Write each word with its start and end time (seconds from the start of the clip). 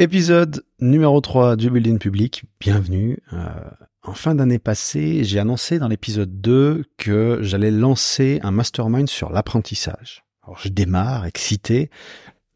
Épisode 0.00 0.64
numéro 0.80 1.20
3 1.20 1.54
du 1.54 1.70
Building 1.70 2.00
Public, 2.00 2.42
bienvenue. 2.58 3.16
Euh, 3.32 3.46
en 4.02 4.12
fin 4.12 4.34
d'année 4.34 4.58
passée, 4.58 5.22
j'ai 5.22 5.38
annoncé 5.38 5.78
dans 5.78 5.86
l'épisode 5.86 6.40
2 6.40 6.84
que 6.96 7.38
j'allais 7.42 7.70
lancer 7.70 8.40
un 8.42 8.50
mastermind 8.50 9.08
sur 9.08 9.30
l'apprentissage. 9.30 10.24
Alors 10.42 10.58
je 10.58 10.68
démarre, 10.68 11.26
excité, 11.26 11.90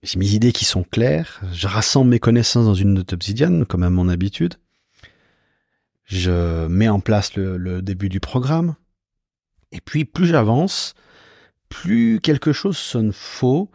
j'ai 0.02 0.18
mes 0.18 0.30
idées 0.30 0.50
qui 0.50 0.64
sont 0.64 0.82
claires, 0.82 1.40
je 1.52 1.68
rassemble 1.68 2.10
mes 2.10 2.18
connaissances 2.18 2.64
dans 2.64 2.74
une 2.74 2.94
note 2.94 3.12
obsidienne, 3.12 3.64
comme 3.66 3.84
à 3.84 3.90
mon 3.90 4.08
habitude. 4.08 4.54
Je 6.06 6.66
mets 6.66 6.88
en 6.88 6.98
place 6.98 7.36
le, 7.36 7.82
début 7.82 8.08
du 8.08 8.18
programme. 8.18 8.74
Et 9.70 9.80
puis 9.80 10.04
plus 10.04 10.26
j'avance, 10.26 10.94
plus 11.68 12.18
quelque 12.20 12.52
chose 12.52 12.76
sonne 12.76 13.12
faux, 13.12 13.70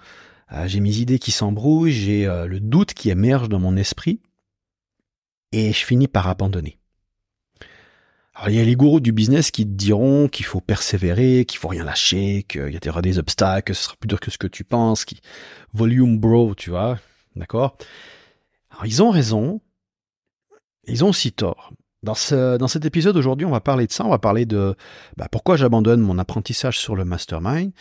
j'ai 0.65 0.79
mes 0.79 0.97
idées 0.97 1.19
qui 1.19 1.31
s'embrouillent, 1.31 1.91
j'ai 1.91 2.27
euh, 2.27 2.45
le 2.45 2.59
doute 2.59 2.93
qui 2.93 3.09
émerge 3.09 3.49
dans 3.49 3.59
mon 3.59 3.75
esprit, 3.75 4.21
et 5.51 5.71
je 5.73 5.85
finis 5.85 6.07
par 6.07 6.27
abandonner. 6.27 6.77
Alors 8.35 8.49
il 8.49 8.55
y 8.55 8.59
a 8.59 8.63
les 8.63 8.75
gourous 8.75 8.99
du 8.99 9.11
business 9.11 9.51
qui 9.51 9.63
te 9.63 9.71
diront 9.71 10.27
qu'il 10.27 10.45
faut 10.45 10.61
persévérer, 10.61 11.45
qu'il 11.45 11.59
faut 11.59 11.67
rien 11.67 11.83
lâcher, 11.83 12.43
qu'il 12.47 12.79
y 12.83 12.89
aura 12.89 13.01
des 13.01 13.19
obstacles, 13.19 13.71
que 13.71 13.73
ce 13.73 13.83
sera 13.83 13.95
plus 13.99 14.07
dur 14.07 14.19
que 14.19 14.31
ce 14.31 14.39
que 14.39 14.47
tu 14.47 14.63
penses, 14.63 15.05
qui 15.05 15.21
volume 15.73 16.17
bro, 16.17 16.55
tu 16.55 16.71
vois, 16.71 16.99
d'accord? 17.35 17.77
Alors 18.71 18.85
ils 18.87 19.03
ont 19.03 19.11
raison, 19.11 19.61
ils 20.85 21.03
ont 21.03 21.09
aussi 21.09 21.31
tort. 21.31 21.73
Dans, 22.01 22.15
ce, 22.15 22.57
dans 22.57 22.67
cet 22.67 22.85
épisode 22.85 23.15
aujourd'hui, 23.15 23.45
on 23.45 23.51
va 23.51 23.61
parler 23.61 23.87
de 23.87 23.91
ça, 23.91 24.03
on 24.03 24.09
va 24.09 24.19
parler 24.19 24.45
de 24.45 24.75
bah, 25.15 25.27
pourquoi 25.31 25.55
j'abandonne 25.55 26.01
mon 26.01 26.17
apprentissage 26.17 26.79
sur 26.79 26.95
le 26.95 27.05
mastermind, 27.05 27.71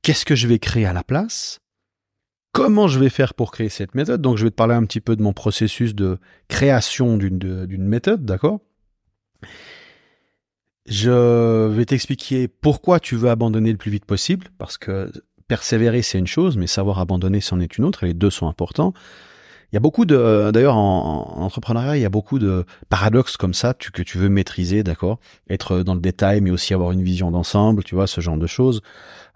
qu'est-ce 0.00 0.24
que 0.24 0.34
je 0.34 0.48
vais 0.48 0.58
créer 0.58 0.86
à 0.86 0.92
la 0.92 1.04
place, 1.04 1.60
comment 2.52 2.86
je 2.86 2.98
vais 2.98 3.08
faire 3.08 3.34
pour 3.34 3.50
créer 3.50 3.68
cette 3.68 3.94
méthode. 3.94 4.22
Donc 4.22 4.36
je 4.36 4.44
vais 4.44 4.50
te 4.50 4.54
parler 4.54 4.74
un 4.74 4.84
petit 4.84 5.00
peu 5.00 5.16
de 5.16 5.22
mon 5.22 5.32
processus 5.32 5.94
de 5.94 6.18
création 6.48 7.16
d'une 7.16 7.84
méthode, 7.86 8.24
d'accord? 8.24 8.60
Je 10.86 11.68
vais 11.68 11.84
t'expliquer 11.84 12.48
pourquoi 12.48 13.00
tu 13.00 13.16
veux 13.16 13.30
abandonner 13.30 13.70
le 13.70 13.78
plus 13.78 13.90
vite 13.90 14.04
possible, 14.04 14.48
parce 14.58 14.78
que 14.78 15.10
persévérer 15.48 16.02
c'est 16.02 16.18
une 16.18 16.26
chose, 16.26 16.56
mais 16.56 16.66
savoir 16.66 16.98
abandonner 16.98 17.40
c'en 17.40 17.60
est 17.60 17.78
une 17.78 17.84
autre, 17.84 18.04
et 18.04 18.08
les 18.08 18.14
deux 18.14 18.30
sont 18.30 18.48
importants. 18.48 18.92
Il 19.70 19.76
y 19.76 19.78
a 19.78 19.80
beaucoup 19.80 20.04
de, 20.04 20.50
d'ailleurs 20.52 20.76
en, 20.76 21.40
entrepreneuriat, 21.40 21.96
il 21.96 22.02
y 22.02 22.04
a 22.04 22.10
beaucoup 22.10 22.38
de 22.38 22.66
paradoxes 22.90 23.38
comme 23.38 23.54
ça 23.54 23.74
que 23.74 24.02
tu 24.02 24.18
veux 24.18 24.28
maîtriser, 24.28 24.82
d'accord? 24.82 25.18
Être 25.48 25.82
dans 25.82 25.94
le 25.94 26.00
détail, 26.00 26.40
mais 26.40 26.50
aussi 26.50 26.74
avoir 26.74 26.90
une 26.90 27.02
vision 27.02 27.30
d'ensemble, 27.30 27.84
tu 27.84 27.94
vois, 27.94 28.06
ce 28.06 28.20
genre 28.20 28.36
de 28.36 28.46
choses 28.46 28.82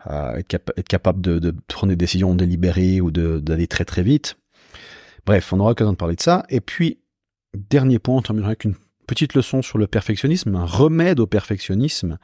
être, 0.08 0.48
capable 0.88 1.20
de, 1.20 1.54
prendre 1.68 1.90
des 1.90 1.96
décisions 1.96 2.34
délibérées 2.34 3.00
ou 3.00 3.10
d'aller 3.10 3.66
très 3.66 3.84
très 3.84 4.02
vite. 4.02 4.36
Bref, 5.24 5.52
on 5.52 5.60
aura 5.60 5.70
l'occasion 5.70 5.92
de 5.92 5.96
parler 5.96 6.16
de 6.16 6.20
ça. 6.20 6.44
Et 6.48 6.60
puis, 6.60 6.98
dernier 7.54 7.98
point, 7.98 8.16
on 8.16 8.22
terminera 8.22 8.50
avec 8.50 8.64
une 8.64 8.76
petite 9.06 9.34
leçon 9.34 9.62
sur 9.62 9.78
le 9.78 9.86
perfectionnisme, 9.86 10.54
un 10.54 10.64
remède 10.64 11.20
au 11.20 11.26
perfectionnisme 11.26 12.18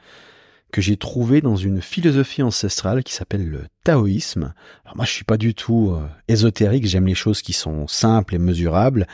que 0.71 0.81
j'ai 0.81 0.97
trouvé 0.97 1.39
dans 1.39 1.55
une 1.55 1.81
philosophie 1.81 2.41
ancestrale 2.41 3.03
qui 3.03 3.13
s'appelle 3.13 3.47
le 3.47 3.65
taoïsme. 3.83 4.53
Alors 4.83 4.97
moi, 4.97 5.05
je 5.05 5.11
suis 5.11 5.23
pas 5.23 5.37
du 5.37 5.53
tout 5.53 5.91
euh, 5.91 6.07
ésotérique, 6.27 6.87
j'aime 6.87 7.05
les 7.05 7.15
choses 7.15 7.41
qui 7.41 7.53
sont 7.53 7.87
simples 7.87 8.35
et 8.35 8.39
mesurables. 8.39 9.07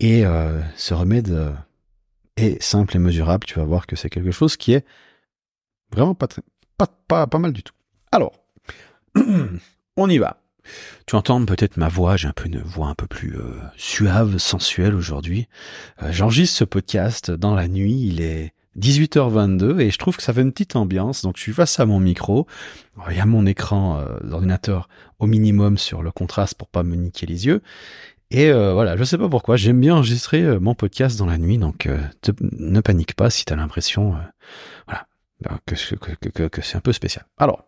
Et 0.00 0.24
euh, 0.24 0.60
ce 0.76 0.94
remède 0.94 1.30
euh, 1.30 1.52
est 2.36 2.60
simple 2.62 2.96
et 2.96 2.98
mesurable. 2.98 3.44
Tu 3.46 3.58
vas 3.58 3.64
voir 3.64 3.86
que 3.86 3.94
c'est 3.94 4.08
quelque 4.08 4.30
chose 4.30 4.56
qui 4.56 4.72
est 4.72 4.86
vraiment 5.92 6.14
pas 6.14 7.38
mal 7.38 7.52
du 7.52 7.62
tout. 7.62 7.74
Alors, 8.12 8.32
on 9.96 10.10
y 10.10 10.18
va. 10.18 10.40
Tu 11.06 11.14
entends 11.14 11.44
peut-être 11.44 11.76
ma 11.76 11.88
voix, 11.88 12.16
j'ai 12.16 12.26
un 12.26 12.32
peu 12.32 12.46
une 12.46 12.60
voix 12.60 12.88
un 12.88 12.94
peu 12.94 13.06
plus 13.06 13.36
euh, 13.36 13.54
suave, 13.76 14.38
sensuelle 14.38 14.94
aujourd'hui. 14.94 15.46
Euh, 16.02 16.10
j'enregistre 16.10 16.58
ce 16.58 16.64
podcast 16.64 17.30
dans 17.30 17.54
la 17.54 17.68
nuit, 17.68 18.08
il 18.08 18.20
est 18.20 18.52
18h22 18.78 19.78
et 19.80 19.90
je 19.90 19.98
trouve 19.98 20.16
que 20.16 20.24
ça 20.24 20.32
fait 20.32 20.42
une 20.42 20.50
petite 20.50 20.74
ambiance. 20.74 21.22
Donc 21.22 21.36
je 21.36 21.42
suis 21.42 21.52
face 21.52 21.78
à 21.78 21.86
mon 21.86 22.00
micro, 22.00 22.46
il 23.10 23.16
y 23.16 23.20
a 23.20 23.26
mon 23.26 23.46
écran 23.46 24.00
euh, 24.00 24.18
d'ordinateur 24.24 24.88
au 25.20 25.26
minimum 25.26 25.78
sur 25.78 26.02
le 26.02 26.10
contraste 26.10 26.54
pour 26.54 26.68
pas 26.68 26.82
me 26.82 26.96
niquer 26.96 27.26
les 27.26 27.46
yeux. 27.46 27.62
Et 28.32 28.52
voilà, 28.52 28.96
je 28.96 29.02
sais 29.02 29.18
pas 29.18 29.28
pourquoi, 29.28 29.56
j'aime 29.56 29.80
bien 29.80 29.96
enregistrer 29.96 30.60
mon 30.60 30.76
podcast 30.76 31.18
dans 31.18 31.26
la 31.26 31.36
nuit, 31.36 31.58
donc 31.58 31.88
ne 32.40 32.80
panique 32.80 33.16
pas 33.16 33.28
si 33.28 33.44
tu 33.44 33.52
as 33.52 33.56
l'impression 33.56 34.14
que, 35.66 36.46
que 36.46 36.62
c'est 36.62 36.76
un 36.76 36.80
peu 36.80 36.92
spécial. 36.92 37.26
Alors, 37.38 37.64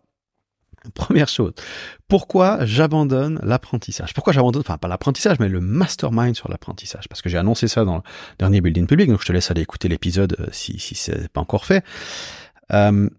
Première 0.93 1.27
chose, 1.27 1.53
pourquoi 2.07 2.65
j'abandonne 2.65 3.39
l'apprentissage? 3.43 4.13
Pourquoi 4.13 4.33
j'abandonne, 4.33 4.61
enfin 4.61 4.77
pas 4.77 4.87
l'apprentissage, 4.87 5.39
mais 5.39 5.49
le 5.49 5.61
mastermind 5.61 6.35
sur 6.35 6.49
l'apprentissage? 6.49 7.07
Parce 7.07 7.21
que 7.21 7.29
j'ai 7.29 7.37
annoncé 7.37 7.67
ça 7.67 7.85
dans 7.85 7.97
le 7.97 8.01
dernier 8.39 8.61
building 8.61 8.87
public, 8.87 9.09
donc 9.09 9.21
je 9.21 9.25
te 9.25 9.31
laisse 9.31 9.49
aller 9.51 9.61
écouter 9.61 9.87
l'épisode 9.87 10.35
euh, 10.39 10.47
si, 10.51 10.79
si 10.79 10.95
c'est 10.95 11.29
pas 11.29 11.41
encore 11.41 11.65
fait. 11.65 11.83
Euh, 12.71 13.09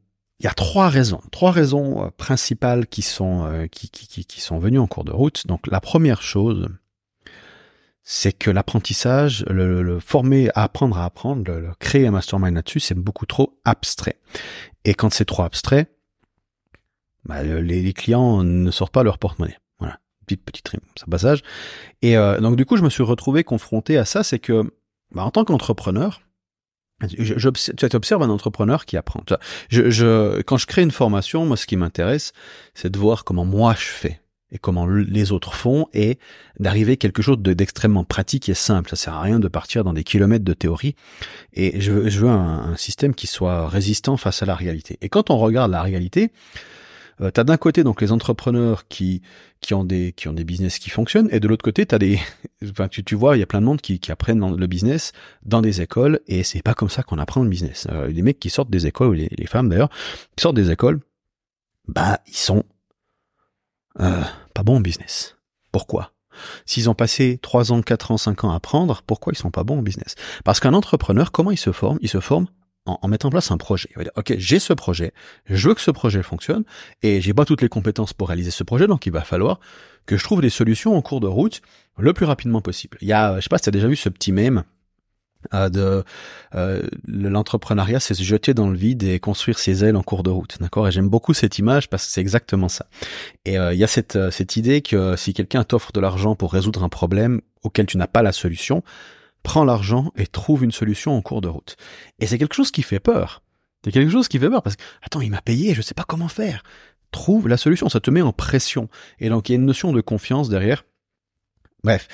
il 0.40 0.44
y 0.44 0.48
a 0.48 0.54
trois 0.54 0.88
raisons, 0.88 1.20
trois 1.30 1.52
raisons 1.52 2.04
euh, 2.04 2.08
principales 2.16 2.86
qui 2.86 3.02
sont 3.02 3.68
qui, 3.70 3.88
qui, 3.88 4.24
qui, 4.24 4.40
sont 4.40 4.58
venues 4.58 4.78
en 4.78 4.86
cours 4.86 5.04
de 5.04 5.12
route. 5.12 5.46
Donc 5.46 5.66
la 5.66 5.80
première 5.80 6.22
chose, 6.22 6.68
c'est 8.02 8.32
que 8.32 8.50
l'apprentissage, 8.50 9.44
le, 9.48 9.82
le, 9.82 10.00
former 10.00 10.50
à 10.54 10.64
apprendre 10.64 10.98
à 10.98 11.04
apprendre, 11.04 11.50
le 11.50 11.70
créer 11.78 12.06
un 12.06 12.10
mastermind 12.10 12.54
là-dessus, 12.54 12.80
c'est 12.80 12.94
beaucoup 12.94 13.26
trop 13.26 13.58
abstrait. 13.64 14.18
Et 14.84 14.94
quand 14.94 15.12
c'est 15.12 15.24
trop 15.24 15.44
abstrait, 15.44 15.88
bah, 17.24 17.42
les, 17.42 17.92
clients 17.92 18.42
ne 18.42 18.70
sortent 18.70 18.92
pas 18.92 19.02
leur 19.02 19.18
porte-monnaie. 19.18 19.58
Voilà, 19.78 19.98
petite 20.26 20.44
petite 20.44 20.68
rime, 20.68 20.80
ça 20.96 21.06
passage. 21.10 21.42
Et 22.02 22.16
euh, 22.16 22.40
donc 22.40 22.56
du 22.56 22.66
coup, 22.66 22.76
je 22.76 22.82
me 22.82 22.90
suis 22.90 23.02
retrouvé 23.02 23.44
confronté 23.44 23.96
à 23.96 24.04
ça, 24.04 24.22
c'est 24.22 24.38
que 24.38 24.70
bah, 25.12 25.24
en 25.24 25.30
tant 25.30 25.44
qu'entrepreneur, 25.44 26.20
tu 27.08 27.96
observes 27.96 28.22
un 28.22 28.30
entrepreneur 28.30 28.84
qui 28.84 28.96
apprend. 28.96 29.22
Je, 29.68 29.90
je, 29.90 30.42
quand 30.42 30.56
je 30.56 30.66
crée 30.66 30.82
une 30.82 30.90
formation, 30.90 31.44
moi, 31.44 31.56
ce 31.56 31.66
qui 31.66 31.76
m'intéresse, 31.76 32.32
c'est 32.74 32.90
de 32.90 32.98
voir 32.98 33.24
comment 33.24 33.44
moi 33.44 33.74
je 33.74 33.86
fais 33.86 34.20
et 34.52 34.58
comment 34.58 34.86
les 34.86 35.32
autres 35.32 35.54
font 35.54 35.88
et 35.92 36.18
d'arriver 36.60 36.96
quelque 36.96 37.22
chose 37.22 37.38
d'extrêmement 37.38 38.04
pratique 38.04 38.48
et 38.48 38.54
simple. 38.54 38.90
Ça 38.90 38.96
sert 38.96 39.14
à 39.14 39.20
rien 39.20 39.40
de 39.40 39.48
partir 39.48 39.82
dans 39.82 39.92
des 39.92 40.04
kilomètres 40.04 40.44
de 40.44 40.52
théorie 40.52 40.94
et 41.52 41.80
je 41.80 41.90
veux, 41.90 42.08
je 42.08 42.20
veux 42.20 42.28
un 42.28 42.76
système 42.76 43.14
qui 43.14 43.26
soit 43.26 43.68
résistant 43.68 44.16
face 44.16 44.42
à 44.42 44.46
la 44.46 44.54
réalité. 44.54 44.96
Et 45.00 45.08
quand 45.08 45.30
on 45.30 45.38
regarde 45.38 45.72
la 45.72 45.82
réalité, 45.82 46.30
euh, 47.20 47.30
d'un 47.30 47.56
côté 47.56 47.84
donc 47.84 48.00
les 48.00 48.12
entrepreneurs 48.12 48.88
qui 48.88 49.22
qui 49.60 49.74
ont 49.74 49.84
des 49.84 50.12
qui 50.12 50.28
ont 50.28 50.32
des 50.32 50.44
business 50.44 50.78
qui 50.78 50.90
fonctionnent 50.90 51.28
et 51.30 51.40
de 51.40 51.48
l'autre 51.48 51.64
côté 51.64 51.86
tu 51.86 51.94
as 51.94 51.98
des 51.98 52.18
enfin 52.70 52.88
tu, 52.88 53.04
tu 53.04 53.14
vois 53.14 53.36
il 53.36 53.40
y 53.40 53.42
a 53.42 53.46
plein 53.46 53.60
de 53.60 53.66
monde 53.66 53.80
qui, 53.80 53.98
qui 53.98 54.12
apprennent 54.12 54.56
le 54.56 54.66
business 54.66 55.12
dans 55.44 55.62
des 55.62 55.80
écoles 55.80 56.20
et 56.26 56.42
c'est 56.42 56.62
pas 56.62 56.74
comme 56.74 56.90
ça 56.90 57.02
qu'on 57.02 57.18
apprend 57.18 57.42
le 57.42 57.48
business. 57.48 57.86
Euh, 57.90 58.08
les 58.08 58.22
mecs 58.22 58.38
qui 58.38 58.50
sortent 58.50 58.70
des 58.70 58.86
écoles 58.86 59.16
les, 59.16 59.28
les 59.36 59.46
femmes 59.46 59.68
d'ailleurs 59.68 59.90
qui 60.36 60.42
sortent 60.42 60.56
des 60.56 60.70
écoles 60.70 61.00
bah 61.88 62.20
ils 62.26 62.36
sont 62.36 62.64
euh, 64.00 64.22
pas 64.54 64.62
bons 64.62 64.76
en 64.76 64.80
business. 64.80 65.36
Pourquoi? 65.70 66.12
S'ils 66.66 66.90
ont 66.90 66.94
passé 66.94 67.38
3 67.42 67.72
ans, 67.72 67.82
4 67.82 68.10
ans, 68.10 68.16
5 68.16 68.44
ans 68.44 68.50
à 68.50 68.56
apprendre, 68.56 69.02
pourquoi 69.06 69.32
ils 69.32 69.38
sont 69.38 69.50
pas 69.50 69.62
bons 69.62 69.78
en 69.78 69.82
business? 69.82 70.16
Parce 70.44 70.60
qu'un 70.60 70.74
entrepreneur, 70.74 71.30
comment 71.30 71.50
il 71.50 71.58
se 71.58 71.72
forme? 71.72 71.98
Il 72.00 72.08
se 72.08 72.20
forme 72.20 72.46
en, 72.86 73.08
mettant 73.08 73.28
en 73.28 73.30
place 73.30 73.50
un 73.50 73.56
projet. 73.56 73.88
Il 73.92 73.98
va 73.98 74.04
dire, 74.04 74.12
OK, 74.16 74.34
j'ai 74.36 74.58
ce 74.58 74.72
projet, 74.72 75.12
je 75.46 75.68
veux 75.68 75.74
que 75.74 75.80
ce 75.80 75.90
projet 75.90 76.22
fonctionne, 76.22 76.64
et 77.02 77.20
j'ai 77.20 77.34
pas 77.34 77.44
toutes 77.44 77.62
les 77.62 77.68
compétences 77.68 78.12
pour 78.12 78.28
réaliser 78.28 78.50
ce 78.50 78.64
projet, 78.64 78.86
donc 78.86 79.06
il 79.06 79.12
va 79.12 79.22
falloir 79.22 79.60
que 80.06 80.16
je 80.16 80.24
trouve 80.24 80.40
des 80.40 80.50
solutions 80.50 80.96
en 80.96 81.02
cours 81.02 81.20
de 81.20 81.26
route 81.26 81.62
le 81.98 82.12
plus 82.12 82.26
rapidement 82.26 82.60
possible. 82.60 82.98
Il 83.00 83.08
y 83.08 83.12
a, 83.12 83.36
je 83.36 83.42
sais 83.42 83.48
pas 83.48 83.58
si 83.58 83.64
tu 83.64 83.68
as 83.70 83.72
déjà 83.72 83.88
vu 83.88 83.96
ce 83.96 84.08
petit 84.08 84.32
mème 84.32 84.64
euh, 85.52 85.68
de 85.68 86.04
euh, 86.54 86.82
l'entrepreneuriat, 87.06 88.00
c'est 88.00 88.14
se 88.14 88.22
jeter 88.22 88.54
dans 88.54 88.68
le 88.68 88.76
vide 88.76 89.02
et 89.02 89.18
construire 89.18 89.58
ses 89.58 89.84
ailes 89.84 89.96
en 89.96 90.02
cours 90.02 90.22
de 90.22 90.30
route, 90.30 90.56
d'accord? 90.60 90.88
Et 90.88 90.92
j'aime 90.92 91.08
beaucoup 91.08 91.34
cette 91.34 91.58
image 91.58 91.90
parce 91.90 92.06
que 92.06 92.12
c'est 92.12 92.20
exactement 92.20 92.68
ça. 92.68 92.86
Et 93.44 93.58
euh, 93.58 93.74
il 93.74 93.78
y 93.78 93.84
a 93.84 93.86
cette, 93.86 94.18
cette 94.30 94.56
idée 94.56 94.80
que 94.80 95.16
si 95.16 95.34
quelqu'un 95.34 95.64
t'offre 95.64 95.92
de 95.92 96.00
l'argent 96.00 96.34
pour 96.34 96.52
résoudre 96.52 96.82
un 96.82 96.88
problème 96.88 97.40
auquel 97.62 97.86
tu 97.86 97.98
n'as 97.98 98.06
pas 98.06 98.22
la 98.22 98.32
solution, 98.32 98.82
prends 99.44 99.64
l'argent 99.64 100.10
et 100.16 100.26
trouve 100.26 100.64
une 100.64 100.72
solution 100.72 101.16
en 101.16 101.22
cours 101.22 101.40
de 101.40 101.48
route. 101.48 101.76
Et 102.18 102.26
c'est 102.26 102.38
quelque 102.38 102.54
chose 102.54 102.72
qui 102.72 102.82
fait 102.82 102.98
peur. 102.98 103.42
C'est 103.84 103.92
quelque 103.92 104.10
chose 104.10 104.26
qui 104.26 104.40
fait 104.40 104.50
peur 104.50 104.62
parce 104.62 104.74
que, 104.74 104.82
attends, 105.02 105.20
il 105.20 105.30
m'a 105.30 105.42
payé, 105.42 105.74
je 105.74 105.82
sais 105.82 105.94
pas 105.94 106.04
comment 106.04 106.28
faire. 106.28 106.64
Trouve 107.12 107.46
la 107.46 107.58
solution, 107.58 107.88
ça 107.88 108.00
te 108.00 108.10
met 108.10 108.22
en 108.22 108.32
pression. 108.32 108.88
Et 109.20 109.28
donc, 109.28 109.48
il 109.48 109.52
y 109.52 109.54
a 109.54 109.58
une 109.58 109.66
notion 109.66 109.92
de 109.92 110.00
confiance 110.00 110.48
derrière. 110.48 110.84
Bref. 111.84 112.08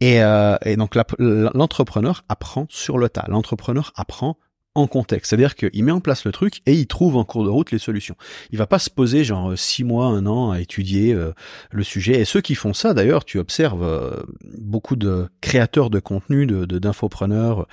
Et, 0.00 0.22
euh, 0.22 0.56
et 0.64 0.76
donc, 0.76 0.96
l'entrepreneur 1.18 2.24
apprend 2.28 2.66
sur 2.68 2.98
le 2.98 3.08
tas. 3.08 3.24
L'entrepreneur 3.28 3.92
apprend 3.94 4.36
en 4.74 4.86
contexte. 4.86 5.30
C'est-à-dire 5.30 5.54
qu'il 5.54 5.84
met 5.84 5.92
en 5.92 6.00
place 6.00 6.24
le 6.24 6.32
truc 6.32 6.60
et 6.66 6.74
il 6.74 6.86
trouve 6.86 7.16
en 7.16 7.24
cours 7.24 7.44
de 7.44 7.50
route 7.50 7.70
les 7.70 7.78
solutions. 7.78 8.16
Il 8.50 8.58
va 8.58 8.66
pas 8.66 8.78
se 8.78 8.90
poser 8.90 9.24
genre 9.24 9.56
six 9.56 9.84
mois, 9.84 10.06
un 10.06 10.26
an 10.26 10.50
à 10.50 10.60
étudier 10.60 11.12
euh, 11.14 11.32
le 11.70 11.84
sujet. 11.84 12.20
Et 12.20 12.24
ceux 12.24 12.40
qui 12.40 12.54
font 12.54 12.74
ça, 12.74 12.94
d'ailleurs, 12.94 13.24
tu 13.24 13.38
observes 13.38 13.84
euh, 13.84 14.22
beaucoup 14.58 14.96
de 14.96 15.28
créateurs 15.40 15.90
de 15.90 16.00
contenu, 16.00 16.46
de 16.46 16.64
d'infopreneurs 16.64 17.66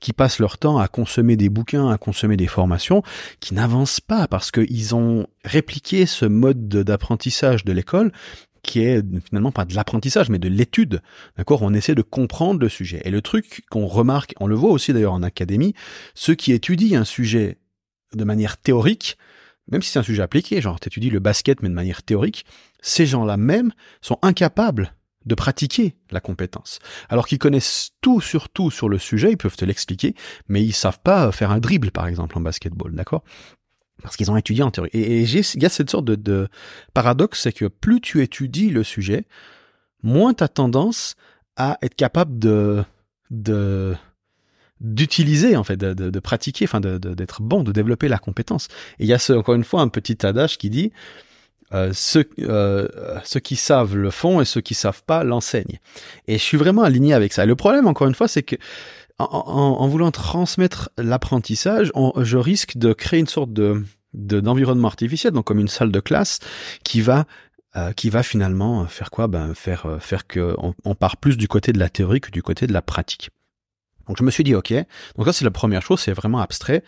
qui 0.00 0.12
passent 0.12 0.40
leur 0.40 0.58
temps 0.58 0.78
à 0.78 0.88
consommer 0.88 1.36
des 1.36 1.48
bouquins, 1.48 1.90
à 1.90 1.98
consommer 1.98 2.36
des 2.36 2.46
formations, 2.46 3.02
qui 3.40 3.54
n'avancent 3.54 4.00
pas 4.00 4.26
parce 4.26 4.50
qu'ils 4.50 4.94
ont 4.94 5.26
répliqué 5.44 6.06
ce 6.06 6.26
mode 6.26 6.68
d'apprentissage 6.68 7.64
de 7.64 7.72
l'école 7.72 8.12
qui 8.62 8.80
est 8.80 9.02
finalement 9.26 9.52
pas 9.52 9.64
de 9.64 9.74
l'apprentissage, 9.74 10.28
mais 10.28 10.38
de 10.38 10.48
l'étude. 10.48 11.02
D'accord? 11.36 11.62
On 11.62 11.74
essaie 11.74 11.94
de 11.94 12.02
comprendre 12.02 12.60
le 12.60 12.68
sujet. 12.68 13.00
Et 13.04 13.10
le 13.10 13.22
truc 13.22 13.64
qu'on 13.70 13.86
remarque, 13.86 14.34
on 14.40 14.46
le 14.46 14.54
voit 14.54 14.70
aussi 14.70 14.92
d'ailleurs 14.92 15.12
en 15.12 15.22
académie, 15.22 15.74
ceux 16.14 16.34
qui 16.34 16.52
étudient 16.52 17.00
un 17.00 17.04
sujet 17.04 17.58
de 18.14 18.24
manière 18.24 18.56
théorique, 18.56 19.16
même 19.70 19.82
si 19.82 19.90
c'est 19.90 19.98
un 19.98 20.02
sujet 20.02 20.22
appliqué, 20.22 20.60
genre 20.60 20.80
tu 20.80 20.88
étudies 20.88 21.10
le 21.10 21.20
basket 21.20 21.62
mais 21.62 21.68
de 21.68 21.74
manière 21.74 22.02
théorique, 22.02 22.46
ces 22.80 23.06
gens-là 23.06 23.36
même 23.36 23.72
sont 24.00 24.18
incapables 24.22 24.94
de 25.26 25.34
pratiquer 25.34 25.94
la 26.10 26.20
compétence. 26.20 26.78
Alors 27.10 27.26
qu'ils 27.26 27.38
connaissent 27.38 27.90
tout 28.00 28.20
sur 28.20 28.48
tout 28.48 28.70
sur 28.70 28.88
le 28.88 28.98
sujet, 28.98 29.32
ils 29.32 29.36
peuvent 29.36 29.56
te 29.56 29.64
l'expliquer, 29.64 30.14
mais 30.48 30.64
ils 30.64 30.72
savent 30.72 31.00
pas 31.00 31.30
faire 31.32 31.50
un 31.50 31.60
dribble 31.60 31.90
par 31.90 32.06
exemple 32.06 32.38
en 32.38 32.40
basketball, 32.40 32.94
d'accord? 32.94 33.22
Parce 34.02 34.16
qu'ils 34.16 34.30
ont 34.30 34.36
étudié 34.36 34.62
en 34.62 34.70
théorie. 34.70 34.90
Et, 34.92 35.22
il 35.22 35.62
y 35.62 35.66
a 35.66 35.68
cette 35.68 35.90
sorte 35.90 36.04
de, 36.04 36.48
paradoxe, 36.94 37.42
c'est 37.42 37.52
que 37.52 37.66
plus 37.66 38.00
tu 38.00 38.22
étudies 38.22 38.70
le 38.70 38.84
sujet, 38.84 39.24
moins 40.02 40.34
tu 40.34 40.44
as 40.44 40.48
tendance 40.48 41.16
à 41.56 41.78
être 41.82 41.94
capable 41.94 42.38
de, 42.38 42.84
d'utiliser 44.80 45.56
en 45.56 45.64
fait, 45.64 45.76
de, 45.76 45.92
de, 45.92 46.20
pratiquer, 46.20 46.64
enfin 46.64 46.80
d'être 46.80 47.42
bon, 47.42 47.62
de 47.62 47.72
développer 47.72 48.08
la 48.08 48.18
compétence. 48.18 48.68
Et 48.98 49.04
il 49.04 49.08
y 49.08 49.12
a 49.12 49.18
ce, 49.18 49.32
encore 49.32 49.54
une 49.54 49.64
fois 49.64 49.80
un 49.80 49.88
petit 49.88 50.24
adage 50.24 50.58
qui 50.58 50.70
dit 50.70 50.92
euh, 51.74 51.90
ceux, 51.92 52.26
euh, 52.38 52.88
ceux 53.24 53.40
qui 53.40 53.56
savent 53.56 53.94
le 53.94 54.10
font 54.10 54.40
et 54.40 54.46
ceux 54.46 54.62
qui 54.62 54.74
savent 54.74 55.02
pas 55.04 55.22
l'enseignent. 55.22 55.78
Et 56.26 56.38
je 56.38 56.42
suis 56.42 56.56
vraiment 56.56 56.82
aligné 56.82 57.12
avec 57.12 57.32
ça. 57.32 57.44
Et 57.44 57.46
le 57.46 57.56
problème, 57.56 57.86
encore 57.86 58.06
une 58.06 58.14
fois, 58.14 58.26
c'est 58.26 58.42
que 58.42 58.56
en, 59.18 59.88
voulant 59.88 60.10
transmettre 60.10 60.90
l'apprentissage, 60.96 61.90
je 62.18 62.36
risque 62.36 62.76
de 62.76 62.92
créer 62.92 63.20
une 63.20 63.26
sorte 63.26 63.52
de 63.52 63.84
d'environnement 64.14 64.88
artificiel, 64.88 65.32
donc 65.32 65.44
comme 65.44 65.58
une 65.58 65.68
salle 65.68 65.92
de 65.92 66.00
classe, 66.00 66.40
qui 66.82 67.02
va 67.02 67.26
euh, 67.76 67.92
qui 67.92 68.08
va 68.08 68.22
finalement 68.22 68.86
faire 68.86 69.10
quoi? 69.10 69.26
Ben 69.26 69.54
faire 69.54 69.86
euh, 69.86 69.98
faire 69.98 70.26
que 70.26 70.56
on, 70.58 70.94
part 70.94 71.18
plus 71.18 71.36
du 71.36 71.48
côté 71.48 71.72
de 71.72 71.78
la 71.78 71.90
théorie 71.90 72.20
que 72.20 72.30
du 72.30 72.42
côté 72.42 72.66
de 72.66 72.72
la 72.72 72.80
pratique. 72.80 73.30
Donc 74.06 74.16
je 74.18 74.22
me 74.22 74.30
suis 74.30 74.44
dit 74.44 74.54
ok. 74.54 74.72
Donc 75.16 75.26
ça 75.26 75.32
c'est 75.34 75.44
la 75.44 75.50
première 75.50 75.82
chose, 75.82 76.00
c'est 76.00 76.12
vraiment 76.12 76.40
abstrait. 76.40 76.82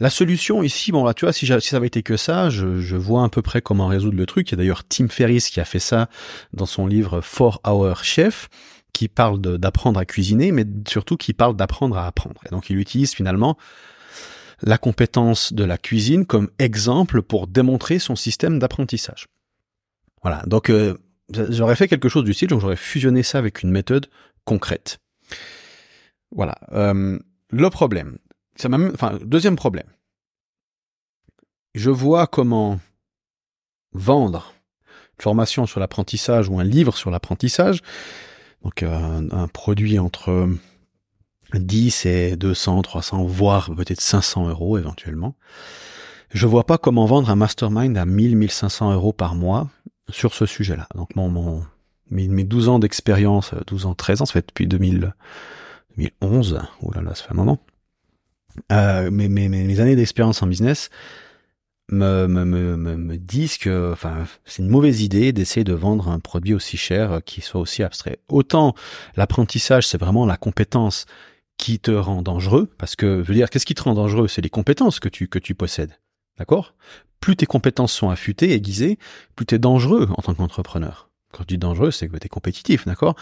La 0.00 0.10
solution 0.10 0.64
ici, 0.64 0.90
bon 0.90 1.04
là 1.04 1.14
tu 1.14 1.24
vois, 1.24 1.32
si, 1.32 1.46
si 1.46 1.68
ça 1.68 1.76
avait 1.76 1.86
été 1.86 2.02
que 2.02 2.16
ça, 2.16 2.50
je, 2.50 2.80
je, 2.80 2.96
vois 2.96 3.24
à 3.24 3.28
peu 3.28 3.40
près 3.40 3.62
comment 3.62 3.86
résoudre 3.86 4.16
le 4.16 4.26
truc. 4.26 4.48
Il 4.48 4.52
y 4.52 4.54
a 4.54 4.58
d'ailleurs 4.58 4.82
Tim 4.88 5.08
Ferriss 5.08 5.48
qui 5.48 5.60
a 5.60 5.64
fait 5.64 5.78
ça 5.78 6.08
dans 6.52 6.66
son 6.66 6.88
livre 6.88 7.20
Four 7.20 7.60
Hour 7.64 8.02
Chef 8.02 8.48
qui 8.92 9.08
parle 9.08 9.40
d'apprendre 9.40 10.00
à 10.00 10.04
cuisiner, 10.04 10.52
mais 10.52 10.64
surtout 10.88 11.16
qui 11.16 11.32
parle 11.32 11.56
d'apprendre 11.56 11.98
à 11.98 12.06
apprendre. 12.06 12.40
Et 12.46 12.50
donc 12.50 12.70
il 12.70 12.78
utilise 12.78 13.14
finalement 13.14 13.56
la 14.62 14.78
compétence 14.78 15.52
de 15.52 15.64
la 15.64 15.76
cuisine 15.76 16.24
comme 16.24 16.50
exemple 16.58 17.22
pour 17.22 17.46
démontrer 17.46 17.98
son 17.98 18.16
système 18.16 18.58
d'apprentissage. 18.58 19.26
Voilà, 20.22 20.42
donc 20.46 20.70
euh, 20.70 20.96
j'aurais 21.30 21.76
fait 21.76 21.88
quelque 21.88 22.08
chose 22.08 22.24
du 22.24 22.32
style, 22.32 22.48
donc 22.48 22.60
j'aurais 22.60 22.76
fusionné 22.76 23.22
ça 23.22 23.38
avec 23.38 23.62
une 23.62 23.70
méthode 23.70 24.06
concrète. 24.44 24.98
Voilà. 26.34 26.56
Euh, 26.72 27.18
le 27.50 27.70
problème, 27.70 28.18
c'est 28.56 28.68
même, 28.68 28.92
enfin, 28.94 29.18
deuxième 29.22 29.56
problème. 29.56 29.86
Je 31.74 31.90
vois 31.90 32.26
comment 32.26 32.80
vendre 33.92 34.54
une 35.18 35.22
formation 35.22 35.66
sur 35.66 35.80
l'apprentissage 35.80 36.48
ou 36.48 36.58
un 36.58 36.64
livre 36.64 36.96
sur 36.96 37.10
l'apprentissage 37.10 37.82
donc 38.62 38.82
un, 38.82 39.48
produit 39.48 39.98
entre 39.98 40.48
10 41.54 42.06
et 42.06 42.36
200, 42.36 42.82
300, 42.82 43.24
voire 43.24 43.74
peut-être 43.74 44.00
500 44.00 44.48
euros 44.48 44.78
éventuellement. 44.78 45.36
Je 46.30 46.46
vois 46.46 46.64
pas 46.64 46.78
comment 46.78 47.06
vendre 47.06 47.30
un 47.30 47.36
mastermind 47.36 47.96
à 47.96 48.04
1000, 48.04 48.36
1500 48.36 48.92
euros 48.92 49.12
par 49.12 49.34
mois 49.34 49.68
sur 50.10 50.34
ce 50.34 50.46
sujet-là. 50.46 50.88
Donc 50.94 51.10
mes, 52.10 52.44
12 52.44 52.68
ans 52.68 52.78
d'expérience, 52.78 53.54
12 53.66 53.86
ans, 53.86 53.94
13 53.94 54.22
ans, 54.22 54.26
ça 54.26 54.32
fait 54.32 54.46
depuis 54.46 54.66
2000, 54.66 55.14
2011, 55.96 56.60
oh 56.82 56.90
là 56.92 57.02
là, 57.02 57.14
ça 57.14 57.24
fait 57.24 57.32
un 57.32 57.36
moment. 57.36 57.60
Euh, 58.72 59.10
mes 59.10 59.80
années 59.80 59.96
d'expérience 59.96 60.42
en 60.42 60.46
business, 60.46 60.90
me, 61.88 62.26
me, 62.26 62.44
me, 62.44 62.96
me 62.96 63.16
disent 63.16 63.58
que 63.58 63.92
enfin, 63.92 64.26
c'est 64.44 64.62
une 64.62 64.68
mauvaise 64.68 65.02
idée 65.02 65.32
d'essayer 65.32 65.64
de 65.64 65.72
vendre 65.72 66.08
un 66.08 66.18
produit 66.18 66.54
aussi 66.54 66.76
cher 66.76 67.20
qui 67.24 67.40
soit 67.40 67.60
aussi 67.60 67.82
abstrait. 67.82 68.18
Autant 68.28 68.74
l'apprentissage, 69.16 69.86
c'est 69.86 69.98
vraiment 69.98 70.26
la 70.26 70.36
compétence 70.36 71.06
qui 71.58 71.78
te 71.78 71.90
rend 71.90 72.22
dangereux, 72.22 72.68
parce 72.76 72.96
que, 72.96 73.22
je 73.22 73.28
veux 73.28 73.34
dire, 73.34 73.48
qu'est-ce 73.48 73.64
qui 73.66 73.74
te 73.74 73.82
rend 73.82 73.94
dangereux? 73.94 74.28
C'est 74.28 74.42
les 74.42 74.50
compétences 74.50 75.00
que 75.00 75.08
tu, 75.08 75.26
que 75.28 75.38
tu 75.38 75.54
possèdes. 75.54 75.98
D'accord? 76.38 76.74
Plus 77.20 77.34
tes 77.34 77.46
compétences 77.46 77.94
sont 77.94 78.10
affûtées, 78.10 78.52
aiguisées, 78.52 78.98
plus 79.36 79.46
tu 79.46 79.54
es 79.54 79.58
dangereux 79.58 80.08
en 80.10 80.22
tant 80.22 80.34
qu'entrepreneur. 80.34 81.08
Quand 81.32 81.44
je 81.44 81.48
dis 81.48 81.58
dangereux, 81.58 81.90
c'est 81.90 82.08
que 82.08 82.16
tu 82.18 82.26
es 82.26 82.28
compétitif, 82.28 82.84
d'accord? 82.84 83.14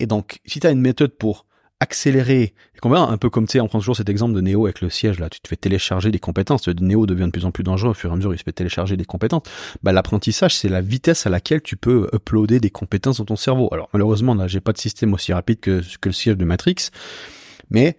Et 0.00 0.06
donc, 0.06 0.40
si 0.44 0.58
tu 0.58 0.66
as 0.66 0.70
une 0.70 0.80
méthode 0.80 1.12
pour 1.16 1.46
accélérer. 1.82 2.54
Un 2.84 3.16
peu 3.16 3.30
comme 3.30 3.46
tu 3.46 3.52
sais, 3.52 3.60
on 3.60 3.68
prend 3.68 3.78
toujours 3.78 3.96
cet 3.96 4.08
exemple 4.08 4.34
de 4.34 4.40
Néo 4.40 4.64
avec 4.66 4.80
le 4.80 4.90
siège 4.90 5.20
là. 5.20 5.28
Tu 5.28 5.40
te 5.40 5.48
fais 5.48 5.56
télécharger 5.56 6.10
des 6.10 6.18
compétences. 6.18 6.66
Néo 6.68 7.06
devient 7.06 7.26
de 7.26 7.30
plus 7.30 7.44
en 7.44 7.52
plus 7.52 7.62
dangereux 7.62 7.90
au 7.90 7.94
fur 7.94 8.10
et 8.10 8.12
à 8.12 8.16
mesure. 8.16 8.34
Il 8.34 8.38
se 8.38 8.42
fait 8.44 8.52
télécharger 8.52 8.96
des 8.96 9.04
compétences. 9.04 9.42
Bah, 9.82 9.92
l'apprentissage, 9.92 10.56
c'est 10.56 10.68
la 10.68 10.80
vitesse 10.80 11.26
à 11.26 11.30
laquelle 11.30 11.62
tu 11.62 11.76
peux 11.76 12.08
uploader 12.12 12.58
des 12.58 12.70
compétences 12.70 13.18
dans 13.18 13.24
ton 13.24 13.36
cerveau. 13.36 13.68
Alors 13.72 13.88
malheureusement, 13.92 14.34
là, 14.34 14.48
j'ai 14.48 14.60
pas 14.60 14.72
de 14.72 14.78
système 14.78 15.12
aussi 15.14 15.32
rapide 15.32 15.60
que, 15.60 15.80
que 16.00 16.08
le 16.08 16.12
siège 16.12 16.36
de 16.36 16.44
Matrix, 16.44 16.90
mais 17.70 17.96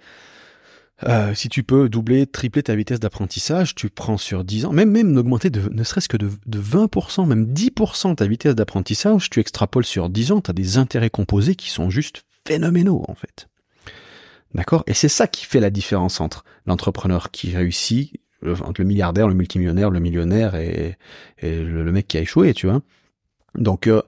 euh, 1.07 1.33
si 1.33 1.49
tu 1.49 1.63
peux 1.63 1.89
doubler, 1.89 2.27
tripler 2.27 2.63
ta 2.63 2.75
vitesse 2.75 2.99
d'apprentissage, 2.99 3.75
tu 3.75 3.89
prends 3.89 4.17
sur 4.17 4.43
10 4.43 4.65
ans, 4.65 4.73
même 4.73 4.91
même 4.91 5.13
d'augmenter 5.13 5.49
de, 5.49 5.69
ne 5.69 5.83
serait-ce 5.83 6.07
que 6.07 6.17
de, 6.17 6.29
de 6.45 6.61
20%, 6.61 7.25
même 7.25 7.45
10% 7.53 8.15
ta 8.15 8.27
vitesse 8.27 8.55
d'apprentissage, 8.55 9.29
tu 9.29 9.39
extrapoles 9.39 9.85
sur 9.85 10.09
10 10.09 10.31
ans, 10.33 10.41
tu 10.41 10.51
as 10.51 10.53
des 10.53 10.77
intérêts 10.77 11.09
composés 11.09 11.55
qui 11.55 11.69
sont 11.69 11.89
juste 11.89 12.23
phénoménaux 12.45 13.03
en 13.07 13.15
fait. 13.15 13.47
D'accord? 14.53 14.83
Et 14.87 14.93
c'est 14.93 15.09
ça 15.09 15.27
qui 15.27 15.45
fait 15.45 15.59
la 15.59 15.69
différence 15.69 16.21
entre 16.21 16.43
l'entrepreneur 16.65 17.31
qui 17.31 17.55
réussit, 17.55 18.13
entre 18.45 18.81
le 18.81 18.85
milliardaire, 18.85 19.27
le 19.27 19.33
multimillionnaire, 19.33 19.89
le 19.89 19.99
millionnaire 19.99 20.55
et, 20.55 20.97
le, 21.41 21.91
mec 21.91 22.07
qui 22.07 22.17
a 22.17 22.21
échoué, 22.21 22.53
tu 22.53 22.67
vois? 22.67 22.81
Donc, 23.55 23.87
euh, 23.87 24.01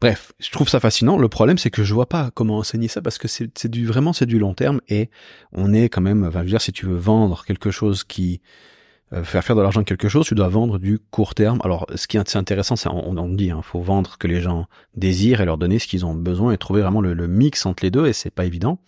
bref, 0.00 0.32
je 0.38 0.50
trouve 0.50 0.68
ça 0.68 0.80
fascinant. 0.80 1.18
Le 1.18 1.28
problème, 1.28 1.58
c'est 1.58 1.70
que 1.70 1.84
je 1.84 1.92
vois 1.92 2.08
pas 2.08 2.30
comment 2.34 2.58
enseigner 2.58 2.88
ça 2.88 3.02
parce 3.02 3.18
que 3.18 3.28
c'est 3.28 3.68
du 3.68 3.86
vraiment 3.86 4.12
c'est 4.12 4.26
du 4.26 4.38
long 4.38 4.54
terme 4.54 4.80
et 4.88 5.10
on 5.52 5.74
est 5.74 5.88
quand 5.88 6.00
même, 6.00 6.24
enfin, 6.24 6.42
je 6.42 6.48
dire, 6.48 6.60
si 6.60 6.72
tu 6.72 6.86
veux 6.86 6.96
vendre 6.96 7.44
quelque 7.44 7.70
chose 7.70 8.04
qui 8.04 8.40
faire 9.22 9.44
faire 9.44 9.54
de 9.56 9.62
l'argent 9.62 9.84
quelque 9.84 10.08
chose, 10.08 10.26
tu 10.26 10.34
dois 10.34 10.48
vendre 10.48 10.78
du 10.78 10.98
court 10.98 11.34
terme. 11.34 11.60
Alors, 11.62 11.86
ce 11.94 12.08
qui 12.08 12.16
est 12.16 12.36
intéressant, 12.36 12.74
c'est 12.74 12.88
on, 12.88 13.16
on 13.16 13.28
dit, 13.28 13.46
il 13.46 13.50
hein, 13.52 13.62
faut 13.62 13.80
vendre 13.80 14.18
que 14.18 14.26
les 14.26 14.40
gens 14.40 14.66
désirent 14.94 15.40
et 15.40 15.44
leur 15.44 15.58
donner 15.58 15.78
ce 15.78 15.86
qu'ils 15.86 16.04
ont 16.04 16.14
besoin 16.14 16.52
et 16.52 16.58
trouver 16.58 16.82
vraiment 16.82 17.00
le, 17.00 17.28
mix 17.28 17.66
entre 17.66 17.84
les 17.84 17.90
deux. 17.90 18.06
Et 18.06 18.12
c'est 18.12 18.30
pas 18.30 18.44
évident. 18.44 18.80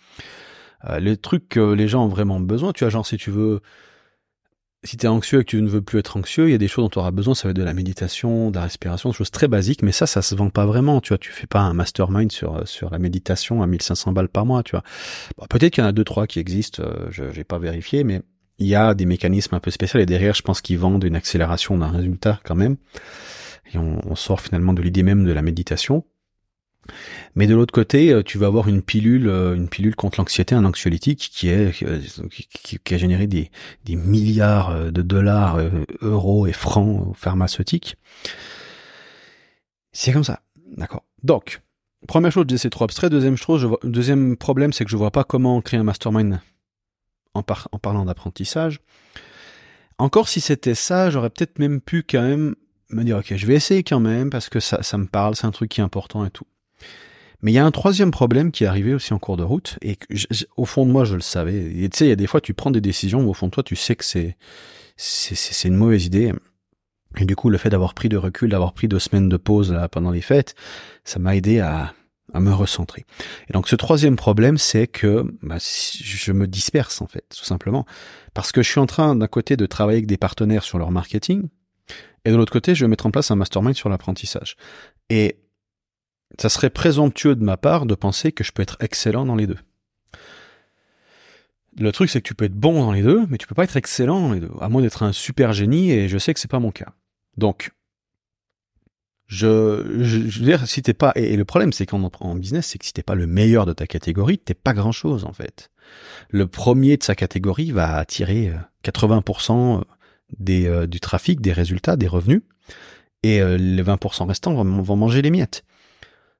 Euh, 0.88 0.98
les 0.98 1.16
trucs 1.16 1.48
que 1.48 1.72
les 1.72 1.88
gens 1.88 2.04
ont 2.04 2.08
vraiment 2.08 2.40
besoin, 2.40 2.72
tu 2.72 2.84
vois, 2.84 2.90
genre 2.90 3.06
si 3.06 3.16
tu 3.16 3.30
veux, 3.30 3.60
si 4.84 4.96
tu 4.96 5.06
es 5.06 5.08
anxieux 5.08 5.40
et 5.40 5.44
que 5.44 5.50
tu 5.50 5.62
ne 5.62 5.68
veux 5.68 5.82
plus 5.82 5.98
être 5.98 6.16
anxieux, 6.16 6.48
il 6.48 6.52
y 6.52 6.54
a 6.54 6.58
des 6.58 6.68
choses 6.68 6.84
dont 6.84 6.88
tu 6.90 6.98
auras 6.98 7.10
besoin, 7.10 7.34
ça 7.34 7.48
va 7.48 7.50
être 7.50 7.56
de 7.56 7.64
la 7.64 7.74
méditation, 7.74 8.50
de 8.50 8.56
la 8.56 8.62
respiration, 8.62 9.10
des 9.10 9.16
choses 9.16 9.32
très 9.32 9.48
basiques, 9.48 9.82
mais 9.82 9.90
ça, 9.90 10.06
ça 10.06 10.22
se 10.22 10.34
vend 10.36 10.50
pas 10.50 10.66
vraiment, 10.66 11.00
tu 11.00 11.08
vois, 11.08 11.18
tu 11.18 11.32
fais 11.32 11.48
pas 11.48 11.60
un 11.60 11.74
mastermind 11.74 12.30
sur, 12.30 12.66
sur 12.66 12.90
la 12.90 12.98
méditation 12.98 13.62
à 13.62 13.66
1500 13.66 14.12
balles 14.12 14.28
par 14.28 14.46
mois, 14.46 14.62
tu 14.62 14.72
vois. 14.72 14.84
Peut-être 15.48 15.72
qu'il 15.72 15.82
y 15.82 15.86
en 15.86 15.88
a 15.88 15.92
deux, 15.92 16.04
trois 16.04 16.28
qui 16.28 16.38
existent, 16.38 16.82
euh, 16.84 17.08
je 17.10 17.24
n'ai 17.24 17.44
pas 17.44 17.58
vérifié, 17.58 18.04
mais 18.04 18.22
il 18.58 18.66
y 18.66 18.74
a 18.74 18.94
des 18.94 19.06
mécanismes 19.06 19.54
un 19.54 19.60
peu 19.60 19.70
spéciaux 19.70 20.00
et 20.00 20.06
derrière, 20.06 20.34
je 20.34 20.42
pense 20.42 20.60
qu'ils 20.60 20.78
vendent 20.78 21.04
une 21.04 21.16
accélération 21.16 21.78
d'un 21.78 21.90
résultat 21.90 22.40
quand 22.44 22.56
même. 22.56 22.76
Et 23.72 23.78
on, 23.78 24.16
sort 24.16 24.40
finalement 24.40 24.72
de 24.72 24.82
l'idée 24.82 25.02
même 25.02 25.24
de 25.24 25.32
la 25.32 25.42
méditation. 25.42 26.04
Mais 27.34 27.46
de 27.46 27.54
l'autre 27.54 27.74
côté, 27.74 28.10
euh, 28.10 28.22
tu 28.22 28.38
vas 28.38 28.46
avoir 28.46 28.66
une 28.66 28.80
pilule, 28.80 29.28
euh, 29.28 29.54
une 29.54 29.68
pilule 29.68 29.94
contre 29.94 30.18
l'anxiété, 30.18 30.54
un 30.54 30.64
anxiolytique 30.64 31.28
qui 31.30 31.50
est 31.50 31.82
euh, 31.82 31.98
qui, 32.30 32.94
a 32.94 32.96
généré 32.96 33.26
des, 33.26 33.50
milliards 33.88 34.90
de 34.90 35.02
dollars, 35.02 35.60
euros 36.00 36.46
et 36.46 36.52
francs 36.52 37.14
pharmaceutiques. 37.14 37.96
C'est 39.92 40.12
comme 40.12 40.24
ça, 40.24 40.40
d'accord. 40.76 41.04
Donc, 41.22 41.60
première 42.06 42.32
chose, 42.32 42.46
c'est 42.56 42.70
trop 42.70 42.84
abstrait. 42.84 43.10
Deuxième 43.10 43.36
chose, 43.36 43.68
deuxième 43.84 44.38
problème, 44.38 44.72
c'est 44.72 44.84
que 44.84 44.90
je 44.90 44.96
vois 44.96 45.10
pas 45.10 45.24
comment 45.24 45.60
créer 45.60 45.78
un 45.78 45.84
mastermind 45.84 46.40
en, 47.38 47.78
parlant 47.78 48.04
d'apprentissage. 48.04 48.80
Encore 49.98 50.28
si 50.28 50.40
c'était 50.40 50.74
ça, 50.74 51.10
j'aurais 51.10 51.30
peut-être 51.30 51.58
même 51.58 51.80
pu 51.80 52.04
quand 52.08 52.22
même 52.22 52.54
me 52.90 53.02
dire, 53.02 53.18
ok, 53.18 53.34
je 53.36 53.46
vais 53.46 53.54
essayer 53.54 53.82
quand 53.82 54.00
même 54.00 54.30
parce 54.30 54.48
que 54.48 54.60
ça, 54.60 54.82
ça 54.82 54.98
me 54.98 55.06
parle, 55.06 55.34
c'est 55.36 55.46
un 55.46 55.50
truc 55.50 55.70
qui 55.70 55.80
est 55.80 55.84
important 55.84 56.24
et 56.24 56.30
tout. 56.30 56.46
Mais 57.42 57.52
il 57.52 57.54
y 57.54 57.58
a 57.58 57.64
un 57.64 57.70
troisième 57.70 58.10
problème 58.10 58.50
qui 58.50 58.64
est 58.64 58.66
arrivé 58.66 58.94
aussi 58.94 59.12
en 59.12 59.18
cours 59.18 59.36
de 59.36 59.44
route 59.44 59.78
et 59.80 59.96
au 60.56 60.64
fond 60.64 60.84
de 60.84 60.90
moi 60.90 61.04
je 61.04 61.14
le 61.14 61.20
savais. 61.20 61.70
Tu 61.72 61.88
sais, 61.92 62.06
il 62.06 62.08
y 62.08 62.12
a 62.12 62.16
des 62.16 62.26
fois 62.26 62.40
tu 62.40 62.52
prends 62.52 62.70
des 62.70 62.80
décisions 62.80 63.24
où 63.24 63.30
au 63.30 63.34
fond 63.34 63.46
de 63.46 63.52
toi 63.52 63.62
tu 63.62 63.76
sais 63.76 63.94
que 63.94 64.04
c'est 64.04 64.36
c'est 64.96 65.68
une 65.68 65.76
mauvaise 65.76 66.06
idée. 66.06 66.32
Et 67.16 67.24
du 67.24 67.36
coup, 67.36 67.48
le 67.50 67.58
fait 67.58 67.70
d'avoir 67.70 67.94
pris 67.94 68.08
de 68.08 68.16
recul, 68.16 68.50
d'avoir 68.50 68.72
pris 68.72 68.88
deux 68.88 68.98
semaines 68.98 69.28
de 69.28 69.36
pause 69.36 69.72
là 69.72 69.88
pendant 69.88 70.10
les 70.10 70.20
fêtes, 70.20 70.54
ça 71.04 71.18
m'a 71.18 71.36
aidé 71.36 71.60
à 71.60 71.94
à 72.34 72.40
me 72.40 72.52
recentrer. 72.52 73.06
Et 73.48 73.52
donc 73.52 73.68
ce 73.68 73.76
troisième 73.76 74.16
problème, 74.16 74.58
c'est 74.58 74.86
que 74.86 75.24
bah, 75.42 75.58
je 75.58 76.32
me 76.32 76.46
disperse 76.46 77.00
en 77.00 77.06
fait, 77.06 77.24
tout 77.36 77.44
simplement, 77.44 77.86
parce 78.34 78.52
que 78.52 78.62
je 78.62 78.70
suis 78.70 78.80
en 78.80 78.86
train 78.86 79.14
d'un 79.14 79.28
côté 79.28 79.56
de 79.56 79.66
travailler 79.66 79.98
avec 79.98 80.06
des 80.06 80.18
partenaires 80.18 80.62
sur 80.62 80.78
leur 80.78 80.90
marketing, 80.90 81.48
et 82.24 82.30
de 82.30 82.36
l'autre 82.36 82.52
côté, 82.52 82.74
je 82.74 82.84
vais 82.84 82.88
mettre 82.88 83.06
en 83.06 83.10
place 83.10 83.30
un 83.30 83.36
mastermind 83.36 83.74
sur 83.74 83.88
l'apprentissage. 83.88 84.56
Et 85.08 85.38
ça 86.38 86.48
serait 86.48 86.70
présomptueux 86.70 87.34
de 87.34 87.42
ma 87.42 87.56
part 87.56 87.86
de 87.86 87.94
penser 87.94 88.32
que 88.32 88.44
je 88.44 88.52
peux 88.52 88.62
être 88.62 88.76
excellent 88.80 89.24
dans 89.24 89.36
les 89.36 89.46
deux. 89.46 89.58
Le 91.78 91.92
truc, 91.92 92.10
c'est 92.10 92.20
que 92.20 92.26
tu 92.26 92.34
peux 92.34 92.44
être 92.44 92.54
bon 92.54 92.82
dans 92.82 92.92
les 92.92 93.02
deux, 93.02 93.24
mais 93.28 93.38
tu 93.38 93.46
peux 93.46 93.54
pas 93.54 93.64
être 93.64 93.76
excellent 93.76 94.20
dans 94.20 94.32
les 94.32 94.40
deux, 94.40 94.50
à 94.60 94.68
moins 94.68 94.82
d'être 94.82 95.04
un 95.04 95.12
super 95.12 95.52
génie, 95.52 95.92
et 95.92 96.08
je 96.08 96.18
sais 96.18 96.34
que 96.34 96.40
c'est 96.40 96.50
pas 96.50 96.58
mon 96.58 96.72
cas. 96.72 96.92
Donc, 97.36 97.70
je, 99.28 99.84
je, 100.00 100.38
veux 100.38 100.46
dire, 100.46 100.66
si 100.66 100.80
t'es 100.80 100.94
pas, 100.94 101.12
et, 101.14 101.36
le 101.36 101.44
problème, 101.44 101.72
c'est 101.72 101.84
qu'en 101.84 102.10
en 102.20 102.34
business, 102.34 102.68
c'est 102.68 102.78
que 102.78 102.86
si 102.86 102.94
t'es 102.94 103.02
pas 103.02 103.14
le 103.14 103.26
meilleur 103.26 103.66
de 103.66 103.74
ta 103.74 103.86
catégorie, 103.86 104.38
t'es 104.38 104.54
pas 104.54 104.72
grand 104.72 104.90
chose, 104.90 105.26
en 105.26 105.34
fait. 105.34 105.70
Le 106.30 106.46
premier 106.46 106.96
de 106.96 107.02
sa 107.02 107.14
catégorie 107.14 107.70
va 107.70 107.96
attirer 107.96 108.52
80% 108.84 109.80
euh, 109.80 109.84
des, 110.38 110.66
euh, 110.66 110.86
du 110.86 110.98
trafic, 110.98 111.42
des 111.42 111.52
résultats, 111.52 111.96
des 111.96 112.08
revenus, 112.08 112.40
et 113.22 113.42
euh, 113.42 113.58
les 113.58 113.82
20% 113.82 114.26
restants 114.26 114.54
vont, 114.54 114.80
vont 114.80 114.96
manger 114.96 115.20
les 115.20 115.30
miettes. 115.30 115.62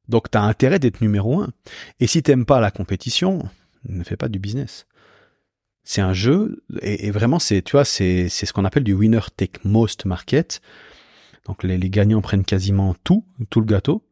Donc, 0.08 0.30
t'as 0.30 0.40
intérêt 0.40 0.78
d'être 0.78 1.02
numéro 1.02 1.42
un. 1.42 1.50
Et 2.00 2.06
si 2.06 2.22
t'aimes 2.22 2.46
pas 2.46 2.58
la 2.58 2.70
compétition, 2.70 3.46
ne 3.86 4.02
fais 4.02 4.16
pas 4.16 4.28
du 4.28 4.38
business. 4.38 4.86
C'est 5.84 6.00
un 6.00 6.14
jeu, 6.14 6.62
et, 6.80 7.10
vraiment, 7.10 7.38
c'est, 7.38 7.60
tu 7.60 7.72
vois, 7.72 7.84
c'est, 7.84 8.30
c'est 8.30 8.46
ce 8.46 8.54
qu'on 8.54 8.64
appelle 8.64 8.84
du 8.84 8.94
winner 8.94 9.20
take 9.36 9.60
most 9.64 10.06
market. 10.06 10.62
Donc 11.48 11.62
les, 11.62 11.90
gagnants 11.90 12.20
prennent 12.20 12.44
quasiment 12.44 12.94
tout, 13.02 13.24
tout 13.50 13.60
le 13.60 13.66
gâteau. 13.66 14.04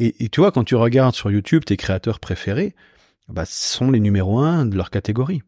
Et, 0.00 0.30
tu 0.30 0.40
vois, 0.40 0.50
quand 0.50 0.64
tu 0.64 0.74
regardes 0.74 1.14
sur 1.14 1.30
YouTube 1.30 1.64
tes 1.64 1.76
créateurs 1.76 2.20
préférés, 2.20 2.74
bah, 3.28 3.44
ce 3.44 3.76
sont 3.76 3.90
les 3.90 4.00
numéros 4.00 4.38
1 4.38 4.66
de 4.66 4.76
leur 4.76 4.90
catégorie. 4.90 5.42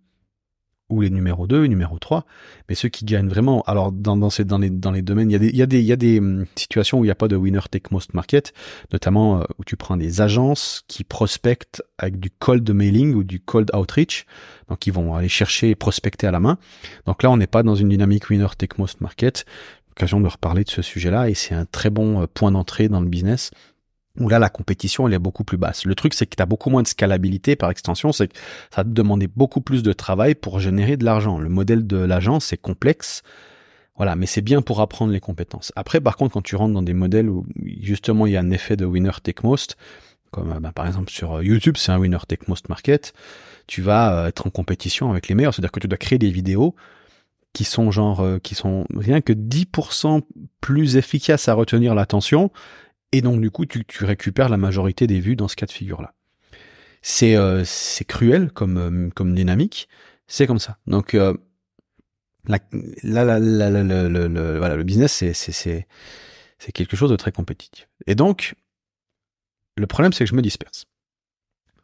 Ou 0.90 1.00
les 1.00 1.08
numéros 1.08 1.46
2, 1.46 1.64
numéro 1.64 1.98
3. 1.98 2.26
Mais 2.68 2.74
ceux 2.74 2.90
qui 2.90 3.06
gagnent 3.06 3.30
vraiment, 3.30 3.62
alors 3.62 3.92
dans, 3.92 4.14
dans, 4.14 4.28
dans, 4.44 4.58
les, 4.58 4.68
les 4.68 5.02
domaines, 5.02 5.30
il 5.30 5.56
y 5.56 5.62
a 5.62 5.66
des, 5.66 5.80
y 5.80 6.18
hum, 6.18 6.44
situations 6.54 7.00
où 7.00 7.04
il 7.04 7.06
n'y 7.06 7.12
a 7.12 7.14
pas 7.14 7.28
de 7.28 7.36
winner 7.36 7.62
take 7.70 7.88
most 7.90 8.12
market, 8.12 8.52
notamment 8.92 9.40
euh, 9.40 9.44
où 9.58 9.64
tu 9.64 9.78
prends 9.78 9.96
des 9.96 10.20
agences 10.20 10.84
qui 10.86 11.02
prospectent 11.02 11.82
avec 11.96 12.20
du 12.20 12.28
cold 12.28 12.70
mailing 12.70 13.14
ou 13.14 13.24
du 13.24 13.40
cold 13.40 13.70
outreach. 13.74 14.26
Donc 14.68 14.86
ils 14.86 14.92
vont 14.92 15.14
aller 15.14 15.30
chercher 15.30 15.70
et 15.70 15.74
prospecter 15.74 16.26
à 16.26 16.30
la 16.30 16.40
main. 16.40 16.58
Donc 17.06 17.22
là, 17.22 17.30
on 17.30 17.38
n'est 17.38 17.46
pas 17.46 17.62
dans 17.62 17.74
une 17.74 17.88
dynamique 17.88 18.28
winner 18.28 18.48
take 18.58 18.76
most 18.76 19.00
market 19.00 19.46
occasion 19.92 20.20
de 20.20 20.28
reparler 20.28 20.64
de 20.64 20.70
ce 20.70 20.82
sujet-là 20.82 21.28
et 21.28 21.34
c'est 21.34 21.54
un 21.54 21.64
très 21.64 21.90
bon 21.90 22.22
euh, 22.22 22.26
point 22.26 22.50
d'entrée 22.50 22.88
dans 22.88 23.00
le 23.00 23.08
business 23.08 23.50
où 24.18 24.28
là 24.28 24.38
la 24.38 24.50
compétition 24.50 25.06
elle 25.06 25.14
est 25.14 25.18
beaucoup 25.18 25.44
plus 25.44 25.56
basse. 25.56 25.84
Le 25.84 25.94
truc 25.94 26.14
c'est 26.14 26.26
que 26.26 26.36
tu 26.36 26.42
as 26.42 26.46
beaucoup 26.46 26.70
moins 26.70 26.82
de 26.82 26.88
scalabilité 26.88 27.56
par 27.56 27.70
extension, 27.70 28.12
c'est 28.12 28.28
que 28.28 28.34
ça 28.70 28.82
va 28.82 28.84
te 28.84 28.90
demander 28.90 29.28
beaucoup 29.28 29.60
plus 29.60 29.82
de 29.82 29.92
travail 29.92 30.34
pour 30.34 30.60
générer 30.60 30.96
de 30.96 31.04
l'argent. 31.04 31.38
Le 31.38 31.48
modèle 31.48 31.86
de 31.86 31.96
l'agence 31.96 32.46
c'est 32.46 32.56
complexe. 32.56 33.22
Voilà, 33.96 34.16
mais 34.16 34.24
c'est 34.24 34.40
bien 34.40 34.62
pour 34.62 34.80
apprendre 34.80 35.12
les 35.12 35.20
compétences. 35.20 35.72
Après 35.76 36.00
par 36.00 36.16
contre 36.16 36.34
quand 36.34 36.42
tu 36.42 36.56
rentres 36.56 36.74
dans 36.74 36.82
des 36.82 36.94
modèles 36.94 37.28
où 37.28 37.46
justement 37.80 38.26
il 38.26 38.32
y 38.32 38.36
a 38.36 38.40
un 38.40 38.50
effet 38.50 38.76
de 38.76 38.84
winner 38.84 39.12
take 39.22 39.46
most 39.46 39.76
comme 40.30 40.52
euh, 40.52 40.60
bah, 40.60 40.72
par 40.74 40.86
exemple 40.86 41.10
sur 41.10 41.34
euh, 41.34 41.44
YouTube, 41.44 41.76
c'est 41.76 41.92
un 41.92 41.98
winner 41.98 42.18
take 42.26 42.44
most 42.48 42.68
market, 42.68 43.12
tu 43.66 43.82
vas 43.82 44.28
être 44.28 44.46
en 44.46 44.50
compétition 44.50 45.10
avec 45.10 45.28
les 45.28 45.34
meilleurs, 45.34 45.54
c'est-à-dire 45.54 45.72
que 45.72 45.80
tu 45.80 45.88
dois 45.88 45.98
créer 45.98 46.18
des 46.18 46.30
vidéos 46.30 46.74
qui 47.52 47.64
sont 47.64 47.90
genre 47.90 48.20
euh, 48.20 48.38
qui 48.38 48.54
sont 48.54 48.86
rien 48.94 49.20
que 49.20 49.32
10% 49.32 50.22
plus 50.60 50.96
efficaces 50.96 51.48
à 51.48 51.54
retenir 51.54 51.94
l'attention 51.94 52.50
et 53.12 53.20
donc 53.20 53.40
du 53.40 53.50
coup 53.50 53.66
tu, 53.66 53.84
tu, 53.84 54.04
récupères 54.04 54.48
la 54.48 54.56
majorité 54.56 55.06
des 55.06 55.20
vues 55.20 55.36
dans 55.36 55.48
ce 55.48 55.56
cas 55.56 55.66
de 55.66 55.72
figure 55.72 56.02
là. 56.02 56.14
C'est 57.02 57.36
euh, 57.36 57.64
c'est 57.64 58.04
cruel 58.04 58.52
comme 58.52 58.76
euh, 58.78 59.10
comme 59.10 59.34
dynamique, 59.34 59.88
c'est 60.26 60.46
comme 60.46 60.60
ça. 60.60 60.78
Donc 60.86 61.14
la, 61.14 62.58
la, 63.02 63.24
la, 63.24 63.38
le, 63.38 64.58
voilà, 64.58 64.76
le 64.76 64.84
business 64.84 65.12
c'est 65.12 65.34
c'est 65.34 65.52
c'est 65.52 65.86
c'est 66.58 66.72
quelque 66.72 66.96
chose 66.96 67.10
de 67.10 67.16
très 67.16 67.32
compétitif. 67.32 67.88
Et 68.06 68.14
donc 68.14 68.54
le 69.76 69.86
problème 69.86 70.12
c'est 70.12 70.24
que 70.24 70.30
je 70.30 70.36
me 70.36 70.42
disperse. 70.42 70.86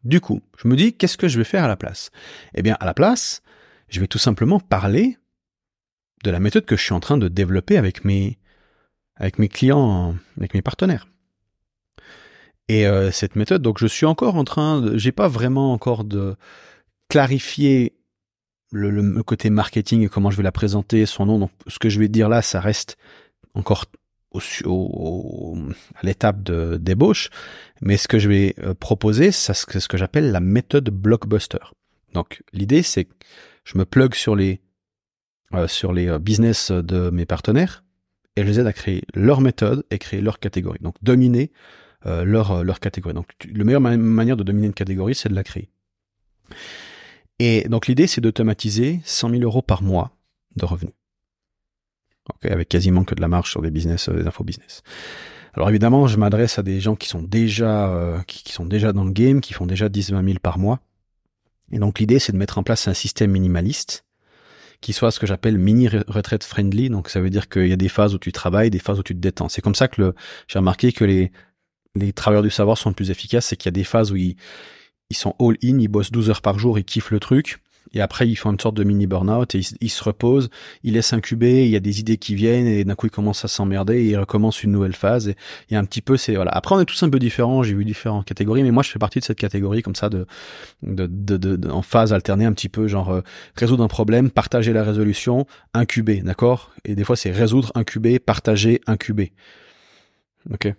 Du 0.05 0.21
coup, 0.21 0.41
je 0.57 0.69
me 0.69 0.77
dis 0.77 0.95
qu'est-ce 0.95 1.19
que 1.19 1.27
je 1.27 1.37
vais 1.37 1.45
faire 1.45 1.65
à 1.65 1.69
la 1.69 1.77
place? 1.77 2.11
Eh 2.55 2.63
bien 2.63 2.77
à 2.81 2.87
la 2.87 2.95
place, 2.95 3.43
je 3.89 3.99
vais 4.01 4.07
tout 4.07 4.19
simplement 4.19 4.61
parler 4.61 5.19
de 6.25 6.31
la 6.31 6.41
méthode 6.41 6.65
que 6.65 6.77
je 6.77 6.83
suis 6.83 6.95
en 6.95 7.01
train 7.01 7.19
de 7.19 7.29
développer 7.29 7.77
avec 7.77 8.05
mes, 8.05 8.39
avec 9.17 9.39
mes 9.39 9.49
clients, 9.49 10.15
avec 10.37 10.55
mes 10.55 10.63
partenaires. 10.63 11.07
Et 12.69 12.87
euh, 12.87 13.11
cette 13.11 13.37
méthode, 13.37 13.63
donc 13.63 13.79
je 13.79 13.87
suis 13.87 14.07
encore 14.07 14.37
en 14.37 14.45
train, 14.45 14.81
de, 14.81 14.99
j'ai 14.99 15.13
pas 15.13 15.29
vraiment 15.29 15.73
encore 15.73 16.05
de 16.05 16.37
clarifier 17.09 17.95
le, 18.71 18.91
le, 18.91 19.23
côté 19.23 19.49
marketing 19.49 20.03
et 20.03 20.09
comment 20.09 20.31
je 20.31 20.37
vais 20.37 20.43
la 20.43 20.53
présenter, 20.53 21.07
son 21.07 21.27
nom. 21.27 21.39
Donc 21.39 21.51
ce 21.67 21.79
que 21.79 21.89
je 21.89 21.99
vais 21.99 22.09
dire 22.09 22.29
là, 22.29 22.43
ça 22.43 22.61
reste 22.61 22.99
encore 23.55 23.87
au, 24.33 24.41
au, 24.67 25.57
à 25.95 26.07
l'étape 26.07 26.43
de 26.43 26.77
débauche, 26.77 27.31
mais 27.81 27.97
ce 27.97 28.09
que 28.09 28.19
je 28.19 28.29
vais 28.29 28.55
euh, 28.59 28.75
proposer, 28.75 29.33
c'est 29.33 29.55
ce 29.55 29.89
que 29.89 29.97
j'appelle 29.97 30.31
la 30.31 30.41
méthode 30.41 30.91
blockbuster. 30.91 31.73
Donc 32.13 32.43
l'idée, 32.53 32.83
c'est 32.83 33.05
que 33.05 33.15
je 33.65 33.79
me 33.79 33.87
plug 33.87 34.15
sur 34.15 34.37
les 34.37 34.61
sur 35.67 35.93
les 35.93 36.09
euh, 36.09 36.19
business 36.19 36.71
de 36.71 37.11
mes 37.11 37.27
partenaires 37.27 37.85
et 38.37 38.43
je 38.43 38.47
les 38.47 38.61
aide 38.61 38.67
à 38.67 38.73
créer 38.73 39.03
leur 39.15 39.41
méthode 39.41 39.85
et 39.91 39.99
créer 39.99 40.21
leur 40.21 40.39
catégorie. 40.39 40.79
Donc 40.81 40.95
dominer 41.03 41.51
euh, 42.07 42.25
leur, 42.25 42.63
leur 42.63 42.81
catégorie. 42.81 43.15
Donc 43.15 43.29
la 43.53 43.65
meilleure 43.65 43.81
manière 43.81 44.37
de 44.37 44.45
dominer 44.45 44.69
une 44.69 44.75
catégorie, 44.75 45.15
c'est 45.15 45.29
de 45.29 45.35
la 45.35 45.45
créer. 45.45 45.71
Et 47.39 47.69
donc 47.69 47.87
l'idée, 47.87 48.07
c'est 48.07 48.21
d'automatiser 48.21 49.01
100 49.05 49.31
000 49.31 49.43
euros 49.43 49.63
par 49.63 49.83
mois 49.83 50.17
de 50.57 50.65
revenus. 50.65 50.95
Okay, 52.35 52.51
avec 52.51 52.69
quasiment 52.69 53.05
que 53.05 53.15
de 53.15 53.21
la 53.21 53.29
marge 53.29 53.51
sur 53.51 53.63
des 53.63 53.71
business, 53.71 54.09
des 54.11 54.27
infos 54.27 54.45
business. 54.45 54.83
Alors 55.55 55.71
évidemment, 55.71 56.07
je 56.07 56.19
m'adresse 56.19 56.59
à 56.59 56.63
des 56.63 56.79
gens 56.79 56.95
qui 56.95 57.09
sont 57.09 57.23
déjà, 57.23 58.23
qui, 58.27 58.45
qui, 58.45 58.53
sont 58.53 58.67
déjà 58.67 58.93
dans 58.93 59.05
le 59.05 59.13
game, 59.13 59.41
qui 59.41 59.55
font 59.55 59.67
déjà 59.67 59.89
10-20 59.89 60.25
000 60.25 60.39
par 60.43 60.59
mois. 60.59 60.81
Et 61.73 61.79
donc 61.79 61.99
l'idée, 62.01 62.19
c'est 62.19 62.33
de 62.33 62.37
mettre 62.37 62.59
en 62.59 62.63
place 62.63 62.87
un 62.87 62.95
système 62.95 63.31
minimaliste 63.31 64.05
qui 64.81 64.93
soit 64.93 65.11
ce 65.11 65.19
que 65.19 65.27
j'appelle 65.27 65.59
mini 65.59 65.89
retraite 65.89 66.45
friendly. 66.45 66.91
Donc 66.91 67.09
ça 67.09 67.21
veut 67.21 67.31
dire 67.31 67.49
qu'il 67.49 67.67
y 67.67 67.73
a 67.73 67.77
des 67.77 67.89
phases 67.89 68.15
où 68.15 68.19
tu 68.19 68.33
travailles, 68.33 68.71
des 68.71 68.79
phases 68.79 68.99
où 68.99 69.03
tu 69.03 69.15
te 69.15 69.21
détends. 69.21 69.49
C'est 69.49 69.63
comme 69.63 69.75
ça 69.75 69.89
que 69.89 70.15
j'ai 70.47 70.59
remarqué 70.59 70.93
que 70.93 71.05
les, 71.05 71.33
les 71.95 72.13
travailleurs 72.13 72.43
du 72.43 72.51
savoir 72.51 72.79
sont 72.79 72.93
plus 72.93 73.11
efficaces, 73.11 73.47
c'est 73.47 73.57
qu'il 73.57 73.67
y 73.67 73.75
a 73.75 73.79
des 73.79 73.85
phases 73.85 74.13
où 74.13 74.17
ils, 74.17 74.37
ils 75.11 75.17
sont 75.17 75.35
all 75.41 75.57
in, 75.63 75.79
ils 75.79 75.89
bossent 75.89 76.13
12 76.13 76.31
heures 76.31 76.43
par 76.43 76.59
jour, 76.59 76.79
ils 76.79 76.85
kiffent 76.85 77.11
le 77.11 77.21
truc. 77.21 77.59
Et 77.93 78.01
après, 78.01 78.29
ils 78.29 78.37
font 78.37 78.53
une 78.53 78.61
sorte 78.61 78.77
de 78.77 78.85
mini 78.85 79.07
burn-out 79.07 79.55
et 79.55 79.61
ils, 79.81 79.89
se 79.91 80.05
reposent, 80.05 80.51
ils 80.83 80.95
laissent 80.95 81.13
incuber, 81.13 81.65
il 81.65 81.71
y 81.71 81.77
a 81.77 81.81
des 81.81 82.01
idées 82.01 82.19
qui 82.19 82.35
viennent 82.35 82.67
et 82.67 82.85
d'un 82.85 82.95
coup, 82.95 83.07
ils 83.07 83.11
commencent 83.11 83.45
à 83.45 83.49
s'emmerder 83.49 83.99
et 83.99 84.11
ils 84.11 84.17
recommencent 84.17 84.63
une 84.63 84.73
nouvelle 84.73 84.95
phase. 84.95 85.29
Et 85.29 85.37
il 85.71 85.77
un 85.77 85.85
petit 85.85 86.03
peu, 86.03 86.17
c'est, 86.17 86.35
voilà. 86.35 86.51
Après, 86.51 86.75
on 86.75 86.81
est 86.81 86.85
tous 86.85 87.03
un 87.03 87.11
peu 87.11 87.19
différents, 87.19 87.63
j'ai 87.63 87.75
vu 87.75 87.85
différentes 87.85 88.27
catégories, 88.27 88.63
mais 88.63 88.71
moi, 88.71 88.83
je 88.83 88.91
fais 88.91 88.99
partie 88.99 89.21
de 89.21 89.25
cette 89.25 89.39
catégorie 89.39 89.83
comme 89.83 89.95
ça 89.95 90.09
de, 90.09 90.27
de, 90.83 91.07
de, 91.07 91.37
de, 91.37 91.71
en 91.71 91.83
phase 91.83 92.13
alternée 92.13 92.45
un 92.45 92.53
petit 92.53 92.69
peu, 92.69 92.89
genre, 92.89 93.11
euh, 93.11 93.21
résoudre 93.57 93.85
un 93.85 93.89
problème, 93.89 94.31
partager 94.31 94.73
la 94.73 94.83
résolution, 94.83 95.47
incuber, 95.75 96.21
d'accord? 96.23 96.73
Et 96.85 96.95
des 96.95 97.05
fois, 97.05 97.17
c'est 97.17 97.31
résoudre, 97.31 97.73
incuber, 97.75 98.19
partager, 98.19 98.81
incuber. 98.87 99.33
Ok. 100.53 100.73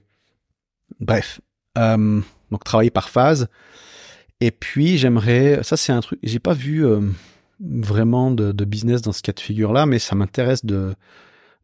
Bref. 1.00 1.42
Euh, 1.78 2.22
donc, 2.51 2.63
travailler 2.63 2.92
par 2.92 3.10
phase. 3.10 3.48
Et 4.41 4.51
puis 4.51 4.98
j'aimerais, 4.98 5.63
ça 5.63 5.75
c'est 5.77 5.91
un 5.91 6.00
truc, 6.00 6.19
j'ai 6.24 6.39
pas 6.39 6.53
vu 6.53 6.86
euh, 6.86 7.01
vraiment 7.60 8.31
de, 8.31 8.51
de, 8.51 8.65
business 8.65 9.01
dans 9.01 9.12
ce 9.12 9.22
cas 9.22 9.34
de 9.34 9.39
figure 9.39 9.74
là, 9.74 9.86
mais 9.86 10.00
ça 10.00 10.15
m'intéresse 10.15 10.65
de, 10.65 10.96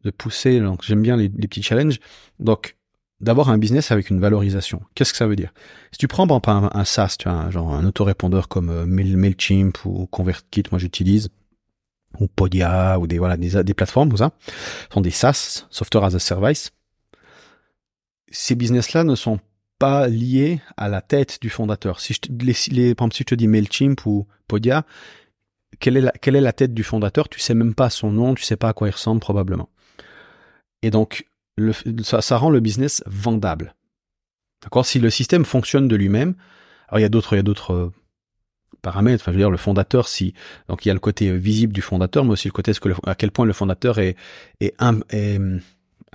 de 0.04 0.10
pousser. 0.10 0.60
Donc 0.60 0.82
j'aime 0.82 1.02
bien 1.02 1.16
les, 1.16 1.28
les, 1.28 1.48
petits 1.48 1.62
challenges. 1.62 2.00
Donc 2.38 2.76
d'avoir 3.20 3.48
un 3.48 3.56
business 3.56 3.92
avec 3.92 4.10
une 4.10 4.20
valorisation. 4.20 4.82
Qu'est-ce 4.94 5.12
que 5.12 5.16
ça 5.16 5.26
veut 5.26 5.36
dire? 5.36 5.54
Si 5.90 5.98
tu 5.98 6.06
prends 6.06 6.26
par 6.26 6.76
un, 6.76 6.84
SaaS, 6.84 7.16
tu 7.18 7.28
vois, 7.28 7.50
genre 7.50 7.72
un 7.72 7.86
autorépondeur 7.86 8.48
comme 8.48 8.68
euh, 8.68 8.84
Mailchimp 8.84 9.84
ou 9.86 10.06
ConvertKit, 10.06 10.64
moi 10.70 10.78
j'utilise, 10.78 11.30
ou 12.20 12.26
Podia 12.28 12.98
ou 12.98 13.06
des 13.06 13.18
voilà 13.18 13.38
des, 13.38 13.62
des 13.64 13.74
plateformes 13.74 14.10
tout 14.10 14.18
ça, 14.18 14.32
sont 14.92 15.00
des 15.00 15.10
SaaS, 15.10 15.66
Software 15.70 16.04
as 16.04 16.14
a 16.14 16.18
Service. 16.18 16.72
Ces 18.30 18.54
business-là 18.54 19.04
ne 19.04 19.14
sont 19.14 19.40
pas 19.78 20.08
lié 20.08 20.60
à 20.76 20.88
la 20.88 21.00
tête 21.00 21.38
du 21.40 21.50
fondateur. 21.50 22.00
Si 22.00 22.14
je 22.14 22.20
te, 22.20 22.72
les, 22.72 22.94
par 22.94 23.04
exemple, 23.04 23.14
si 23.14 23.22
je 23.22 23.26
te 23.26 23.34
dis 23.34 23.48
Mailchimp 23.48 24.06
ou 24.06 24.26
Podia, 24.48 24.84
quelle 25.78 25.96
est, 25.96 26.00
la, 26.00 26.12
quelle 26.12 26.36
est 26.36 26.40
la 26.40 26.52
tête 26.52 26.72
du 26.74 26.82
fondateur? 26.82 27.28
Tu 27.28 27.40
sais 27.40 27.54
même 27.54 27.74
pas 27.74 27.90
son 27.90 28.10
nom, 28.10 28.34
tu 28.34 28.44
sais 28.44 28.56
pas 28.56 28.70
à 28.70 28.72
quoi 28.72 28.88
il 28.88 28.92
ressemble 28.92 29.20
probablement. 29.20 29.68
Et 30.82 30.90
donc, 30.90 31.26
ça, 32.02 32.22
ça 32.22 32.36
rend 32.36 32.50
le 32.50 32.60
business 32.60 33.02
vendable. 33.06 33.74
D'accord? 34.62 34.86
Si 34.86 34.98
le 34.98 35.10
système 35.10 35.44
fonctionne 35.44 35.88
de 35.88 35.96
lui-même, 35.96 36.34
alors 36.88 37.00
il 37.00 37.02
y 37.02 37.06
a 37.06 37.08
d'autres, 37.08 37.34
il 37.34 37.36
y 37.36 37.40
a 37.40 37.42
d'autres 37.42 37.72
euh, 37.72 37.92
paramètres. 38.82 39.22
Enfin, 39.22 39.32
je 39.32 39.36
veux 39.36 39.42
dire, 39.42 39.50
le 39.50 39.56
fondateur, 39.56 40.08
si 40.08 40.32
donc 40.68 40.84
il 40.84 40.88
y 40.88 40.90
a 40.90 40.94
le 40.94 41.00
côté 41.00 41.36
visible 41.36 41.72
du 41.72 41.82
fondateur, 41.82 42.24
mais 42.24 42.32
aussi 42.32 42.48
le 42.48 42.52
côté 42.52 42.72
à 43.04 43.14
quel 43.14 43.30
point 43.30 43.44
le 43.44 43.52
fondateur 43.52 43.98
est 43.98 44.16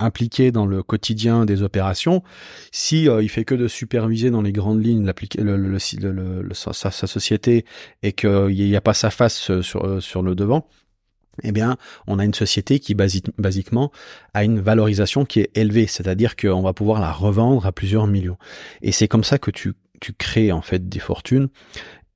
impliqué 0.02 0.52
dans 0.52 0.66
le 0.66 0.82
quotidien 0.82 1.44
des 1.44 1.62
opérations, 1.62 2.22
si 2.70 3.08
euh, 3.08 3.22
il 3.22 3.28
fait 3.28 3.44
que 3.44 3.54
de 3.54 3.68
superviser 3.68 4.30
dans 4.30 4.42
les 4.42 4.52
grandes 4.52 4.84
lignes 4.84 5.10
le, 5.38 5.56
le, 5.56 6.42
le, 6.42 6.54
sa, 6.54 6.72
sa, 6.72 7.06
société 7.06 7.64
et 8.02 8.12
qu'il 8.12 8.48
n'y 8.48 8.76
a 8.76 8.80
pas 8.80 8.94
sa 8.94 9.10
face 9.10 9.60
sur, 9.60 9.84
euh, 9.84 10.00
sur 10.00 10.22
le 10.22 10.34
devant, 10.34 10.68
eh 11.42 11.52
bien, 11.52 11.76
on 12.06 12.18
a 12.18 12.24
une 12.24 12.34
société 12.34 12.78
qui 12.78 12.94
basiquement 12.94 13.90
a 14.34 14.44
une 14.44 14.60
valorisation 14.60 15.24
qui 15.24 15.40
est 15.40 15.56
élevée, 15.56 15.86
c'est-à-dire 15.86 16.36
qu'on 16.36 16.62
va 16.62 16.72
pouvoir 16.72 17.00
la 17.00 17.10
revendre 17.10 17.66
à 17.66 17.72
plusieurs 17.72 18.06
millions. 18.06 18.36
Et 18.82 18.92
c'est 18.92 19.08
comme 19.08 19.24
ça 19.24 19.38
que 19.38 19.50
tu, 19.50 19.72
tu 20.00 20.12
crées 20.12 20.52
en 20.52 20.62
fait 20.62 20.88
des 20.88 20.98
fortunes. 20.98 21.48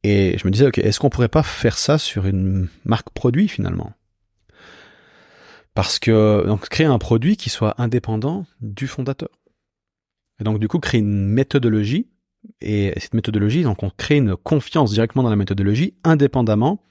Et 0.02 0.36
je 0.38 0.46
me 0.46 0.52
disais, 0.52 0.66
ok, 0.66 0.78
est-ce 0.78 1.00
qu'on 1.00 1.10
pourrait 1.10 1.28
pas 1.28 1.42
faire 1.42 1.78
ça 1.78 1.98
sur 1.98 2.26
une 2.26 2.68
marque 2.84 3.10
produit 3.10 3.48
finalement? 3.48 3.92
Parce 5.76 5.98
que 5.98 6.44
donc 6.46 6.68
créer 6.68 6.86
un 6.86 6.98
produit 6.98 7.36
qui 7.36 7.50
soit 7.50 7.74
indépendant 7.78 8.46
du 8.60 8.88
fondateur. 8.88 9.28
Et 10.40 10.44
donc 10.44 10.58
du 10.58 10.68
coup 10.68 10.80
créer 10.80 11.00
une 11.00 11.28
méthodologie 11.28 12.08
et 12.60 12.92
cette 12.96 13.14
méthodologie, 13.14 13.62
donc 13.62 13.82
on 13.82 13.90
crée 13.90 14.16
une 14.16 14.36
confiance 14.36 14.90
directement 14.90 15.22
dans 15.22 15.30
la 15.30 15.36
méthodologie 15.36 15.94
indépendamment 16.02 16.82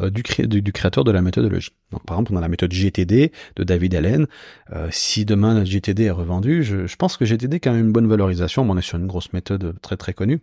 euh, 0.00 0.10
du, 0.10 0.22
du, 0.22 0.72
créateur 0.72 1.04
de 1.04 1.10
la 1.10 1.22
méthodologie. 1.22 1.72
Donc, 1.90 2.04
par 2.06 2.16
exemple, 2.16 2.32
on 2.34 2.36
a 2.36 2.40
la 2.40 2.48
méthode 2.48 2.72
GTD 2.72 3.32
de 3.56 3.64
David 3.64 3.94
Allen. 3.94 4.26
Euh, 4.72 4.88
si 4.90 5.24
demain 5.24 5.54
notre 5.54 5.68
GTD 5.68 6.04
est 6.04 6.10
revendu, 6.10 6.62
je, 6.62 6.86
je, 6.86 6.96
pense 6.96 7.16
que 7.16 7.24
GTD 7.24 7.56
a 7.56 7.58
quand 7.58 7.72
même 7.72 7.86
une 7.86 7.92
bonne 7.92 8.08
valorisation. 8.08 8.64
Bon, 8.64 8.74
on 8.74 8.78
est 8.78 8.82
sur 8.82 8.98
une 8.98 9.06
grosse 9.06 9.32
méthode 9.32 9.74
très 9.82 9.96
très 9.96 10.14
connue. 10.14 10.40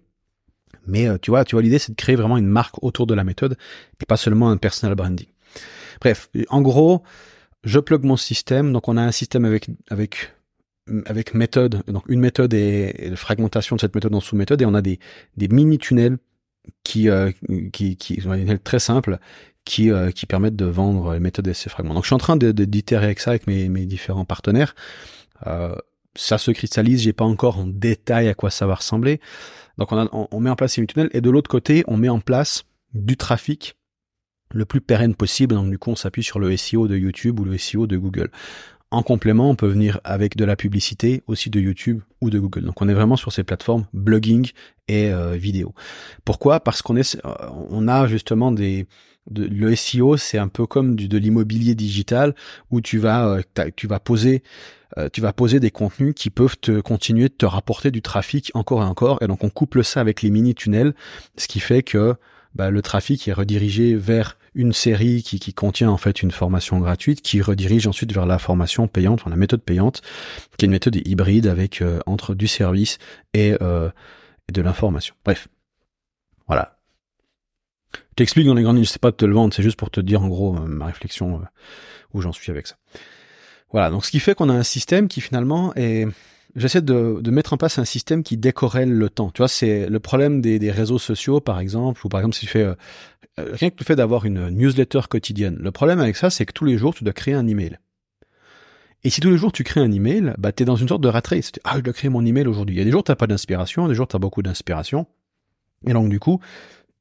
Mais 0.86 1.08
euh, 1.08 1.18
tu 1.20 1.32
vois, 1.32 1.44
tu 1.44 1.56
vois, 1.56 1.62
l'idée 1.62 1.80
c'est 1.80 1.92
de 1.92 1.98
créer 1.98 2.16
vraiment 2.16 2.38
une 2.38 2.48
marque 2.48 2.84
autour 2.84 3.08
de 3.08 3.14
la 3.14 3.24
méthode 3.24 3.58
et 4.02 4.06
pas 4.06 4.18
seulement 4.18 4.50
un 4.50 4.58
personal 4.58 4.96
branding. 4.96 5.28
Bref, 6.02 6.30
en 6.50 6.62
gros, 6.62 7.04
je 7.64 7.80
plug 7.80 8.04
mon 8.04 8.18
système. 8.18 8.74
Donc, 8.74 8.88
on 8.88 8.98
a 8.98 9.02
un 9.02 9.12
système 9.12 9.46
avec 9.46 9.68
avec 9.90 10.34
avec 11.06 11.34
méthode, 11.34 11.84
donc 11.88 12.04
une 12.08 12.22
méthode 12.22 12.54
et, 12.54 13.12
fragmentation 13.16 13.76
de 13.76 13.82
cette 13.82 13.94
méthode 13.94 14.16
en 14.16 14.22
sous-méthode, 14.22 14.62
et 14.62 14.66
on 14.66 14.74
a 14.74 14.82
des, 14.82 15.00
des 15.36 15.50
mini 15.50 15.78
tunnels 15.78 16.18
qui, 16.84 17.10
euh, 17.10 17.32
qui, 17.74 17.98
qui 17.98 18.22
sont 18.22 18.58
très 18.64 18.80
simples 18.80 19.20
qui, 19.66 19.92
euh, 19.92 20.12
qui 20.12 20.26
permettent 20.26 20.56
de 20.56 20.66
vendre 20.66 21.14
les 21.14 21.20
méthodes 21.20 21.48
et 21.48 21.54
ces 21.54 21.70
fragments. 21.70 21.94
Donc 21.94 22.04
je 22.04 22.08
suis 22.08 22.16
en 22.16 22.20
train 22.20 22.38
d'itérer 22.38 23.06
avec 23.06 23.20
ça 23.20 23.32
avec 23.32 23.48
mes, 23.48 23.68
mes 23.68 23.86
différents 23.86 24.26
partenaires. 24.26 24.76
Euh, 25.46 25.76
ça 26.16 26.38
se 26.38 26.52
cristallise, 26.52 27.02
j'ai 27.02 27.14
pas 27.14 27.26
encore 27.26 27.60
en 27.60 27.68
détail 27.68 28.28
à 28.30 28.34
quoi 28.34 28.50
ça 28.50 28.66
va 28.66 28.76
ressembler. 28.76 29.20
Donc 29.78 29.92
on, 29.92 29.98
a, 29.98 30.10
on, 30.12 30.40
met 30.40 30.50
en 30.50 30.56
place 30.56 30.74
ces 30.74 30.86
tunnels 30.88 31.10
et 31.12 31.22
de 31.22 31.30
l'autre 31.30 31.50
côté, 31.50 31.84
on 31.88 31.98
met 31.98 32.10
en 32.10 32.20
place 32.20 32.64
du 32.94 33.18
trafic 33.18 33.76
le 34.54 34.66
plus 34.66 34.82
pérenne 34.82 35.16
possible. 35.16 35.56
Donc 35.56 35.70
du 35.70 35.78
coup, 35.78 35.92
on 35.92 35.96
s'appuie 35.96 36.24
sur 36.24 36.40
le 36.40 36.56
SEO 36.56 36.88
de 36.88 36.98
YouTube 36.98 37.40
ou 37.40 37.46
le 37.46 37.58
SEO 37.58 37.88
de 37.88 37.98
Google. 37.98 38.30
En 38.90 39.04
complément, 39.04 39.50
on 39.50 39.56
peut 39.56 39.68
venir 39.68 40.00
avec 40.06 40.38
de 40.38 40.46
la 40.46 40.56
publicité 40.56 41.22
aussi 41.28 41.50
de 41.50 41.60
YouTube 41.60 42.02
ou 42.22 42.30
de 42.30 42.40
Google. 42.40 42.64
Donc 42.64 42.82
on 42.82 42.88
est 42.88 42.94
vraiment 42.94 43.18
sur 43.18 43.34
ces 43.34 43.44
plateformes 43.44 43.86
blogging 43.94 44.50
et 44.88 45.12
euh, 45.12 45.36
vidéo. 45.36 45.74
Pourquoi? 46.24 46.62
Parce 46.62 46.82
qu'on 46.82 46.96
est, 46.96 47.20
euh, 47.26 47.34
on 47.70 47.88
a 47.88 48.08
justement 48.08 48.52
des 48.52 48.88
le 49.30 49.76
SEO, 49.76 50.16
c'est 50.16 50.38
un 50.38 50.48
peu 50.48 50.66
comme 50.66 50.96
de 50.96 51.18
l'immobilier 51.18 51.76
digital 51.76 52.34
où 52.72 52.80
tu 52.80 52.98
vas 52.98 53.28
euh, 53.28 53.70
tu 53.76 53.88
vas 53.88 54.00
poser 54.00 54.42
tu 55.12 55.20
vas 55.20 55.34
poser 55.34 55.60
des 55.60 55.70
contenus 55.70 56.14
qui 56.16 56.30
peuvent 56.30 56.58
te 56.58 56.80
continuer 56.80 57.28
de 57.28 57.34
te 57.34 57.46
rapporter 57.46 57.92
du 57.92 58.02
trafic 58.02 58.52
encore 58.56 58.82
et 58.82 58.86
encore 58.86 59.22
et 59.22 59.28
donc 59.28 59.44
on 59.44 59.50
couple 59.50 59.84
ça 59.84 60.00
avec 60.00 60.22
les 60.22 60.32
mini 60.32 60.56
tunnels, 60.56 60.96
ce 61.36 61.50
qui 61.50 61.60
fait 61.60 61.84
que 61.84 62.16
bah, 62.58 62.72
le 62.72 62.82
trafic 62.82 63.28
est 63.28 63.34
redirigé 63.34 63.96
vers 63.96 64.36
une 64.56 64.74
série 64.74 65.22
qui, 65.22 65.40
qui, 65.40 65.54
contient 65.54 65.92
en 65.92 65.98
fait 65.98 66.24
une 66.24 66.32
formation 66.32 66.80
gratuite 66.80 67.22
qui 67.22 67.40
redirige 67.40 67.86
ensuite 67.86 68.12
vers 68.12 68.26
la 68.26 68.40
formation 68.40 68.88
payante, 68.88 69.22
enfin 69.22 69.30
la 69.30 69.36
méthode 69.36 69.62
payante, 69.62 70.02
qui 70.58 70.66
est 70.66 70.68
une 70.68 70.72
méthode 70.72 70.96
hybride 71.08 71.46
avec 71.46 71.84
euh, 71.84 72.00
entre 72.08 72.34
du 72.34 72.48
service 72.48 72.98
et, 73.36 73.56
euh, 73.62 73.90
de 74.52 74.62
l'information. 74.64 75.14
Bref, 75.24 75.48
voilà. 76.48 76.80
Je 77.94 78.00
t'explique 78.16 78.48
dans 78.48 78.56
les 78.56 78.64
grandes 78.64 78.78
lignes, 78.78 78.86
je 78.86 78.90
sais 78.90 78.98
pas 78.98 79.12
de 79.12 79.18
te 79.18 79.26
le 79.26 79.36
vendre, 79.36 79.54
c'est 79.54 79.62
juste 79.62 79.78
pour 79.78 79.92
te 79.92 80.02
dire 80.02 80.24
en 80.24 80.28
gros 80.28 80.58
euh, 80.58 80.66
ma 80.66 80.88
réflexion 80.88 81.44
où 82.16 82.22
j'en 82.22 82.32
suis 82.32 82.50
avec 82.50 82.66
ça. 82.66 82.76
Voilà, 83.72 83.92
donc 83.92 84.04
ce 84.04 84.10
qui 84.10 84.20
fait 84.20 84.34
qu'on 84.34 84.50
a 84.50 84.54
un 84.54 84.64
système 84.64 85.08
qui 85.08 85.22
finalement 85.22 85.76
est 85.76 86.08
j'essaie 86.58 86.82
de, 86.82 87.22
mettre 87.32 87.54
en 87.54 87.58
place 87.58 87.80
un 87.80 87.86
système 87.86 88.24
qui 88.24 88.36
décorrèle 88.36 88.92
le 88.92 89.10
temps. 89.10 89.30
Tu 89.32 89.40
vois, 89.40 89.48
c'est 89.48 89.88
le 89.88 90.00
problème 90.00 90.42
des, 90.42 90.72
réseaux 90.72 91.00
sociaux, 91.00 91.40
par 91.40 91.60
exemple, 91.60 92.06
ou 92.06 92.10
par 92.10 92.20
exemple 92.20 92.36
si 92.36 92.42
tu 92.42 92.52
fais 92.52 92.64
euh, 92.64 92.76
rien 93.38 93.70
que 93.70 93.76
le 93.80 93.86
fait 93.86 93.96
d'avoir 93.96 94.26
une 94.26 94.50
newsletter 94.50 95.02
quotidienne. 95.10 95.58
Le 95.60 95.72
problème 95.72 96.00
avec 96.00 96.18
ça, 96.18 96.30
c'est 96.30 96.46
que 96.46 96.54
tous 96.54 96.66
les 96.66 96.78
jours, 96.78 96.94
tu 96.94 97.04
dois 97.04 97.14
créer 97.14 97.36
un 97.36 97.48
email. 97.48 97.78
Et 99.04 99.10
si 99.10 99.22
tous 99.22 99.30
les 99.30 99.38
jours 99.38 99.52
tu 99.52 99.64
crées 99.64 99.80
un 99.80 99.92
email, 99.92 100.34
bah 100.38 100.52
t'es 100.52 100.66
dans 100.66 100.76
une 100.76 100.88
sorte 100.88 101.02
de 101.02 101.08
rat 101.08 101.22
race. 101.24 101.52
Ah, 101.64 101.76
je 101.78 101.82
dois 101.82 101.94
créer 101.94 102.10
mon 102.10 102.26
email 102.26 102.48
aujourd'hui. 102.48 102.76
Il 102.76 102.80
y 102.80 102.82
a 102.82 102.84
des 102.84 102.92
jours 102.92 103.04
t'as 103.04 103.16
pas 103.16 103.28
d'inspiration, 103.28 103.88
des 103.88 103.96
jours 103.96 104.08
t'as 104.08 104.18
beaucoup 104.18 104.42
d'inspiration. 104.42 105.06
Et 105.86 105.94
donc 105.94 106.10
du 106.10 106.20
coup, 106.20 106.40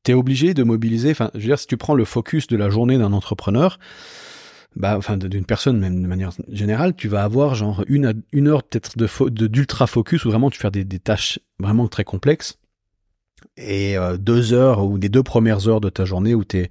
t'es 0.03 0.13
obligé 0.13 0.53
de 0.53 0.63
mobiliser. 0.63 1.11
Enfin, 1.11 1.31
je 1.35 1.41
veux 1.41 1.47
dire, 1.47 1.59
si 1.59 1.67
tu 1.67 1.79
prends 1.79 1.95
le 1.95 2.05
focus 2.05 2.47
de 2.49 2.57
la 2.57 2.69
journée 2.69 2.99
d'un 2.99 3.13
entrepreneur, 3.15 3.79
bah, 4.77 4.97
enfin 4.97 5.17
d'une 5.17 5.47
personne 5.47 5.79
même 5.79 6.03
de 6.03 6.07
manière 6.07 6.31
générale, 6.49 6.95
tu 6.95 7.09
vas 7.09 7.25
avoir 7.25 7.55
genre 7.55 7.83
une, 7.89 8.23
une 8.33 8.49
heure 8.49 8.63
peut-être 8.63 8.97
de 8.99 9.47
d'ultra 9.47 9.87
focus 9.87 10.25
où 10.25 10.31
vraiment 10.31 10.51
tu 10.51 10.61
fais 10.61 10.71
des, 10.71 10.85
des 10.85 10.99
tâches 10.99 11.39
vraiment 11.59 11.89
très 11.89 12.05
complexes 12.05 12.59
et 13.57 13.97
euh, 13.97 14.17
deux 14.17 14.53
heures 14.53 14.85
ou 14.85 14.99
des 14.99 15.09
deux 15.09 15.23
premières 15.23 15.69
heures 15.69 15.81
de 15.81 15.89
ta 15.89 16.05
journée 16.05 16.35
où 16.35 16.45
t'es 16.45 16.71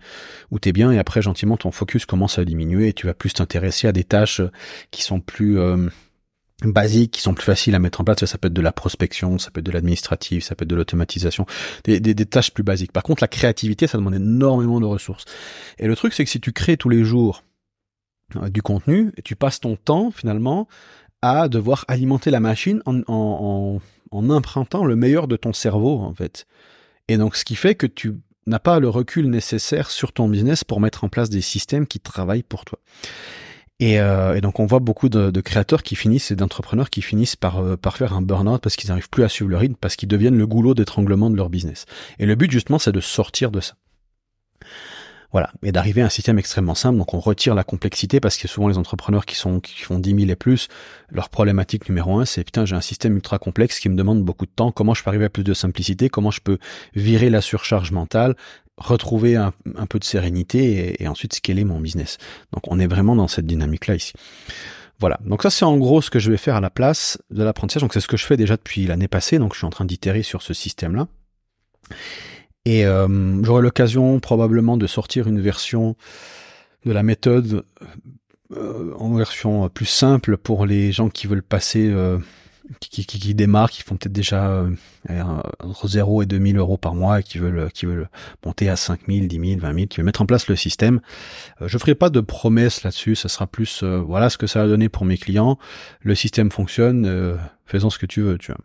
où 0.51 0.59
t'es 0.59 0.71
bien 0.71 0.91
et 0.91 0.99
après 0.99 1.21
gentiment 1.21 1.57
ton 1.57 1.71
focus 1.71 2.05
commence 2.05 2.37
à 2.37 2.45
diminuer 2.45 2.89
et 2.89 2.93
tu 2.93 3.07
vas 3.07 3.13
plus 3.13 3.33
t'intéresser 3.33 3.87
à 3.87 3.91
des 3.91 4.03
tâches 4.03 4.41
qui 4.91 5.01
sont 5.01 5.19
plus 5.19 5.57
euh, 5.59 5.89
basiques, 6.63 7.11
qui 7.11 7.21
sont 7.21 7.33
plus 7.33 7.45
faciles 7.45 7.75
à 7.75 7.79
mettre 7.79 8.01
en 8.01 8.03
place. 8.03 8.23
Ça 8.25 8.37
peut 8.37 8.47
être 8.47 8.53
de 8.53 8.61
la 8.61 8.71
prospection, 8.71 9.37
ça 9.39 9.51
peut 9.51 9.59
être 9.59 9.65
de 9.65 9.71
l'administratif, 9.71 10.43
ça 10.43 10.55
peut 10.55 10.63
être 10.63 10.69
de 10.69 10.75
l'automatisation, 10.75 11.45
des, 11.83 11.99
des, 11.99 12.25
tâches 12.25 12.51
plus 12.51 12.63
basiques. 12.63 12.91
Par 12.91 13.03
contre, 13.03 13.21
la 13.23 13.27
créativité, 13.27 13.87
ça 13.87 13.97
demande 13.97 14.15
énormément 14.15 14.79
de 14.79 14.85
ressources. 14.85 15.25
Et 15.79 15.87
le 15.87 15.95
truc, 15.95 16.13
c'est 16.13 16.23
que 16.23 16.29
si 16.29 16.39
tu 16.39 16.53
crées 16.53 16.77
tous 16.77 16.89
les 16.89 17.03
jours 17.03 17.43
euh, 17.43 17.44
du 18.49 18.61
contenu, 18.61 19.11
tu 19.23 19.35
passes 19.35 19.59
ton 19.59 19.75
temps 19.75 20.11
finalement 20.11 20.67
à 21.21 21.47
devoir 21.47 21.85
alimenter 21.87 22.31
la 22.31 22.39
machine 22.39 22.81
en, 22.85 23.01
en, 23.07 23.79
empruntant 24.11 24.85
le 24.85 24.95
meilleur 24.95 25.27
de 25.27 25.35
ton 25.35 25.53
cerveau 25.53 25.99
en 25.99 26.13
fait. 26.13 26.45
Et 27.07 27.17
donc 27.17 27.35
ce 27.35 27.45
qui 27.45 27.55
fait 27.55 27.75
que 27.75 27.87
tu 27.87 28.13
n'as 28.47 28.59
pas 28.59 28.79
le 28.79 28.89
recul 28.89 29.29
nécessaire 29.29 29.89
sur 29.89 30.11
ton 30.11 30.27
business 30.27 30.63
pour 30.63 30.79
mettre 30.79 31.03
en 31.03 31.09
place 31.09 31.29
des 31.29 31.41
systèmes 31.41 31.87
qui 31.87 31.99
travaillent 31.99 32.43
pour 32.43 32.65
toi. 32.65 32.79
Et, 33.79 33.99
euh, 33.99 34.39
donc 34.39 34.59
on 34.59 34.65
voit 34.65 34.79
beaucoup 34.79 35.09
de, 35.09 35.31
de, 35.31 35.41
créateurs 35.41 35.83
qui 35.83 35.95
finissent 35.95 36.31
et 36.31 36.35
d'entrepreneurs 36.35 36.89
qui 36.89 37.01
finissent 37.01 37.35
par, 37.35 37.57
euh, 37.57 37.75
par 37.75 37.97
faire 37.97 38.13
un 38.13 38.21
burn-out 38.21 38.61
parce 38.61 38.77
qu'ils 38.77 38.89
n'arrivent 38.89 39.09
plus 39.09 39.23
à 39.23 39.29
suivre 39.29 39.49
le 39.49 39.57
rythme, 39.57 39.75
parce 39.75 39.97
qu'ils 39.97 40.07
deviennent 40.07 40.37
le 40.37 40.47
goulot 40.47 40.73
d'étranglement 40.73 41.29
de 41.29 41.35
leur 41.35 41.49
business. 41.49 41.85
Et 42.19 42.25
le 42.25 42.35
but 42.35 42.49
justement 42.49 42.79
c'est 42.79 42.93
de 42.93 43.01
sortir 43.01 43.51
de 43.51 43.59
ça. 43.59 43.73
Voilà, 45.35 45.51
et 45.63 45.73
d'arriver 45.73 46.01
à 46.01 46.05
un 46.05 46.09
système 46.09 46.39
extrêmement 46.39 46.75
simple. 46.75 46.97
Donc 46.97 47.13
on 47.13 47.19
retire 47.19 47.55
la 47.55 47.65
complexité 47.65 48.21
parce 48.21 48.37
que 48.37 48.47
souvent 48.47 48.69
les 48.69 48.77
entrepreneurs 48.77 49.25
qui 49.25 49.35
sont 49.35 49.59
qui 49.59 49.81
font 49.81 49.99
10 49.99 50.15
000 50.15 50.31
et 50.31 50.37
plus, 50.37 50.69
leur 51.09 51.27
problématique 51.27 51.89
numéro 51.89 52.17
un, 52.17 52.23
c'est 52.23 52.45
putain 52.45 52.63
j'ai 52.63 52.73
un 52.73 52.79
système 52.79 53.17
ultra 53.17 53.37
complexe 53.37 53.81
qui 53.81 53.89
me 53.89 53.97
demande 53.97 54.23
beaucoup 54.23 54.45
de 54.45 54.51
temps. 54.55 54.71
Comment 54.71 54.93
je 54.93 55.03
peux 55.03 55.09
arriver 55.09 55.25
à 55.25 55.29
plus 55.29 55.43
de 55.43 55.53
simplicité? 55.53 56.07
Comment 56.07 56.31
je 56.31 56.39
peux 56.39 56.57
virer 56.93 57.29
la 57.29 57.41
surcharge 57.41 57.91
mentale? 57.91 58.37
Retrouver 58.77 59.35
un, 59.35 59.51
peu 59.89 59.99
de 59.99 60.05
sérénité 60.05 60.93
et, 61.01 61.03
et 61.03 61.07
ensuite 61.09 61.33
scaler 61.33 61.65
mon 61.65 61.81
business. 61.81 62.17
Donc 62.53 62.63
on 62.69 62.79
est 62.79 62.87
vraiment 62.87 63.17
dans 63.17 63.27
cette 63.27 63.45
dynamique-là 63.45 63.95
ici. 63.95 64.13
Voilà, 65.01 65.19
donc 65.25 65.43
ça 65.43 65.49
c'est 65.49 65.65
en 65.65 65.75
gros 65.75 66.01
ce 66.01 66.09
que 66.09 66.19
je 66.19 66.31
vais 66.31 66.37
faire 66.37 66.55
à 66.55 66.61
la 66.61 66.69
place 66.69 67.21
de 67.29 67.43
l'apprentissage. 67.43 67.81
Donc 67.81 67.93
c'est 67.93 67.99
ce 67.99 68.07
que 68.07 68.15
je 68.15 68.25
fais 68.25 68.37
déjà 68.37 68.55
depuis 68.55 68.87
l'année 68.87 69.09
passée, 69.09 69.37
donc 69.37 69.51
je 69.51 69.57
suis 69.57 69.67
en 69.67 69.69
train 69.69 69.83
d'itérer 69.83 70.23
sur 70.23 70.41
ce 70.41 70.53
système-là. 70.53 71.09
Et 72.65 72.85
euh, 72.85 73.43
j'aurai 73.43 73.61
l'occasion 73.61 74.19
probablement 74.19 74.75
de 74.77 74.87
sortir 74.87 75.27
une 75.27 75.39
version 75.39 75.95
de 76.85 76.91
la 76.91 77.03
méthode 77.03 77.63
euh, 78.55 78.93
en 78.99 79.15
version 79.15 79.69
plus 79.69 79.85
simple 79.85 80.37
pour 80.37 80.67
les 80.67 80.91
gens 80.91 81.09
qui 81.09 81.25
veulent 81.25 81.41
passer, 81.41 81.89
euh, 81.89 82.19
qui, 82.79 83.05
qui, 83.05 83.19
qui, 83.19 83.33
démarrent, 83.33 83.71
qui 83.71 83.81
font 83.81 83.97
peut-être 83.97 84.13
déjà 84.13 84.49
euh, 84.49 84.69
entre 85.59 85.87
0 85.87 86.21
et 86.21 86.25
2000 86.27 86.57
euros 86.57 86.77
par 86.77 86.93
mois 86.93 87.19
et 87.19 87.23
qui 87.23 87.39
veulent, 87.39 87.71
qui 87.71 87.87
veulent 87.87 88.07
monter 88.45 88.69
à 88.69 88.75
5000, 88.75 89.27
10 89.27 89.49
000, 89.49 89.59
20 89.61 89.73
000, 89.73 89.87
qui 89.87 89.97
veulent 89.97 90.05
mettre 90.05 90.21
en 90.21 90.27
place 90.27 90.47
le 90.47 90.55
système. 90.55 91.01
je 91.59 91.77
ferai 91.79 91.95
pas 91.95 92.11
de 92.11 92.19
promesses 92.19 92.83
là-dessus, 92.83 93.15
ça 93.15 93.29
sera 93.29 93.47
plus, 93.47 93.83
voilà 93.83 94.29
ce 94.29 94.37
que 94.37 94.47
ça 94.47 94.59
va 94.61 94.67
donner 94.67 94.89
pour 94.89 95.05
mes 95.05 95.17
clients. 95.17 95.57
Le 96.01 96.13
système 96.13 96.51
fonctionne, 96.51 97.37
faisons 97.65 97.89
ce 97.89 97.97
que 97.97 98.05
tu 98.05 98.21
veux, 98.21 98.37
tu 98.37 98.51
vois. 98.51 98.61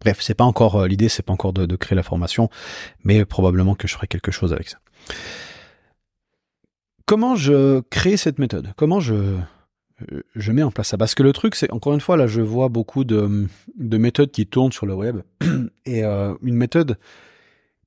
Bref, 0.00 0.18
c'est 0.20 0.34
pas 0.34 0.44
encore 0.44 0.76
euh, 0.76 0.88
l'idée, 0.88 1.08
c'est 1.08 1.22
pas 1.22 1.32
encore 1.32 1.52
de, 1.52 1.76
créer 1.76 1.96
la 1.96 2.02
formation, 2.02 2.50
mais 3.04 3.24
probablement 3.24 3.74
que 3.74 3.88
je 3.88 3.94
ferai 3.94 4.06
quelque 4.06 4.30
chose 4.30 4.52
avec 4.52 4.68
ça. 4.68 4.78
Comment 7.06 7.36
je 7.36 7.80
crée 7.90 8.16
cette 8.16 8.38
méthode? 8.38 8.72
Comment 8.76 9.00
je 9.00 9.36
je 10.34 10.52
mets 10.52 10.62
en 10.62 10.70
place 10.70 10.88
ça? 10.88 10.98
Parce 10.98 11.14
que 11.14 11.22
le 11.22 11.32
truc, 11.32 11.54
c'est 11.54 11.72
encore 11.72 11.94
une 11.94 12.00
fois 12.00 12.16
là, 12.16 12.26
je 12.26 12.42
vois 12.42 12.68
beaucoup 12.68 13.04
de, 13.04 13.46
de 13.78 13.96
méthodes 13.96 14.30
qui 14.30 14.46
tournent 14.46 14.72
sur 14.72 14.84
le 14.84 14.94
web 14.94 15.20
et 15.86 16.04
euh, 16.04 16.34
une 16.42 16.56
méthode. 16.56 16.98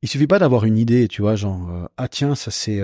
Il 0.02 0.10
suffit 0.10 0.28
pas 0.28 0.40
d'avoir 0.40 0.64
une 0.64 0.78
idée, 0.78 1.08
tu 1.08 1.22
vois, 1.22 1.36
genre 1.36 1.70
euh, 1.70 1.86
ah 1.98 2.08
tiens 2.08 2.34
ça 2.34 2.52
c'est 2.52 2.82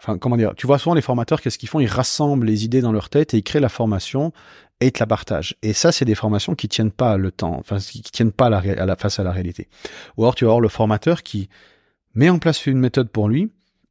enfin 0.00 0.18
comment 0.18 0.36
dire, 0.36 0.54
tu 0.56 0.66
vois 0.66 0.78
souvent 0.78 0.94
les 0.94 1.02
formateurs 1.02 1.40
qu'est-ce 1.40 1.58
qu'ils 1.58 1.68
font? 1.68 1.80
Ils 1.80 1.86
rassemblent 1.86 2.46
les 2.46 2.64
idées 2.64 2.80
dans 2.80 2.92
leur 2.92 3.08
tête 3.08 3.34
et 3.34 3.38
ils 3.38 3.42
créent 3.42 3.60
la 3.60 3.68
formation 3.68 4.32
et 4.80 4.86
ils 4.86 4.92
te 4.92 5.00
la 5.00 5.06
partagent. 5.06 5.56
Et 5.62 5.72
ça, 5.72 5.92
c'est 5.92 6.04
des 6.04 6.14
formations 6.14 6.54
qui 6.54 6.68
tiennent 6.68 6.92
pas 6.92 7.16
le 7.16 7.32
temps, 7.32 7.56
enfin 7.58 7.78
qui 7.78 8.02
tiennent 8.02 8.32
pas 8.32 8.48
la, 8.48 8.96
face 8.96 9.18
à 9.18 9.24
la 9.24 9.32
réalité. 9.32 9.68
Ou 10.16 10.24
alors 10.24 10.34
tu 10.34 10.44
vas 10.44 10.50
avoir 10.50 10.60
le 10.60 10.68
formateur 10.68 11.22
qui 11.22 11.48
met 12.14 12.30
en 12.30 12.38
place 12.38 12.66
une 12.66 12.78
méthode 12.78 13.10
pour 13.10 13.28
lui 13.28 13.50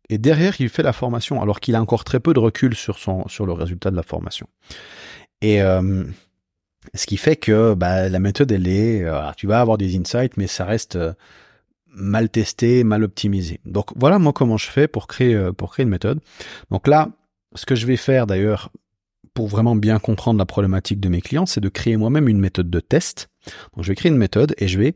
Et 0.09 0.17
derrière, 0.17 0.59
il 0.59 0.69
fait 0.69 0.83
la 0.83 0.93
formation, 0.93 1.41
alors 1.41 1.59
qu'il 1.59 1.75
a 1.75 1.81
encore 1.81 2.03
très 2.03 2.19
peu 2.19 2.33
de 2.33 2.39
recul 2.39 2.75
sur 2.75 2.97
son 2.97 3.27
sur 3.27 3.45
le 3.45 3.53
résultat 3.53 3.91
de 3.91 3.95
la 3.95 4.03
formation. 4.03 4.47
Et 5.41 5.61
euh, 5.61 6.03
ce 6.93 7.05
qui 7.05 7.17
fait 7.17 7.35
que 7.35 7.73
bah, 7.73 8.09
la 8.09 8.19
méthode, 8.19 8.51
elle 8.51 8.67
est, 8.67 9.03
euh, 9.03 9.31
tu 9.35 9.47
vas 9.47 9.59
avoir 9.59 9.77
des 9.77 9.97
insights, 9.97 10.37
mais 10.37 10.47
ça 10.47 10.65
reste 10.65 10.95
euh, 10.95 11.13
mal 11.97 12.29
testé, 12.29 12.83
mal 12.83 13.03
optimisé. 13.03 13.59
Donc 13.65 13.87
voilà 13.95 14.19
moi 14.19 14.33
comment 14.33 14.57
je 14.57 14.69
fais 14.69 14.87
pour 14.87 15.07
créer 15.07 15.51
pour 15.57 15.71
créer 15.71 15.83
une 15.83 15.89
méthode. 15.89 16.19
Donc 16.71 16.87
là, 16.87 17.09
ce 17.55 17.65
que 17.65 17.75
je 17.75 17.85
vais 17.85 17.97
faire 17.97 18.27
d'ailleurs 18.27 18.71
pour 19.37 19.47
vraiment 19.47 19.75
bien 19.75 19.99
comprendre 19.99 20.39
la 20.39 20.47
problématique 20.47 20.99
de 20.99 21.09
mes 21.09 21.21
clients, 21.21 21.45
c'est 21.45 21.61
de 21.61 21.69
créer 21.69 21.95
moi-même 21.95 22.27
une 22.27 22.39
méthode 22.39 22.71
de 22.71 22.79
test. 22.79 23.29
Donc 23.75 23.83
je 23.83 23.89
vais 23.89 23.95
créer 23.95 24.11
une 24.11 24.17
méthode 24.17 24.55
et 24.57 24.67
je 24.67 24.79
vais, 24.79 24.95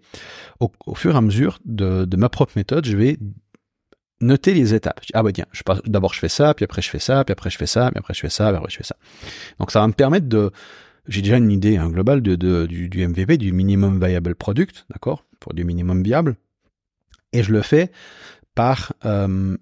au, 0.60 0.96
fur 0.96 1.14
et 1.14 1.18
à 1.18 1.22
mesure 1.22 1.60
de, 1.64 2.08
ma 2.16 2.28
propre 2.28 2.54
méthode, 2.56 2.86
je 2.86 2.98
vais 2.98 3.18
noter 4.20 4.56
les 4.56 4.74
étapes. 4.74 5.00
Ah 5.14 5.22
bah 5.22 5.32
tiens, 5.32 5.46
d'abord 5.86 6.16
je 6.16 6.20
fais 6.20 6.28
ça, 6.28 6.56
puis 6.56 6.64
après 6.64 6.82
je 6.82 6.90
fais 6.90 6.98
ça, 6.98 7.24
puis 7.24 7.34
après 7.34 7.52
je 7.52 7.58
fais 7.58 7.68
ça, 7.68 7.92
puis 7.92 8.00
après 8.00 8.16
je 8.16 8.20
fais 8.20 8.30
ça, 8.30 8.48
puis 8.48 8.58
après 8.58 8.72
je 8.72 8.78
fais 8.78 8.84
ça. 8.84 8.96
Donc 9.60 9.70
ça 9.70 9.80
va 9.80 9.88
me 9.88 9.94
permettre 9.94 10.28
de, 10.28 10.52
j'ai 11.08 11.22
déjà 11.22 11.38
une 11.38 11.52
idée 11.52 11.78
hein, 11.78 11.90
globale 11.90 12.22
du, 12.22 12.36
du, 12.36 13.08
MVP, 13.08 13.38
du 13.38 13.52
minimum 13.52 14.04
viable 14.04 14.34
product, 14.34 14.88
d'accord, 14.90 15.24
pour 15.40 15.54
du 15.54 15.64
minimum 15.64 16.02
viable, 16.02 16.36
et 17.34 17.44
je 17.44 17.52
le 17.52 17.62
fais 17.62 17.92
par, 18.56 18.94
euh, 19.06 19.58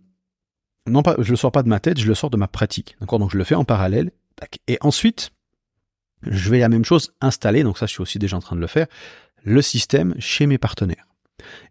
non 0.88 1.03
pas, 1.03 1.15
je 1.19 1.32
le 1.32 1.38
sors 1.38 1.51
pas 1.51 1.63
de 1.63 1.69
ma 1.69 1.79
tête, 1.79 1.99
je 1.99 2.08
le 2.08 2.15
sors 2.15 2.29
de 2.29 2.38
ma 2.38 2.47
pratique, 2.47 2.97
d'accord? 2.99 3.19
Donc 3.19 3.32
je 3.32 3.38
le 3.38 3.43
fais 3.43 3.55
en 3.55 3.65
parallèle, 3.65 4.12
et 4.67 4.77
ensuite 4.82 5.32
je 6.23 6.49
vais 6.49 6.60
la 6.60 6.69
même 6.69 6.86
chose 6.86 7.13
installer, 7.21 7.63
donc 7.63 7.77
ça 7.77 7.86
je 7.86 7.91
suis 7.91 8.01
aussi 8.01 8.19
déjà 8.19 8.38
en 8.38 8.41
train 8.41 8.55
de 8.55 8.62
le 8.62 8.67
faire, 8.67 8.88
le 9.43 9.62
système 9.62 10.15
chez 10.19 10.47
mes 10.47 10.58
partenaires. 10.58 11.05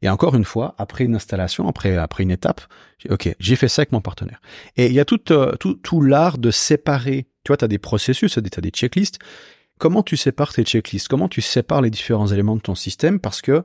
Et 0.02 0.08
encore 0.08 0.34
une 0.34 0.44
fois, 0.44 0.74
après 0.78 1.04
une 1.04 1.14
installation, 1.14 1.68
après, 1.68 1.96
après 1.96 2.22
une 2.22 2.30
étape, 2.30 2.62
ok, 3.10 3.34
j'ai 3.38 3.56
fait 3.56 3.68
ça 3.68 3.80
avec 3.80 3.92
mon 3.92 4.00
partenaire. 4.00 4.40
Et 4.76 4.86
il 4.86 4.92
y 4.92 5.00
a 5.00 5.04
tout, 5.04 5.32
euh, 5.32 5.54
tout, 5.56 5.74
tout 5.74 6.00
l'art 6.00 6.38
de 6.38 6.50
séparer. 6.50 7.28
Tu 7.44 7.50
vois, 7.50 7.56
tu 7.56 7.64
as 7.64 7.68
des 7.68 7.78
processus, 7.78 8.32
tu 8.32 8.38
as 8.38 8.60
des 8.60 8.70
checklists. 8.70 9.18
Comment 9.78 10.02
tu 10.02 10.16
sépares 10.16 10.52
tes 10.52 10.64
checklists? 10.64 11.08
Comment 11.08 11.28
tu 11.28 11.40
sépares 11.40 11.82
les 11.82 11.90
différents 11.90 12.26
éléments 12.26 12.56
de 12.56 12.60
ton 12.60 12.74
système? 12.74 13.20
Parce 13.20 13.42
que 13.42 13.62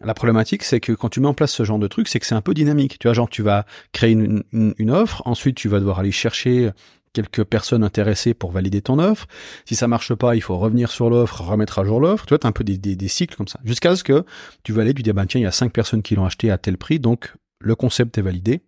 la 0.00 0.14
problématique, 0.14 0.62
c'est 0.62 0.80
que 0.80 0.92
quand 0.92 1.08
tu 1.08 1.20
mets 1.20 1.28
en 1.28 1.34
place 1.34 1.52
ce 1.52 1.64
genre 1.64 1.78
de 1.78 1.86
truc, 1.86 2.08
c'est 2.08 2.20
que 2.20 2.26
c'est 2.26 2.34
un 2.34 2.40
peu 2.40 2.54
dynamique. 2.54 2.98
Tu 2.98 3.08
vois, 3.08 3.14
genre, 3.14 3.28
tu 3.28 3.42
vas 3.42 3.66
créer 3.92 4.12
une, 4.12 4.90
offre, 4.90 5.22
ensuite 5.26 5.56
tu 5.56 5.68
vas 5.68 5.78
devoir 5.78 5.98
aller 5.98 6.12
chercher 6.12 6.70
quelques 7.12 7.44
personnes 7.44 7.84
intéressées 7.84 8.34
pour 8.34 8.50
valider 8.50 8.82
ton 8.82 8.98
offre. 8.98 9.26
Si 9.64 9.76
ça 9.76 9.88
marche 9.88 10.14
pas, 10.14 10.34
il 10.34 10.42
faut 10.42 10.58
revenir 10.58 10.90
sur 10.90 11.08
l'offre, 11.08 11.40
remettre 11.42 11.78
à 11.78 11.84
jour 11.84 12.00
l'offre. 12.00 12.26
Tu 12.26 12.34
vois, 12.34 12.44
as 12.44 12.48
un 12.48 12.52
peu 12.52 12.64
des, 12.64 13.08
cycles 13.08 13.36
comme 13.36 13.48
ça. 13.48 13.60
Jusqu'à 13.64 13.96
ce 13.96 14.04
que 14.04 14.24
tu 14.62 14.72
valides, 14.72 14.96
tu 14.96 15.02
dis, 15.02 15.12
bah, 15.12 15.24
tiens, 15.26 15.40
il 15.40 15.44
y 15.44 15.46
a 15.46 15.52
cinq 15.52 15.72
personnes 15.72 16.02
qui 16.02 16.14
l'ont 16.16 16.26
acheté 16.26 16.50
à 16.50 16.58
tel 16.58 16.76
prix, 16.76 16.98
donc 16.98 17.32
le 17.60 17.74
concept 17.74 18.18
est 18.18 18.22
validé. 18.22 18.60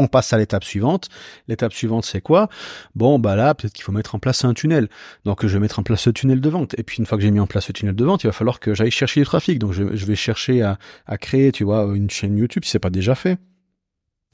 On 0.00 0.06
passe 0.06 0.32
à 0.32 0.38
l'étape 0.38 0.64
suivante. 0.64 1.10
L'étape 1.46 1.74
suivante, 1.74 2.06
c'est 2.06 2.22
quoi? 2.22 2.48
Bon, 2.94 3.18
bah 3.18 3.36
là, 3.36 3.54
peut-être 3.54 3.74
qu'il 3.74 3.84
faut 3.84 3.92
mettre 3.92 4.14
en 4.14 4.18
place 4.18 4.46
un 4.46 4.54
tunnel. 4.54 4.88
Donc, 5.26 5.46
je 5.46 5.52
vais 5.52 5.60
mettre 5.60 5.78
en 5.78 5.82
place 5.82 6.00
ce 6.00 6.10
tunnel 6.10 6.40
de 6.40 6.48
vente. 6.48 6.74
Et 6.78 6.82
puis, 6.82 6.96
une 6.98 7.06
fois 7.06 7.18
que 7.18 7.22
j'ai 7.22 7.30
mis 7.30 7.38
en 7.38 7.46
place 7.46 7.66
ce 7.66 7.72
tunnel 7.72 7.94
de 7.94 8.04
vente, 8.04 8.24
il 8.24 8.28
va 8.28 8.32
falloir 8.32 8.60
que 8.60 8.72
j'aille 8.72 8.90
chercher 8.90 9.20
du 9.20 9.26
trafic. 9.26 9.58
Donc, 9.58 9.72
je, 9.72 9.82
vais 9.84 10.16
chercher 10.16 10.62
à, 10.62 10.78
créer, 11.18 11.52
tu 11.52 11.64
vois, 11.64 11.84
une 11.94 12.08
chaîne 12.08 12.38
YouTube 12.38 12.64
si 12.64 12.70
c'est 12.70 12.78
pas 12.78 12.88
déjà 12.88 13.14
fait 13.14 13.38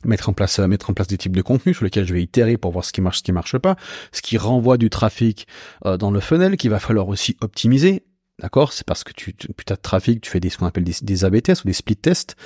mettre 0.05 0.29
en 0.29 0.35
place 0.35 0.61
euh, 0.61 0.69
mettre 0.69 0.91
en 0.91 0.93
place 0.93 1.09
des 1.09 1.17
types 1.17 1.35
de 1.35 1.43
contenus 1.43 1.75
sur 1.75 1.85
lesquels 1.85 2.07
je 2.07 2.13
vais 2.13 2.23
itérer 2.23 2.59
pour 2.59 2.71
voir 2.71 2.85
ce 2.85 2.93
qui 2.93 3.01
marche 3.01 3.19
ce 3.19 3.23
qui 3.23 3.33
marche 3.33 3.57
pas 3.57 3.77
ce 4.13 4.21
qui 4.21 4.37
renvoie 4.37 4.77
du 4.77 4.91
trafic 4.91 5.49
euh, 5.87 5.97
dans 5.97 6.11
le 6.11 6.21
funnel 6.21 6.59
qu'il 6.59 6.71
va 6.71 6.79
falloir 6.79 7.09
aussi 7.09 7.37
optimiser 7.41 8.05
d'accord? 8.41 8.73
C'est 8.73 8.87
parce 8.87 9.05
que 9.05 9.13
tu, 9.13 9.35
tu 9.35 9.49
as 9.69 9.75
de 9.75 9.81
trafic 9.81 10.21
tu 10.21 10.31
fais 10.31 10.41
ce 10.49 10.59
qu'on 10.59 10.67
appelle 10.67 10.85
des, 10.85 10.95
des 11.03 11.25
AB 11.25 11.41
tests 11.43 11.65
ou 11.65 11.67
des 11.67 11.73
split 11.73 11.97
tests 11.97 12.37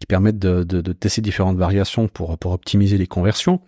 qui 0.00 0.06
permettent 0.06 0.38
de, 0.38 0.64
de, 0.64 0.80
de 0.80 0.92
tester 0.92 1.20
différentes 1.20 1.56
variations 1.56 2.08
pour 2.08 2.36
pour 2.38 2.52
optimiser 2.52 2.98
les 2.98 3.06
conversions 3.06 3.60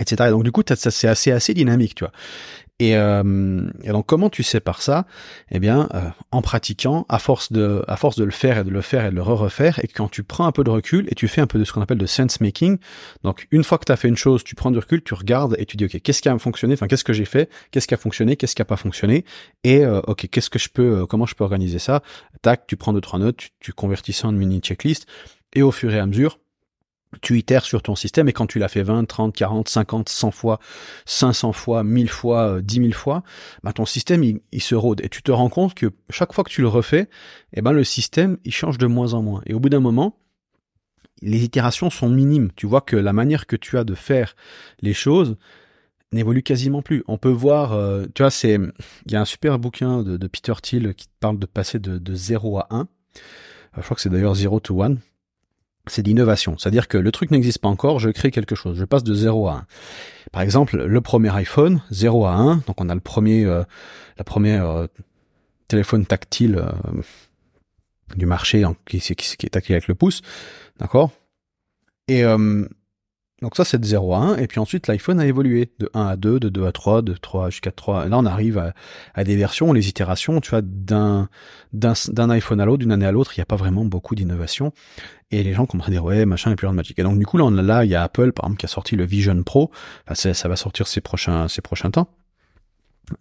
etc. 0.00 0.28
Et 0.28 0.30
donc 0.30 0.42
du 0.42 0.50
coup, 0.50 0.62
ça 0.66 0.90
c'est 0.90 1.08
assez 1.08 1.30
assez 1.30 1.54
dynamique, 1.54 1.94
tu 1.94 2.04
vois. 2.04 2.12
Et, 2.80 2.96
euh, 2.96 3.70
et, 3.84 3.90
donc 3.90 4.06
comment 4.06 4.30
tu 4.30 4.42
sépares 4.42 4.80
ça? 4.80 5.04
Eh 5.50 5.58
bien, 5.58 5.86
euh, 5.92 6.08
en 6.30 6.40
pratiquant, 6.40 7.04
à 7.10 7.18
force 7.18 7.52
de, 7.52 7.84
à 7.86 7.96
force 7.98 8.16
de 8.16 8.24
le 8.24 8.30
faire 8.30 8.56
et 8.56 8.64
de 8.64 8.70
le 8.70 8.80
faire 8.80 9.04
et 9.04 9.10
de 9.10 9.14
le 9.14 9.20
re-refaire, 9.20 9.78
et 9.84 9.86
quand 9.86 10.08
tu 10.08 10.22
prends 10.22 10.46
un 10.46 10.52
peu 10.52 10.64
de 10.64 10.70
recul 10.70 11.06
et 11.10 11.14
tu 11.14 11.28
fais 11.28 11.42
un 11.42 11.46
peu 11.46 11.58
de 11.58 11.64
ce 11.64 11.74
qu'on 11.74 11.82
appelle 11.82 11.98
de 11.98 12.06
sense 12.06 12.40
making. 12.40 12.78
Donc 13.22 13.46
une 13.50 13.64
fois 13.64 13.76
que 13.76 13.84
tu 13.84 13.92
as 13.92 13.96
fait 13.96 14.08
une 14.08 14.16
chose, 14.16 14.42
tu 14.44 14.54
prends 14.54 14.70
du 14.70 14.78
recul, 14.78 15.02
tu 15.02 15.12
regardes 15.12 15.56
et 15.58 15.66
tu 15.66 15.76
dis 15.76 15.84
ok, 15.84 16.00
qu'est-ce 16.00 16.22
qui 16.22 16.30
a 16.30 16.38
fonctionné? 16.38 16.72
Enfin, 16.72 16.86
qu'est-ce 16.86 17.04
que 17.04 17.12
j'ai 17.12 17.26
fait? 17.26 17.50
Qu'est-ce 17.70 17.86
qui 17.86 17.92
a 17.92 17.98
fonctionné? 17.98 18.36
Qu'est-ce 18.36 18.54
qui 18.54 18.62
a 18.62 18.64
pas 18.64 18.78
fonctionné? 18.78 19.26
Et 19.62 19.84
euh, 19.84 20.00
ok, 20.06 20.28
qu'est-ce 20.30 20.48
que 20.48 20.58
je 20.58 20.70
peux, 20.70 21.02
euh, 21.02 21.06
comment 21.06 21.26
je 21.26 21.34
peux 21.34 21.44
organiser 21.44 21.78
ça? 21.78 22.02
Tac, 22.40 22.66
tu 22.66 22.78
prends 22.78 22.94
deux 22.94 23.02
trois 23.02 23.18
notes, 23.18 23.36
tu, 23.36 23.50
tu 23.60 23.72
convertis 23.74 24.14
ça 24.14 24.28
en 24.28 24.32
mini 24.32 24.60
checklist, 24.60 25.06
et 25.54 25.62
au 25.62 25.70
fur 25.70 25.92
et 25.92 25.98
à 25.98 26.06
mesure, 26.06 26.38
tu 27.22 27.38
itères 27.38 27.64
sur 27.64 27.82
ton 27.82 27.96
système 27.96 28.28
et 28.28 28.32
quand 28.32 28.46
tu 28.46 28.58
l'as 28.58 28.68
fait 28.68 28.82
20, 28.82 29.04
30, 29.04 29.34
40, 29.34 29.68
50, 29.68 30.08
100 30.08 30.30
fois, 30.30 30.60
500 31.06 31.52
fois, 31.52 31.82
1000 31.82 32.08
fois, 32.08 32.60
10 32.62 32.76
000 32.76 32.92
fois, 32.92 33.22
bah 33.62 33.72
ton 33.72 33.84
système 33.84 34.22
il, 34.22 34.62
se 34.62 34.74
rôde 34.74 35.00
et 35.02 35.08
tu 35.08 35.22
te 35.22 35.32
rends 35.32 35.48
compte 35.48 35.74
que 35.74 35.86
chaque 36.08 36.32
fois 36.32 36.44
que 36.44 36.50
tu 36.50 36.60
le 36.60 36.68
refais, 36.68 37.08
eh 37.52 37.62
ben 37.62 37.72
le 37.72 37.84
système 37.84 38.38
il 38.44 38.52
change 38.52 38.78
de 38.78 38.86
moins 38.86 39.14
en 39.14 39.22
moins 39.22 39.42
et 39.46 39.54
au 39.54 39.60
bout 39.60 39.68
d'un 39.68 39.80
moment, 39.80 40.18
les 41.22 41.44
itérations 41.44 41.90
sont 41.90 42.08
minimes. 42.08 42.50
Tu 42.56 42.66
vois 42.66 42.80
que 42.80 42.96
la 42.96 43.12
manière 43.12 43.46
que 43.46 43.56
tu 43.56 43.76
as 43.76 43.84
de 43.84 43.94
faire 43.94 44.36
les 44.80 44.94
choses 44.94 45.36
n'évolue 46.12 46.42
quasiment 46.42 46.80
plus. 46.80 47.04
On 47.08 47.18
peut 47.18 47.28
voir, 47.28 47.72
euh, 47.72 48.06
tu 48.14 48.22
vois, 48.22 48.30
c'est 48.30 48.58
il 49.06 49.12
y 49.12 49.16
a 49.16 49.20
un 49.20 49.26
super 49.26 49.58
bouquin 49.58 50.02
de, 50.02 50.26
Peter 50.26 50.54
Thiel 50.62 50.94
qui 50.94 51.08
parle 51.20 51.38
de 51.38 51.46
passer 51.46 51.78
de, 51.78 51.98
de 51.98 52.14
0 52.14 52.58
à 52.58 52.68
1. 52.70 52.88
Je 53.76 53.82
crois 53.82 53.94
que 53.94 54.00
c'est 54.00 54.08
d'ailleurs 54.08 54.34
0 54.34 54.60
to 54.60 54.82
1 54.82 54.96
c'est 55.86 56.06
l'innovation. 56.06 56.56
C'est-à-dire 56.58 56.88
que 56.88 56.98
le 56.98 57.10
truc 57.12 57.30
n'existe 57.30 57.58
pas 57.58 57.68
encore, 57.68 57.98
je 57.98 58.10
crée 58.10 58.30
quelque 58.30 58.54
chose, 58.54 58.76
je 58.78 58.84
passe 58.84 59.04
de 59.04 59.14
0 59.14 59.48
à 59.48 59.52
1. 59.54 59.66
Par 60.32 60.42
exemple, 60.42 60.76
le 60.76 61.00
premier 61.00 61.34
iPhone, 61.34 61.82
0 61.90 62.26
à 62.26 62.32
1, 62.32 62.56
donc 62.66 62.80
on 62.80 62.88
a 62.88 62.94
le 62.94 63.00
premier, 63.00 63.44
euh, 63.44 63.64
la 64.18 64.24
première 64.24 64.68
euh, 64.68 64.86
téléphone 65.68 66.06
tactile 66.06 66.56
euh, 66.56 67.02
du 68.16 68.26
marché 68.26 68.64
qui, 68.86 69.00
qui, 69.00 69.14
qui, 69.14 69.46
est 69.46 69.50
tactile 69.50 69.74
avec 69.74 69.88
le 69.88 69.94
pouce, 69.94 70.22
d'accord? 70.78 71.10
Et 72.08 72.24
donc 73.42 73.56
ça, 73.56 73.64
c'est 73.64 73.78
de 73.78 73.84
0 73.84 74.14
à 74.14 74.18
1. 74.18 74.36
Et 74.36 74.46
puis 74.46 74.60
ensuite, 74.60 74.86
l'iPhone 74.86 75.18
a 75.18 75.26
évolué 75.26 75.72
de 75.78 75.90
1 75.94 76.06
à 76.06 76.16
2, 76.16 76.40
de 76.40 76.48
2 76.48 76.66
à 76.66 76.72
3, 76.72 77.02
de 77.02 77.14
3 77.14 77.50
jusqu'à 77.50 77.72
3. 77.72 78.06
Là, 78.06 78.18
on 78.18 78.26
arrive 78.26 78.58
à, 78.58 78.74
à, 79.14 79.24
des 79.24 79.36
versions, 79.36 79.72
les 79.72 79.88
itérations, 79.88 80.40
tu 80.40 80.50
vois, 80.50 80.60
d'un, 80.62 81.28
d'un, 81.72 82.30
iPhone 82.30 82.60
à 82.60 82.66
l'autre, 82.66 82.78
d'une 82.78 82.92
année 82.92 83.06
à 83.06 83.12
l'autre, 83.12 83.32
il 83.36 83.40
n'y 83.40 83.42
a 83.42 83.46
pas 83.46 83.56
vraiment 83.56 83.84
beaucoup 83.84 84.14
d'innovation. 84.14 84.72
Et 85.30 85.42
les 85.42 85.54
gens 85.54 85.64
comprennent 85.64 85.94
dire, 85.94 86.04
ouais, 86.04 86.26
machin, 86.26 86.50
et 86.50 86.56
plus 86.56 86.66
rien 86.66 86.72
de 86.72 86.76
magique. 86.76 86.98
Et 86.98 87.02
donc, 87.02 87.18
du 87.18 87.24
coup, 87.24 87.38
là, 87.38 87.48
là, 87.50 87.84
il 87.84 87.90
y 87.90 87.94
a 87.94 88.02
Apple, 88.02 88.32
par 88.32 88.44
exemple, 88.44 88.58
qui 88.58 88.66
a 88.66 88.68
sorti 88.68 88.96
le 88.96 89.04
Vision 89.04 89.42
Pro. 89.42 89.70
Enfin, 90.06 90.32
ça 90.34 90.48
va 90.48 90.56
sortir 90.56 90.86
ces 90.86 91.00
prochains, 91.00 91.48
ces 91.48 91.62
prochains 91.62 91.90
temps. 91.90 92.08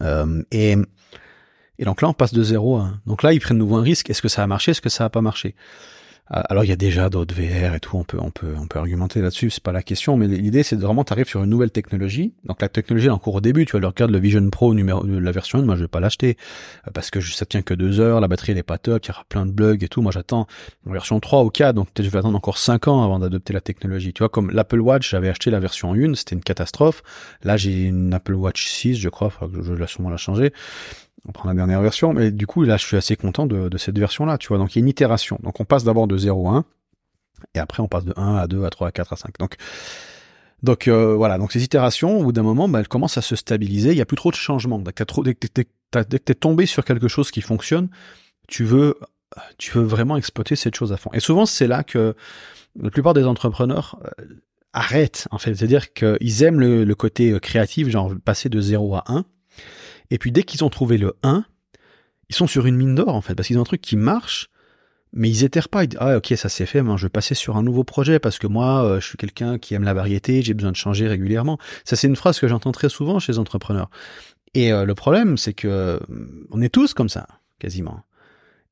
Euh, 0.03 0.43
et, 0.51 0.75
et 1.77 1.86
donc 1.86 2.01
là, 2.01 2.10
on 2.10 2.13
passe 2.13 2.34
de 2.34 2.43
0 2.43 2.77
à 2.77 2.82
1. 2.82 3.01
Donc 3.05 3.23
là, 3.23 3.32
ils 3.32 3.39
prennent 3.39 3.58
nouveau 3.58 3.77
un 3.77 3.84
risque. 3.84 4.10
Est-ce 4.10 4.21
que 4.21 4.27
ça 4.27 4.43
a 4.43 4.47
marché? 4.47 4.71
Est-ce 4.71 4.82
que 4.82 4.89
ça 4.89 5.05
a 5.05 5.10
pas 5.10 5.21
marché? 5.21 5.55
Euh, 6.34 6.42
alors 6.50 6.63
il 6.63 6.70
y 6.70 6.74
a 6.74 6.76
déjà 6.76 7.10
d'autres 7.10 7.34
VR 7.34 7.76
et 7.76 7.80
tout, 7.80 7.98
on 7.98 8.04
peut 8.04 8.20
on 8.22 8.32
peut 8.32 8.54
on 8.58 8.68
peut 8.68 8.80
argumenter 8.80 9.22
là-dessus, 9.22 9.50
c'est 9.50 9.63
pas 9.63 9.72
la 9.72 9.82
question, 9.82 10.18
mais 10.18 10.28
l'idée 10.28 10.63
c'est 10.63 10.76
vraiment 10.76 11.04
t'arrives 11.04 11.28
sur 11.28 11.44
une 11.44 11.50
nouvelle 11.50 11.72
technologie. 11.72 12.34
Donc 12.46 12.62
la 12.62 12.70
technologie 12.70 13.08
est 13.08 13.12
encore 13.12 13.36
au 13.36 13.42
début, 13.42 13.65
tu 13.65 13.74
vas 13.74 13.80
le 13.80 13.88
regarder 13.88 14.13
le 14.13 14.20
Vision 14.20 14.48
Pro 14.50 14.74
numéro 14.74 15.04
la 15.04 15.32
version 15.32 15.60
1, 15.60 15.63
moi 15.63 15.76
je 15.76 15.82
vais 15.82 15.88
pas 15.88 16.00
l'acheter 16.00 16.38
euh, 16.88 16.92
parce 16.94 17.10
que 17.10 17.20
ça 17.22 17.46
tient 17.46 17.62
que 17.62 17.74
deux 17.74 18.00
heures, 18.00 18.20
la 18.22 18.28
batterie 18.28 18.52
elle 18.52 18.58
est 18.60 18.63
pas 18.63 18.78
top, 18.78 19.04
il 19.06 19.08
y 19.10 19.12
aura 19.12 19.24
plein 19.28 19.46
de 19.46 19.52
bugs 19.52 19.78
et 19.82 19.88
tout. 19.88 20.02
Moi 20.02 20.12
j'attends 20.12 20.48
la 20.86 20.94
version 20.94 21.20
3 21.20 21.44
ou 21.44 21.50
4, 21.50 21.76
donc 21.76 21.89
peut-être 21.92 22.06
je 22.06 22.12
vais 22.12 22.20
attendre 22.20 22.38
encore 22.38 22.58
5 22.58 22.88
ans 22.88 23.04
avant 23.04 23.20
d'adopter 23.20 23.54
la 23.54 23.62
technologie. 23.62 24.13
Tu 24.13 24.20
vois 24.20 24.30
comme 24.30 24.52
l'Apple 24.52 24.80
Watch, 24.80 25.10
j'avais 25.10 25.30
acheté 25.30 25.50
la 25.50 25.60
version 25.60 25.94
1, 25.94 26.13
c'était 26.15 26.36
une 26.36 26.44
catastrophe. 26.44 27.02
Là 27.44 27.58
j'ai 27.58 27.86
une 27.86 28.13
Apple 28.13 28.36
Watch 28.36 28.68
6, 28.68 28.98
je 28.98 29.10
crois, 29.10 29.32
je 29.54 29.74
vais 29.74 29.88
sûrement 29.88 30.10
la 30.10 30.18
changer 30.18 30.54
on 31.27 31.32
prend 31.32 31.49
la 31.49 31.55
dernière 31.55 31.82
version, 31.82 32.13
mais 32.13 32.32
du 32.32 32.47
coup 32.47 32.63
là 32.63 32.77
je 32.77 32.86
suis 32.86 32.97
assez 32.97 33.15
content 33.15 33.45
de, 33.45 33.77
cette 33.77 33.97
version-là, 33.97 34.38
tu 34.38 34.49
vois. 34.49 34.58
Donc 34.58 34.75
il 34.75 34.79
y 34.79 34.82
a 34.82 34.84
une 34.84 34.89
itération. 34.89 35.39
Donc 35.43 35.60
on 35.60 35.65
passe 35.65 35.84
d'abord 35.84 36.08
de 36.08 36.17
0 36.17 36.49
à 36.49 36.51
1, 36.58 36.65
et 37.55 37.60
après 37.60 37.82
on 37.82 37.88
passe 37.88 38.05
de 38.05 38.13
1 38.15 38.36
à 38.36 38.47
2 38.47 38.63
à 38.63 38.69
3 38.69 38.88
à 38.88 38.91
4 38.91 39.13
à 39.13 39.15
5. 39.15 39.38
Donc 39.39 39.55
donc 40.63 40.88
euh, 40.88 41.15
voilà, 41.15 41.38
donc 41.38 41.51
ces 41.51 41.63
itérations, 41.63 42.19
au 42.19 42.23
bout 42.23 42.32
d'un 42.32 42.43
moment, 42.43 42.67
bah, 42.67 42.79
elles 42.79 42.88
commencent 42.88 43.17
à 43.17 43.21
se 43.21 43.36
stabiliser, 43.36 43.91
il 43.91 43.95
n'y 43.95 44.01
a 44.01 44.05
plus 44.05 44.17
trop 44.17 44.32
de 44.32 44.36
changements. 44.36 44.79
Dès 44.79 44.91
que 44.91 45.03
tu 45.03 46.32
es 46.32 46.36
tombé 46.36 46.65
sur 46.65 46.84
quelque 46.84 47.08
chose 47.08 47.32
qui 47.32 47.41
fonctionne, 47.41 47.89
tu 48.47 48.65
veux, 48.65 48.95
tu 49.58 49.71
veux 49.71 49.84
vraiment 49.84 50.17
exploiter 50.17 50.55
cette 50.55 50.75
chose 50.75 50.91
à 50.91 50.97
fond. 50.97 51.12
Et 51.13 51.19
souvent 51.19 51.45
c'est 51.45 51.67
là 51.67 51.84
que 51.84 52.15
la 52.82 52.89
plupart 52.89 53.13
des 53.13 53.25
entrepreneurs 53.25 53.99
euh, 54.19 54.25
arrêtent, 54.73 55.27
en 55.32 55.38
fait. 55.38 55.55
C'est-à-dire 55.55 55.93
qu'ils 55.93 56.43
aiment 56.43 56.60
le, 56.60 56.84
le, 56.84 56.95
côté 56.95 57.32
euh, 57.32 57.39
créatif, 57.39 57.89
genre 57.89 58.13
passer 58.23 58.49
de 58.49 58.60
0 58.60 58.95
à 58.95 59.03
1, 59.08 59.25
et 60.12 60.17
puis 60.17 60.32
dès 60.32 60.43
qu'ils 60.43 60.63
ont 60.63 60.69
trouvé 60.69 60.98
le 60.98 61.15
1, 61.24 61.45
ils 62.30 62.36
sont 62.36 62.48
sur 62.48 62.65
une 62.65 62.76
mine 62.76 62.95
d'or 62.95 63.15
en 63.15 63.22
fait, 63.22 63.36
parce 63.36 63.48
qu'ils 63.48 63.58
ont 63.58 63.62
un 63.62 63.65
truc 63.65 63.82
qui 63.82 63.98
marche, 63.98 64.50
mais 65.13 65.30
ils 65.30 65.43
étèrent 65.43 65.69
pas. 65.69 65.84
Ils 65.84 65.89
disent, 65.89 66.00
ah 66.02 66.17
ok, 66.17 66.34
ça 66.36 66.50
s'est 66.50 66.65
fait, 66.65 66.84
mais 66.84 66.95
je 66.98 67.06
vais 67.06 67.10
passer 67.10 67.36
sur 67.36 67.58
un 67.58 67.63
nouveau 67.63 67.84
projet 67.84 68.19
parce 68.19 68.38
que 68.38 68.48
moi, 68.48 68.84
euh, 68.84 69.00
je 69.00 69.08
suis 69.08 69.17
quelqu'un 69.17 69.58
qui 69.58 69.74
aime 69.74 69.84
la 69.84 69.93
variété, 69.93 70.41
j'ai 70.41 70.54
besoin 70.54 70.72
de 70.72 70.78
changer 70.78 71.08
régulièrement. 71.08 71.58
Ça 71.84 71.95
c'est 71.95 72.08
une 72.08 72.15
phrase 72.15 72.39
que 72.39 72.48
j'entends 72.48 72.72
très 72.72 72.89
souvent 72.89 73.19
chez 73.19 73.34
les 73.34 73.39
entrepreneurs. 73.39 73.89
Et 74.54 74.72
euh, 74.72 74.86
le 74.86 74.95
problème, 74.95 75.38
c'est 75.38 75.54
que 75.54 75.67
euh, 75.67 76.00
on 76.52 76.62
est 76.62 76.69
tous 76.69 76.93
comme 76.93 77.10
ça, 77.10 77.28
quasiment. 77.60 78.02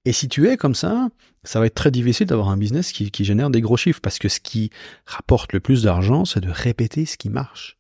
Et 0.06 0.14
si 0.14 0.30
tu 0.30 0.48
es 0.48 0.58
comme 0.58 0.76
ça, 0.76 1.10
ça 1.44 1.60
va 1.60 1.66
être 1.66 1.76
très 1.76 1.92
difficile 1.92 2.28
d'avoir 2.28 2.50
un 2.50 2.58
business 2.58 2.92
qui 2.92 3.26
génère 3.26 3.50
des 3.50 3.62
gros 3.62 3.76
chiffres 3.76 4.00
parce 4.02 4.20
que 4.20 4.30
ce 4.30 4.40
qui 4.40 4.70
rapporte 5.06 5.52
le 5.52 5.60
plus 5.60 5.84
d'argent, 5.84 6.24
c'est 6.24 6.40
de 6.40 6.50
répéter 6.50 7.06
ce 7.06 7.18
qui 7.18 7.30
marche. 7.30 7.78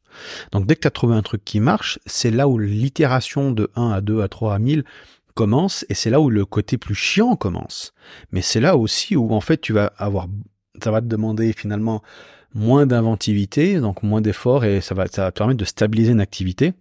Donc 0.51 0.65
dès 0.65 0.75
que 0.75 0.81
tu 0.81 0.87
as 0.87 0.91
trouvé 0.91 1.15
un 1.15 1.21
truc 1.21 1.43
qui 1.43 1.59
marche, 1.59 1.99
c'est 2.05 2.31
là 2.31 2.47
où 2.47 2.57
l'itération 2.57 3.51
de 3.51 3.69
1 3.75 3.91
à 3.91 4.01
2 4.01 4.21
à 4.21 4.27
3 4.27 4.55
à 4.55 4.59
1000 4.59 4.83
commence 5.33 5.85
et 5.89 5.93
c'est 5.93 6.09
là 6.09 6.19
où 6.19 6.29
le 6.29 6.45
côté 6.45 6.77
plus 6.77 6.95
chiant 6.95 7.35
commence. 7.35 7.93
Mais 8.31 8.41
c'est 8.41 8.59
là 8.59 8.75
aussi 8.75 9.15
où 9.15 9.33
en 9.33 9.41
fait 9.41 9.61
tu 9.61 9.73
vas 9.73 9.93
avoir 9.97 10.27
ça 10.81 10.91
va 10.91 11.01
te 11.01 11.07
demander 11.07 11.53
finalement 11.53 12.01
moins 12.53 12.85
d'inventivité, 12.85 13.79
donc 13.79 14.03
moins 14.03 14.21
d'efforts 14.21 14.65
et 14.65 14.81
ça 14.81 14.95
va, 14.95 15.07
ça 15.07 15.23
va 15.23 15.31
te 15.31 15.37
permettre 15.37 15.59
de 15.59 15.65
stabiliser 15.65 16.11
une 16.11 16.21
activité 16.21 16.73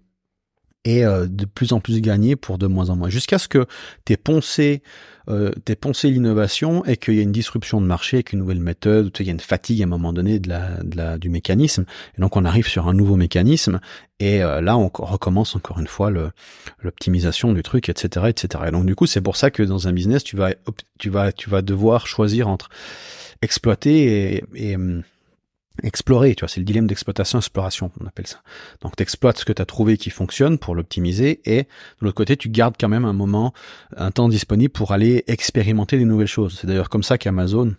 et 0.87 1.05
euh, 1.05 1.27
de 1.29 1.44
plus 1.44 1.72
en 1.72 1.81
plus 1.81 2.01
gagner 2.01 2.37
pour 2.37 2.59
de 2.59 2.66
moins 2.66 2.90
en 2.90 2.96
moins, 2.96 3.11
jusqu'à 3.11 3.38
ce 3.38 3.49
que 3.49 3.66
tu 4.05 4.12
aies 4.12 4.16
poncé, 4.16 4.83
euh, 5.29 5.51
poncé 5.81 6.11
l'innovation 6.11 6.85
et 6.85 6.96
qu'il 6.96 7.14
y 7.14 7.18
ait 7.18 7.25
une 7.25 7.33
disruption 7.33 7.81
de 7.81 7.87
marché 7.87 8.18
avec 8.18 8.33
une 8.33 8.38
nouvelle 8.38 8.61
méthode, 8.61 9.07
ou 9.07 9.11
il 9.18 9.27
y 9.27 9.29
a 9.29 9.33
une 9.33 9.40
fatigue 9.40 9.83
à 9.83 9.85
un 9.85 9.88
moment 9.88 10.12
donné 10.12 10.38
de 10.38 10.49
la, 10.49 10.81
de 10.85 10.96
la, 10.96 11.18
du 11.18 11.29
mécanisme, 11.29 11.85
et 12.16 12.20
donc 12.20 12.37
on 12.37 12.44
arrive 12.44 12.68
sur 12.68 12.87
un 12.87 12.94
nouveau 12.94 13.16
mécanisme, 13.16 13.81
et 14.20 14.44
euh, 14.44 14.61
là 14.61 14.79
on 14.79 14.88
recommence 14.94 15.57
encore 15.57 15.81
une 15.81 15.88
fois 15.88 16.12
l'optimisation 16.81 17.53
du 17.53 17.64
truc, 17.64 17.88
etc., 17.88 18.27
etc. 18.29 18.64
Et 18.68 18.70
donc 18.70 18.87
du 18.87 18.94
coup 18.94 19.07
c'est 19.07 19.20
pour 19.20 19.37
ça 19.37 19.51
que 19.51 19.64
dans 19.64 19.88
un 19.88 19.92
business 19.92 20.22
tu 20.22 20.37
vas, 20.37 20.55
tu 21.01 21.11
vas, 21.11 21.33
tu 21.33 21.51
vas 21.51 21.62
devoir 21.62 22.07
choisir 22.07 22.46
entre 22.46 22.68
exploiter 23.42 24.37
et, 24.37 24.44
et 24.55 24.77
explorer, 25.83 26.35
tu 26.35 26.41
vois, 26.41 26.49
c'est 26.49 26.61
le 26.61 26.67
dilemme 26.67 26.87
d'exploitation 26.87 27.39
exploration, 27.39 27.91
on 28.01 28.07
appelle 28.07 28.27
ça. 28.27 28.43
Donc 28.81 28.97
tu 28.97 29.03
exploites 29.03 29.39
ce 29.39 29.45
que 29.45 29.53
tu 29.53 29.62
as 29.62 29.67
trouvé 29.67 29.97
qui 29.97 30.11
fonctionne 30.11 30.59
pour 30.59 30.75
l'optimiser 30.75 31.41
et 31.45 31.62
de 31.62 31.69
l'autre 32.01 32.17
côté, 32.17 32.37
tu 32.37 32.49
gardes 32.49 32.77
quand 32.79 32.89
même 32.89 33.05
un 33.05 33.12
moment, 33.12 33.53
un 33.97 34.11
temps 34.11 34.29
disponible 34.29 34.73
pour 34.73 34.93
aller 34.93 35.25
expérimenter 35.27 35.99
des 35.99 36.05
nouvelles 36.05 36.27
choses. 36.27 36.59
C'est 36.61 36.67
d'ailleurs 36.67 36.89
comme 36.89 37.03
ça 37.03 37.19
qu'Amazon 37.19 37.75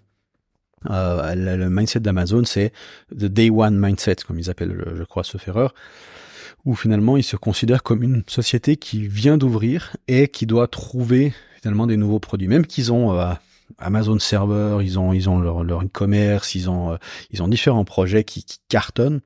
euh, 0.90 1.36
le, 1.36 1.70
mindset 1.70 2.02
d'Amazon, 2.02 2.44
c'est 2.46 2.72
the 3.12 3.26
day 3.26 3.50
one 3.50 3.78
mindset, 3.78 4.18
comme 4.28 4.40
ils 4.40 4.50
appellent, 4.50 4.94
je, 4.96 5.04
crois, 5.04 5.24
ce 5.24 5.38
erreur, 5.48 5.74
où 6.66 6.76
finalement 6.76 7.18
ils 7.18 7.24
se 7.24 7.36
considèrent 7.36 7.84
comme 7.84 8.04
une 8.04 8.24
société 8.28 8.78
qui 8.78 9.08
vient 9.08 9.38
d'ouvrir 9.38 9.96
et 10.08 10.28
qui 10.28 10.46
doit 10.46 10.68
trouver 10.68 11.34
finalement 11.62 11.88
des 11.88 11.98
nouveaux 11.98 12.20
produits, 12.20 12.48
même 12.48 12.66
qu'ils 12.66 12.92
ont 12.94 13.20
euh, 13.20 13.34
Amazon 13.78 14.20
Server, 14.20 14.80
ils 14.82 15.00
ont 15.00 15.14
ils 15.14 15.30
ont 15.30 15.40
leur, 15.40 15.64
leur 15.64 15.84
e-commerce, 15.84 16.56
ils 16.56 16.70
ont 16.70 16.94
euh, 16.94 16.98
ils 17.32 17.44
ont 17.44 17.48
différents 17.48 17.86
projets 17.86 18.24
qui, 18.24 18.44
qui 18.44 18.60
cartonnent. 18.70 19.22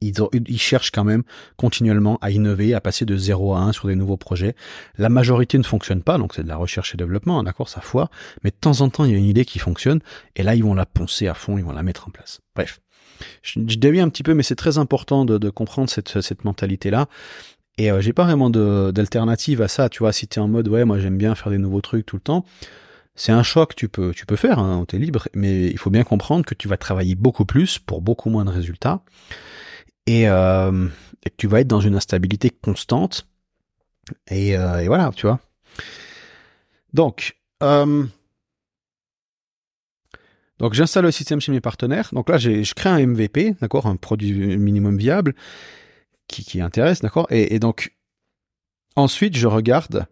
Ils, 0.00 0.22
ont, 0.22 0.28
ils 0.32 0.60
cherchent 0.60 0.92
quand 0.92 1.04
même 1.04 1.22
continuellement 1.56 2.18
à 2.20 2.30
innover, 2.30 2.74
à 2.74 2.80
passer 2.80 3.04
de 3.04 3.16
0 3.16 3.54
à 3.54 3.60
1 3.60 3.72
sur 3.72 3.88
des 3.88 3.96
nouveaux 3.96 4.16
projets. 4.16 4.54
La 4.96 5.08
majorité 5.08 5.58
ne 5.58 5.62
fonctionne 5.64 6.02
pas, 6.02 6.18
donc 6.18 6.34
c'est 6.34 6.42
de 6.42 6.48
la 6.48 6.56
recherche 6.56 6.94
et 6.94 6.96
développement, 6.96 7.42
d'accord, 7.42 7.68
ça 7.68 7.80
foire. 7.80 8.10
Mais 8.44 8.50
de 8.50 8.56
temps 8.56 8.80
en 8.80 8.90
temps, 8.90 9.04
il 9.04 9.12
y 9.12 9.14
a 9.14 9.18
une 9.18 9.24
idée 9.24 9.44
qui 9.44 9.58
fonctionne, 9.58 10.00
et 10.36 10.42
là, 10.44 10.54
ils 10.54 10.62
vont 10.62 10.74
la 10.74 10.86
poncer 10.86 11.26
à 11.26 11.34
fond, 11.34 11.58
ils 11.58 11.64
vont 11.64 11.72
la 11.72 11.82
mettre 11.82 12.06
en 12.06 12.10
place. 12.10 12.40
Bref, 12.54 12.80
je, 13.42 13.60
je 13.66 13.76
dévie 13.76 14.00
un 14.00 14.08
petit 14.08 14.22
peu, 14.22 14.34
mais 14.34 14.42
c'est 14.44 14.56
très 14.56 14.78
important 14.78 15.24
de, 15.24 15.38
de 15.38 15.50
comprendre 15.50 15.90
cette, 15.90 16.20
cette 16.20 16.44
mentalité-là. 16.44 17.08
Et 17.78 17.90
euh, 17.90 18.00
j'ai 18.00 18.12
pas 18.12 18.24
vraiment 18.24 18.50
d'alternative 18.50 19.62
à 19.62 19.68
ça, 19.68 19.88
tu 19.88 20.00
vois, 20.00 20.12
si 20.12 20.26
tu 20.26 20.38
es 20.38 20.42
en 20.42 20.48
mode, 20.48 20.68
ouais, 20.68 20.84
moi 20.84 20.98
j'aime 20.98 21.16
bien 21.16 21.34
faire 21.34 21.50
des 21.50 21.58
nouveaux 21.58 21.80
trucs 21.80 22.04
tout 22.04 22.16
le 22.16 22.22
temps, 22.22 22.44
c'est 23.18 23.32
un 23.32 23.42
choix 23.42 23.66
que 23.66 23.74
tu 23.74 23.88
peux, 23.88 24.12
faire, 24.36 24.60
hein, 24.60 24.84
tu 24.86 24.94
es 24.94 24.98
libre, 25.00 25.26
mais 25.34 25.66
il 25.66 25.76
faut 25.76 25.90
bien 25.90 26.04
comprendre 26.04 26.44
que 26.44 26.54
tu 26.54 26.68
vas 26.68 26.76
travailler 26.76 27.16
beaucoup 27.16 27.44
plus 27.44 27.80
pour 27.80 28.00
beaucoup 28.00 28.30
moins 28.30 28.44
de 28.44 28.50
résultats 28.50 29.02
et, 30.06 30.28
euh, 30.28 30.86
que 31.24 31.36
tu 31.36 31.48
vas 31.48 31.60
être 31.60 31.66
dans 31.66 31.80
une 31.80 31.96
instabilité 31.96 32.48
constante. 32.48 33.26
Et, 34.30 34.56
euh, 34.56 34.84
voilà, 34.86 35.10
tu 35.16 35.26
vois. 35.26 35.40
Donc, 36.92 37.36
euh, 37.64 38.06
donc 40.60 40.74
j'installe 40.74 41.04
le 41.04 41.10
système 41.10 41.40
chez 41.40 41.50
mes 41.50 41.60
partenaires. 41.60 42.10
Donc 42.12 42.28
là, 42.28 42.38
je 42.38 42.72
crée 42.72 42.88
un 42.88 43.04
MVP, 43.04 43.56
d'accord, 43.60 43.86
un 43.86 43.96
produit 43.96 44.56
minimum 44.56 44.96
viable 44.96 45.34
qui, 46.28 46.60
intéresse, 46.60 47.00
d'accord. 47.00 47.26
Et 47.30 47.58
donc 47.58 47.96
ensuite, 48.94 49.36
je 49.36 49.48
regarde 49.48 50.06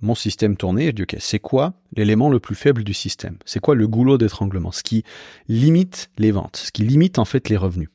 mon 0.00 0.14
système 0.14 0.56
tourné, 0.56 0.86
je 0.86 0.90
dis 0.92 1.02
ok, 1.02 1.16
c'est 1.18 1.38
quoi 1.38 1.74
l'élément 1.96 2.30
le 2.30 2.40
plus 2.40 2.54
faible 2.54 2.84
du 2.84 2.94
système? 2.94 3.36
C'est 3.44 3.60
quoi 3.60 3.74
le 3.74 3.88
goulot 3.88 4.18
d'étranglement? 4.18 4.72
Ce 4.72 4.82
qui 4.82 5.04
limite 5.48 6.10
les 6.18 6.30
ventes, 6.30 6.56
ce 6.56 6.72
qui 6.72 6.82
limite 6.82 7.18
en 7.18 7.24
fait 7.24 7.48
les 7.48 7.56
revenus. 7.56 7.88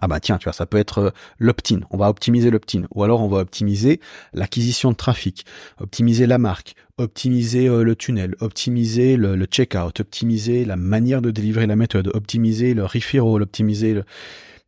Ah 0.00 0.06
bah 0.06 0.20
tiens, 0.20 0.36
tu 0.36 0.44
vois, 0.44 0.52
ça 0.52 0.66
peut 0.66 0.76
être 0.76 0.98
euh, 0.98 1.10
l'opt-in. 1.38 1.80
On 1.90 1.96
va 1.96 2.10
optimiser 2.10 2.50
l'opt-in. 2.50 2.82
Ou 2.94 3.04
alors 3.04 3.22
on 3.22 3.28
va 3.28 3.38
optimiser 3.38 4.00
l'acquisition 4.34 4.90
de 4.90 4.96
trafic, 4.96 5.46
optimiser 5.80 6.26
la 6.26 6.36
marque, 6.36 6.74
optimiser 6.98 7.68
euh, 7.68 7.82
le 7.82 7.96
tunnel, 7.96 8.34
optimiser 8.40 9.16
le, 9.16 9.34
le 9.34 9.46
checkout, 9.46 9.98
optimiser 9.98 10.66
la 10.66 10.76
manière 10.76 11.22
de 11.22 11.30
délivrer 11.30 11.66
la 11.66 11.76
méthode, 11.76 12.10
optimiser 12.14 12.74
le 12.74 12.84
referral, 12.84 13.42
optimiser 13.42 13.94
le... 13.94 14.04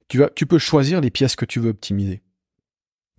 Tu, 0.08 0.18
vas, 0.18 0.30
tu 0.34 0.46
peux 0.46 0.58
choisir 0.58 1.02
les 1.02 1.10
pièces 1.10 1.36
que 1.36 1.44
tu 1.44 1.60
veux 1.60 1.70
optimiser. 1.70 2.22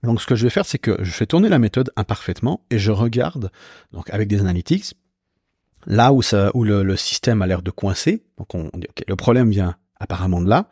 Donc 0.03 0.21
ce 0.21 0.25
que 0.25 0.35
je 0.35 0.43
vais 0.43 0.49
faire, 0.49 0.65
c'est 0.65 0.79
que 0.79 0.97
je 1.03 1.11
fais 1.11 1.27
tourner 1.27 1.49
la 1.49 1.59
méthode 1.59 1.91
imparfaitement 1.95 2.65
et 2.69 2.79
je 2.79 2.91
regarde, 2.91 3.51
donc 3.91 4.09
avec 4.09 4.27
des 4.27 4.39
analytics, 4.39 4.95
là 5.85 6.11
où, 6.11 6.21
ça, 6.21 6.51
où 6.53 6.63
le, 6.63 6.95
système 6.95 7.41
a 7.41 7.47
l'air 7.47 7.61
de 7.61 7.71
coincer. 7.71 8.23
Donc 8.37 8.55
on 8.55 8.69
dit, 8.73 8.87
ok, 8.89 9.03
le 9.07 9.15
problème 9.15 9.51
vient 9.51 9.75
apparemment 9.99 10.41
de 10.41 10.49
là. 10.49 10.69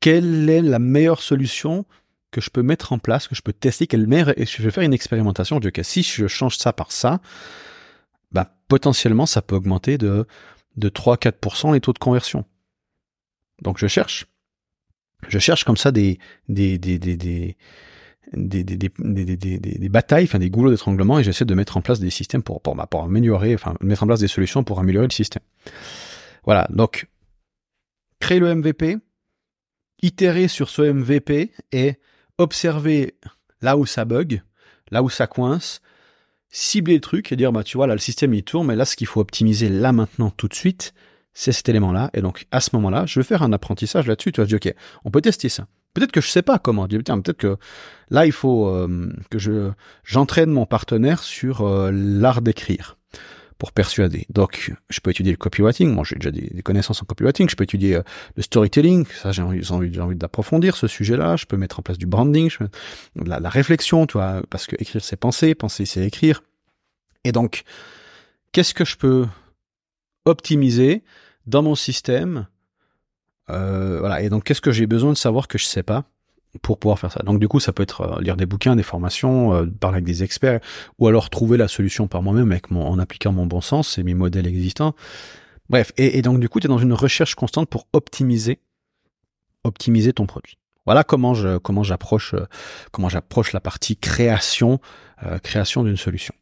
Quelle 0.00 0.48
est 0.48 0.62
la 0.62 0.78
meilleure 0.78 1.20
solution 1.20 1.84
que 2.30 2.40
je 2.40 2.50
peux 2.50 2.62
mettre 2.62 2.92
en 2.92 2.98
place, 2.98 3.26
que 3.28 3.34
je 3.34 3.42
peux 3.42 3.52
tester, 3.52 3.86
quelle 3.86 4.06
meilleure, 4.06 4.38
et 4.38 4.46
je 4.46 4.62
vais 4.62 4.70
faire 4.70 4.84
une 4.84 4.92
expérimentation, 4.92 5.56
je 5.56 5.62
dis, 5.62 5.68
ok, 5.68 5.80
si 5.82 6.02
je 6.02 6.26
change 6.26 6.56
ça 6.58 6.72
par 6.72 6.92
ça, 6.92 7.20
bah, 8.32 8.54
potentiellement, 8.68 9.26
ça 9.26 9.42
peut 9.42 9.56
augmenter 9.56 9.98
de, 9.98 10.26
de 10.76 10.88
3-4% 10.88 11.72
les 11.72 11.80
taux 11.80 11.92
de 11.92 11.98
conversion. 11.98 12.44
Donc 13.62 13.78
je 13.78 13.86
cherche 13.86 14.26
je 15.26 15.38
cherche 15.38 15.64
comme 15.64 15.76
ça 15.76 15.90
des 15.90 16.18
des 16.48 16.78
des 16.78 16.98
des 16.98 17.16
des 17.16 17.56
des, 18.34 18.62
des, 18.62 18.84
des, 19.58 19.88
batailles, 19.88 20.24
enfin 20.24 20.38
des 20.38 20.50
goulots 20.50 20.70
d'étranglement, 20.70 21.18
et 21.18 21.24
j'essaie 21.24 21.46
de 21.46 21.54
mettre 21.54 21.78
en 21.78 21.80
place 21.80 21.98
des 21.98 22.10
systèmes 22.10 22.42
pour, 22.42 22.60
pour, 22.60 22.76
pour 22.88 23.02
améliorer, 23.02 23.54
enfin 23.54 23.74
mettre 23.80 24.02
en 24.02 24.06
place 24.06 24.20
des 24.20 24.28
solutions 24.28 24.64
pour 24.64 24.78
améliorer 24.80 25.06
le 25.06 25.12
système. 25.12 25.42
Voilà, 26.44 26.66
donc 26.70 27.08
créer 28.20 28.38
le 28.38 28.54
MVP, 28.54 28.98
itérer 30.02 30.48
sur 30.48 30.68
ce 30.68 30.82
MVP 30.82 31.52
et 31.72 31.94
observer 32.36 33.14
là 33.62 33.76
où 33.76 33.86
ça 33.86 34.04
bug, 34.04 34.42
là 34.90 35.02
où 35.02 35.08
ça 35.08 35.26
coince, 35.26 35.80
cibler 36.50 36.94
le 36.94 37.00
truc 37.00 37.32
et 37.32 37.36
dire 37.36 37.52
bah 37.52 37.64
tu 37.64 37.76
vois 37.76 37.86
là 37.86 37.94
le 37.94 38.00
système 38.00 38.34
il 38.34 38.42
tourne, 38.42 38.66
mais 38.66 38.76
là 38.76 38.84
ce 38.84 38.96
qu'il 38.96 39.06
faut 39.06 39.20
optimiser 39.20 39.68
là 39.68 39.92
maintenant 39.92 40.30
tout 40.30 40.48
de 40.48 40.54
suite, 40.54 40.94
c'est 41.34 41.52
cet 41.52 41.68
élément-là. 41.68 42.10
Et 42.14 42.20
donc, 42.20 42.46
à 42.50 42.60
ce 42.60 42.70
moment-là, 42.74 43.06
je 43.06 43.20
vais 43.20 43.24
faire 43.24 43.42
un 43.42 43.52
apprentissage 43.52 44.06
là-dessus. 44.06 44.32
Tu 44.32 44.40
vas 44.40 44.46
dire, 44.46 44.58
OK, 44.64 44.74
on 45.04 45.10
peut 45.10 45.20
tester 45.20 45.48
ça. 45.48 45.66
Peut-être 45.94 46.12
que 46.12 46.20
je 46.20 46.28
sais 46.28 46.42
pas 46.42 46.58
comment. 46.58 46.86
Peut-être 46.86 47.32
que 47.32 47.56
là, 48.10 48.26
il 48.26 48.32
faut 48.32 48.68
euh, 48.68 49.12
que 49.30 49.38
je 49.38 49.70
j'entraîne 50.04 50.50
mon 50.50 50.66
partenaire 50.66 51.22
sur 51.22 51.62
euh, 51.62 51.90
l'art 51.92 52.42
d'écrire 52.42 52.98
pour 53.58 53.72
persuader. 53.72 54.24
Donc, 54.30 54.72
je 54.88 55.00
peux 55.00 55.10
étudier 55.10 55.32
le 55.32 55.36
copywriting. 55.36 55.92
Moi, 55.92 56.04
j'ai 56.06 56.14
déjà 56.14 56.30
des, 56.30 56.62
connaissances 56.62 57.02
en 57.02 57.04
copywriting. 57.04 57.48
Je 57.48 57.56
peux 57.56 57.64
étudier 57.64 57.96
euh, 57.96 58.02
le 58.36 58.42
storytelling. 58.42 59.06
Ça, 59.20 59.32
j'ai 59.32 59.42
envie, 59.42 59.68
envie, 59.70 60.16
d'approfondir 60.16 60.76
ce 60.76 60.86
sujet-là. 60.86 61.34
Je 61.36 61.46
peux 61.46 61.56
mettre 61.56 61.80
en 61.80 61.82
place 61.82 61.98
du 61.98 62.06
branding, 62.06 62.48
je 62.48 62.64
la, 63.16 63.40
la, 63.40 63.48
réflexion, 63.48 64.06
tu 64.06 64.12
vois, 64.18 64.42
parce 64.50 64.66
que 64.66 64.76
écrire, 64.78 65.02
c'est 65.02 65.16
penser, 65.16 65.56
penser, 65.56 65.84
c'est 65.86 66.06
écrire. 66.06 66.42
Et 67.24 67.32
donc, 67.32 67.64
qu'est-ce 68.52 68.74
que 68.74 68.84
je 68.84 68.96
peux 68.96 69.26
optimiser 70.28 71.02
dans 71.46 71.62
mon 71.62 71.74
système. 71.74 72.46
Euh, 73.50 73.98
voilà. 74.00 74.22
Et 74.22 74.28
donc, 74.28 74.44
qu'est-ce 74.44 74.60
que 74.60 74.70
j'ai 74.70 74.86
besoin 74.86 75.12
de 75.12 75.16
savoir 75.16 75.48
que 75.48 75.58
je 75.58 75.64
sais 75.64 75.82
pas 75.82 76.04
pour 76.62 76.78
pouvoir 76.78 76.98
faire 76.98 77.10
ça? 77.10 77.22
Donc, 77.24 77.40
du 77.40 77.48
coup, 77.48 77.60
ça 77.60 77.72
peut 77.72 77.82
être 77.82 78.02
euh, 78.02 78.20
lire 78.20 78.36
des 78.36 78.46
bouquins, 78.46 78.76
des 78.76 78.82
formations, 78.82 79.54
euh, 79.54 79.66
parler 79.66 79.96
avec 79.96 80.04
des 80.04 80.22
experts, 80.22 80.60
ou 80.98 81.08
alors 81.08 81.30
trouver 81.30 81.56
la 81.56 81.68
solution 81.68 82.06
par 82.06 82.22
moi-même 82.22 82.56
en 82.70 82.98
appliquant 82.98 83.32
mon 83.32 83.46
bon 83.46 83.60
sens 83.60 83.98
et 83.98 84.02
mes 84.02 84.14
modèles 84.14 84.46
existants. 84.46 84.94
Bref. 85.70 85.92
Et, 85.96 86.22
donc, 86.22 86.40
du 86.40 86.48
coup, 86.48 86.60
tu 86.60 86.66
es 86.66 86.68
dans 86.68 86.78
une 86.78 86.94
recherche 86.94 87.34
constante 87.34 87.68
pour 87.68 87.86
optimiser, 87.92 88.60
optimiser 89.64 90.12
ton 90.12 90.26
produit. 90.26 90.58
Voilà 90.86 91.04
comment 91.04 91.34
je, 91.34 91.58
comment 91.58 91.82
j'approche, 91.82 92.34
comment 92.92 93.10
j'approche 93.10 93.52
la 93.52 93.60
partie 93.60 93.98
création, 93.98 94.80
création 95.42 95.84
d'une 95.84 95.98
solution. 95.98 96.34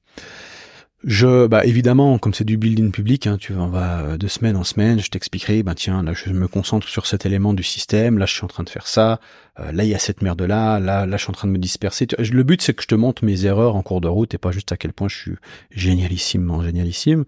Je, 1.04 1.46
bah 1.46 1.64
évidemment, 1.64 2.18
comme 2.18 2.32
c'est 2.32 2.44
du 2.44 2.56
building 2.56 2.90
public, 2.90 3.26
hein, 3.26 3.36
tu 3.38 3.54
en 3.54 3.68
vas 3.68 4.00
euh, 4.00 4.16
de 4.16 4.26
semaine 4.28 4.56
en 4.56 4.64
semaine, 4.64 4.98
je 4.98 5.10
t'expliquerai, 5.10 5.62
bah 5.62 5.74
tiens, 5.74 6.02
là 6.02 6.14
je 6.14 6.30
me 6.30 6.48
concentre 6.48 6.88
sur 6.88 7.06
cet 7.06 7.26
élément 7.26 7.52
du 7.52 7.62
système, 7.62 8.18
là 8.18 8.24
je 8.26 8.32
suis 8.32 8.44
en 8.44 8.48
train 8.48 8.64
de 8.64 8.70
faire 8.70 8.86
ça, 8.86 9.20
euh, 9.58 9.72
là 9.72 9.84
il 9.84 9.90
y 9.90 9.94
a 9.94 9.98
cette 9.98 10.22
merde 10.22 10.42
là, 10.42 10.78
là 10.78 11.06
là 11.06 11.16
je 11.16 11.22
suis 11.22 11.30
en 11.30 11.34
train 11.34 11.48
de 11.48 11.52
me 11.52 11.58
disperser. 11.58 12.06
Le 12.18 12.42
but 12.42 12.60
c'est 12.60 12.74
que 12.74 12.82
je 12.82 12.88
te 12.88 12.94
montre 12.94 13.24
mes 13.24 13.46
erreurs 13.46 13.76
en 13.76 13.82
cours 13.82 14.00
de 14.00 14.08
route 14.08 14.34
et 14.34 14.38
pas 14.38 14.50
juste 14.50 14.72
à 14.72 14.76
quel 14.76 14.92
point 14.92 15.08
je 15.08 15.16
suis 15.16 15.34
génialissimement 15.70 16.62
génialissime, 16.62 17.24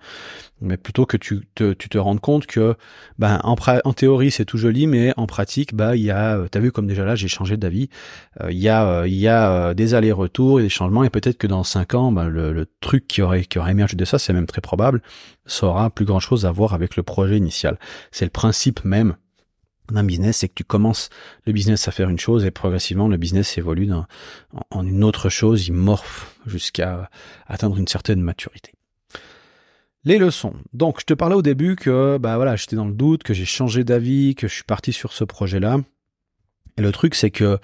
mais 0.61 0.77
plutôt 0.77 1.07
que 1.07 1.17
tu 1.17 1.47
te, 1.55 1.73
tu 1.73 1.89
te 1.89 1.99
rendes 1.99 2.21
compte 2.21 2.47
que 2.47 2.77
ben 3.19 3.41
en, 3.45 3.57
en 3.85 3.93
théorie 3.93 4.31
c'est 4.31 4.45
tout 4.45 4.59
joli, 4.59 4.87
mais 4.87 5.13
en 5.17 5.27
pratique 5.27 5.75
bah 5.75 5.97
il 5.97 6.03
y 6.03 6.11
a, 6.11 6.37
euh, 6.37 6.49
t'as 6.51 6.61
vu 6.61 6.73
comme 6.73 6.87
déjà 6.87 7.05
là 7.05 7.15
j'ai 7.15 7.29
changé 7.29 7.57
d'avis, 7.57 7.89
euh, 8.43 8.53
il 8.53 8.59
y 8.59 8.69
a 8.69 9.07
il 9.07 9.15
y 9.15 9.29
a 9.29 9.75
des 9.75 9.95
allers-retours 9.95 10.61
et 10.61 10.65
des 10.65 10.69
changements 10.69 11.05
et 11.05 11.11
peut-être 11.11 11.39
que 11.39 11.47
dans 11.47 11.65
cinq 11.65 11.95
ans 11.95 12.13
ben, 12.13 12.29
le, 12.29 12.53
le, 12.53 12.67
truc 12.81 13.07
qui 13.09 13.23
aurait 13.23 13.45
qui 13.45 13.59
aurait 13.59 13.73
émergé 13.73 13.97
de 13.97 14.05
ça 14.05 14.19
c'est 14.19 14.33
même 14.33 14.47
très 14.47 14.61
probable, 14.61 15.03
ça 15.47 15.67
aura 15.67 15.91
plus 15.91 16.05
grand 16.05 16.21
chose 16.21 16.47
à 16.47 16.53
voir 16.53 16.75
avec 16.75 16.97
le 16.97 17.03
projet 17.03 17.37
initial. 17.37 17.79
C'est 18.13 18.25
le 18.25 18.31
principe 18.31 18.85
même 18.85 19.17
d'un 19.93 20.05
business, 20.05 20.39
c'est 20.39 20.49
que 20.49 20.55
tu 20.55 20.65
commences 20.65 21.11
le 21.47 21.53
business 21.53 21.89
à 21.89 21.91
faire 21.91 22.09
une 22.09 22.19
chose 22.19 22.45
et 22.45 22.51
progressivement 22.51 23.09
le 23.09 23.17
business 23.17 23.57
évolue 23.59 23.91
en, 24.71 24.87
une 24.87 25.05
autre 25.05 25.29
chose, 25.29 25.69
il 25.69 25.75
morphe 25.75 26.37
jusqu'à 26.47 27.11
atteindre 27.47 27.77
une 27.79 27.89
certaine 27.89 28.21
maturité. 28.21 28.73
Les 30.05 30.19
leçons. 30.19 30.55
Donc, 30.73 31.01
je 31.01 31.05
te 31.05 31.15
parlais 31.15 31.35
au 31.35 31.43
début 31.43 31.77
que, 31.77 32.19
bah 32.19 32.37
voilà, 32.37 32.57
j'étais 32.57 32.77
dans 32.77 32.87
le 32.87 32.95
doute, 32.95 33.23
que 33.23 33.35
j'ai 33.35 33.45
changé 33.45 33.85
d'avis, 33.85 34.35
que 34.35 34.49
je 34.49 34.55
suis 34.55 34.65
parti 34.65 34.93
sur 34.93 35.13
ce 35.13 35.25
projet-là. 35.25 35.79
Et 36.77 36.83
le 36.83 36.93
truc, 36.93 37.15
c'est 37.15 37.31
que 37.31 37.59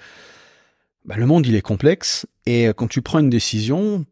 bah, 1.05 1.15
le 1.17 1.25
monde, 1.25 1.47
il 1.47 1.55
est 1.55 1.61
complexe. 1.61 2.27
Et 2.45 2.67
quand 2.75 2.87
tu 2.87 3.01
prends 3.01 3.19
une 3.19 3.29
décision, 3.29 4.05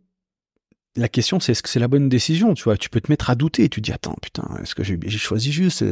la 0.95 1.09
question 1.09 1.39
c'est 1.39 1.53
est-ce 1.53 1.63
que 1.63 1.69
c'est 1.69 1.79
la 1.79 1.87
bonne 1.87 2.07
décision 2.07 2.53
tu 2.53 2.63
vois? 2.63 2.77
Tu 2.77 2.89
peux 2.89 3.01
te 3.01 3.11
mettre 3.11 3.29
à 3.29 3.35
douter 3.35 3.67
tu 3.69 3.81
te 3.81 3.85
dis 3.85 3.91
attends 3.91 4.15
putain 4.21 4.43
est-ce 4.61 4.75
que 4.75 4.83
j'ai 4.83 4.99
choisi 5.09 5.51
juste 5.51 5.83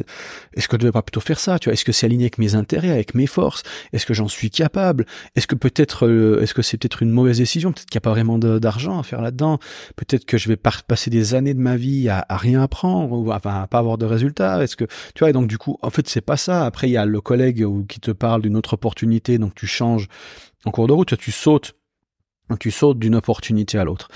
est-ce 0.54 0.68
que 0.68 0.76
je 0.76 0.82
devrais 0.82 0.92
pas 0.92 1.02
plutôt 1.02 1.22
faire 1.22 1.40
ça 1.40 1.58
tu 1.60 1.70
vois? 1.70 1.74
Est-ce 1.74 1.86
que 1.86 1.92
c'est 1.92 2.06
aligné 2.06 2.26
avec 2.26 2.38
mes 2.38 2.56
intérêts 2.56 2.92
avec 2.92 3.16
mes 3.16 3.26
forces? 3.26 3.64
Est-ce 3.94 4.06
que 4.06 4.14
j'en 4.14 4.28
suis 4.28 4.52
capable? 4.52 5.06
Est-ce 5.36 5.48
que 5.48 5.56
peut-être 5.56 6.08
euh, 6.08 6.42
est-ce 6.42 6.54
que 6.54 6.62
c'est 6.62 6.78
peut-être 6.78 7.02
une 7.02 7.12
mauvaise 7.12 7.38
décision? 7.38 7.72
Peut-être 7.72 7.90
qu'il 7.90 7.98
n'y 7.98 8.02
a 8.04 8.08
pas 8.08 8.12
vraiment 8.12 8.38
d'argent 8.38 9.00
à 9.00 9.04
faire 9.04 9.22
là-dedans. 9.22 9.60
Peut-être 9.96 10.26
que 10.26 10.38
je 10.38 10.50
vais 10.50 10.58
passer 10.58 11.10
des 11.10 11.34
années 11.34 11.54
de 11.54 11.60
ma 11.60 11.78
vie 11.78 12.10
à, 12.10 12.26
rien 12.30 12.62
apprendre 12.62 13.18
ou 13.18 13.32
à, 13.32 13.36
à 13.44 13.68
pas 13.68 13.80
avoir 13.80 13.98
de 13.98 14.06
résultats. 14.06 14.64
Est-ce 14.64 14.76
que 14.76 14.86
tu 14.86 15.20
vois? 15.20 15.30
Et 15.30 15.34
donc 15.34 15.48
du 15.48 15.58
coup 15.58 15.78
en 15.82 15.90
fait 15.90 16.08
c'est 16.08 16.22
pas 16.22 16.38
ça. 16.38 16.66
Après 16.66 16.88
il 16.90 16.94
y 16.94 16.98
a 16.98 17.06
le 17.06 17.22
collègue 17.22 17.66
qui 17.88 18.00
te 18.00 18.12
parle 18.12 18.42
d'une 18.44 18.56
autre 18.56 18.74
opportunité 18.74 19.38
donc 19.38 19.56
tu 19.56 19.68
changes 19.68 20.08
en 20.66 20.72
cours 20.72 20.88
de 20.88 20.94
route 20.94 21.18
tu 21.18 21.32
sautes 21.32 21.74
tu 22.58 22.72
sautes 22.72 23.00
d'une 23.00 23.16
opportunité 23.16 23.78
à 23.78 23.84
l'autre. 23.84 24.10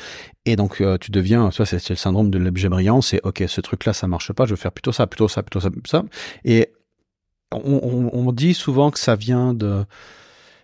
Et 0.46 0.56
donc 0.56 0.82
euh, 0.82 0.98
tu 0.98 1.12
deviens, 1.12 1.52
ça 1.52 1.66
c'est 1.66 1.90
le 1.90 1.96
syndrome 1.96 2.30
de 2.30 2.38
l'objet 2.38 2.70
brillant, 2.70 3.02
c'est 3.02 3.22
ok, 3.24 3.44
ce 3.48 3.62
truc-là 3.62 3.94
ça 3.94 4.08
marche 4.08 4.32
pas, 4.34 4.46
je 4.46 4.54
vais 4.54 4.62
faire 4.62 4.72
plutôt 4.72 4.92
ça, 4.92 5.08
plutôt 5.08 5.28
ça, 5.28 5.44
plutôt 5.44 5.60
ça, 5.60 5.70
plutôt 5.70 5.90
ça. 5.90 6.04
Et 6.44 6.70
on, 7.52 8.32
dit 8.32 8.54
souvent 8.54 8.92
que 8.92 9.00
ça 9.00 9.16
vient 9.16 9.54
de 9.54 9.86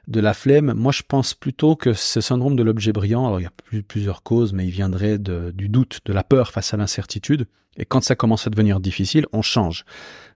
de 0.07 0.19
la 0.19 0.33
flemme. 0.33 0.73
Moi, 0.73 0.91
je 0.91 1.03
pense 1.07 1.33
plutôt 1.33 1.75
que 1.75 1.93
ce 1.93 2.21
syndrome 2.21 2.55
de 2.55 2.63
l'objet 2.63 2.91
brillant, 2.91 3.27
alors 3.27 3.39
il 3.39 3.43
y 3.43 3.77
a 3.79 3.81
plusieurs 3.87 4.23
causes, 4.23 4.51
mais 4.51 4.65
il 4.65 4.71
viendrait 4.71 5.17
du 5.19 5.69
doute, 5.69 5.99
de 6.05 6.11
la 6.11 6.23
peur 6.23 6.51
face 6.51 6.73
à 6.73 6.77
l'incertitude. 6.77 7.47
Et 7.77 7.85
quand 7.85 8.01
ça 8.01 8.15
commence 8.15 8.47
à 8.47 8.49
devenir 8.49 8.79
difficile, 8.79 9.25
on 9.31 9.41
change. 9.41 9.85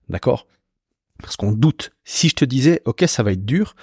D'accord? 0.08 0.48
Parce 1.22 1.36
qu'on 1.36 1.52
doute. 1.52 1.92
Si 2.04 2.30
je 2.30 2.36
te 2.36 2.46
disais, 2.46 2.82
ok, 2.86 3.04
ça 3.08 3.24
va 3.24 3.34
être 3.34 3.46
dur, 3.46 3.76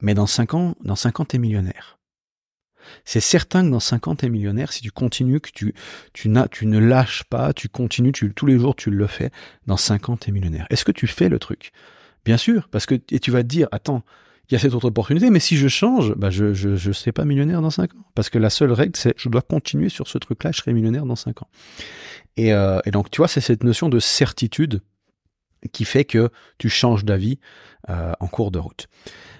mais 0.00 0.14
dans 0.14 0.26
cinq 0.26 0.54
ans, 0.54 0.74
dans 0.82 0.96
cinq 0.96 1.20
ans, 1.20 1.24
t'es 1.24 1.38
millionnaire 1.38 1.98
c'est 3.04 3.20
certain 3.20 3.64
que 3.64 3.70
dans 3.70 3.80
50 3.80 4.24
ans, 4.24 4.28
millionnaire 4.28 4.72
si 4.72 4.82
tu 4.82 4.90
continues, 4.90 5.40
que 5.40 5.50
tu, 5.52 5.74
tu, 6.12 6.30
tu 6.50 6.66
ne 6.66 6.78
lâches 6.78 7.24
pas, 7.24 7.52
tu 7.52 7.68
continues, 7.68 8.12
tu, 8.12 8.32
tous 8.32 8.46
les 8.46 8.58
jours 8.58 8.76
tu 8.76 8.90
le 8.90 9.06
fais, 9.06 9.30
dans 9.66 9.76
50 9.76 10.28
ans, 10.28 10.32
millionnaire. 10.32 10.66
Est-ce 10.70 10.84
que 10.84 10.92
tu 10.92 11.06
fais 11.06 11.28
le 11.28 11.38
truc? 11.38 11.72
Bien 12.24 12.36
sûr, 12.36 12.68
parce 12.68 12.86
que 12.86 12.94
et 13.10 13.18
tu 13.18 13.30
vas 13.30 13.42
te 13.42 13.48
dire, 13.48 13.68
attends, 13.72 14.02
il 14.48 14.54
y 14.54 14.56
a 14.56 14.58
cette 14.58 14.74
autre 14.74 14.88
opportunité, 14.88 15.30
mais 15.30 15.40
si 15.40 15.56
je 15.56 15.68
change, 15.68 16.14
bah 16.14 16.30
je 16.30 16.52
je 16.52 16.76
je 16.76 16.92
serai 16.92 17.12
pas 17.12 17.24
millionnaire 17.24 17.62
dans 17.62 17.70
5 17.70 17.94
ans. 17.94 18.04
Parce 18.14 18.28
que 18.28 18.38
la 18.38 18.50
seule 18.50 18.72
règle, 18.72 18.96
c'est 18.96 19.14
je 19.16 19.28
dois 19.28 19.42
continuer 19.42 19.88
sur 19.88 20.08
ce 20.08 20.18
truc-là, 20.18 20.52
je 20.52 20.58
serai 20.58 20.72
millionnaire 20.72 21.06
dans 21.06 21.16
5 21.16 21.42
ans. 21.42 21.48
Et, 22.36 22.52
euh, 22.52 22.80
et 22.84 22.90
donc, 22.90 23.10
tu 23.10 23.18
vois, 23.18 23.28
c'est 23.28 23.40
cette 23.40 23.64
notion 23.64 23.88
de 23.88 23.98
certitude 23.98 24.80
qui 25.72 25.84
fait 25.84 26.04
que 26.04 26.30
tu 26.58 26.68
changes 26.68 27.04
d'avis 27.04 27.38
euh, 27.88 28.12
en 28.20 28.26
cours 28.26 28.50
de 28.50 28.58
route. 28.58 28.88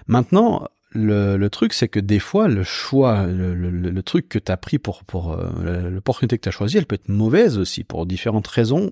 Maintenant, 0.07 0.67
le, 0.95 1.47
truc, 1.49 1.73
c'est 1.73 1.87
que 1.87 1.99
des 1.99 2.19
fois, 2.19 2.47
le 2.47 2.63
choix, 2.63 3.25
le, 3.25 4.03
truc 4.03 4.29
que 4.29 4.39
tu 4.39 4.51
as 4.51 4.57
pris 4.57 4.77
pour, 4.79 5.03
euh, 5.31 5.89
l'opportunité 5.89 6.37
que 6.37 6.43
tu 6.43 6.49
as 6.49 6.51
choisie, 6.51 6.77
elle 6.77 6.85
peut 6.85 6.95
être 6.95 7.09
mauvaise 7.09 7.57
aussi 7.57 7.83
pour 7.83 8.05
différentes 8.05 8.47
raisons 8.47 8.91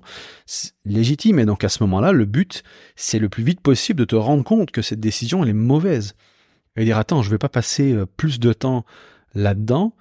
légitimes. 0.85 1.39
Et 1.39 1.45
donc 1.45 1.63
à 1.63 1.69
ce 1.69 1.83
moment-là, 1.83 2.11
le 2.11 2.25
but, 2.25 2.63
c'est 2.95 3.19
le 3.19 3.29
plus 3.29 3.43
vite 3.43 3.61
possible 3.61 3.99
de 3.99 4.05
te 4.05 4.15
rendre 4.15 4.43
compte 4.43 4.71
que 4.71 4.81
cette 4.81 4.99
décision, 4.99 5.43
elle 5.43 5.49
est 5.49 5.53
mauvaise. 5.53 6.15
Et 6.75 6.85
dire, 6.85 6.97
attends, 6.97 7.21
je 7.21 7.29
vais 7.29 7.37
pas 7.37 7.49
passer 7.49 7.93
euh, 7.93 8.05
plus 8.05 8.39
de 8.39 8.53
temps 8.53 8.85
là-dedans 9.33 9.93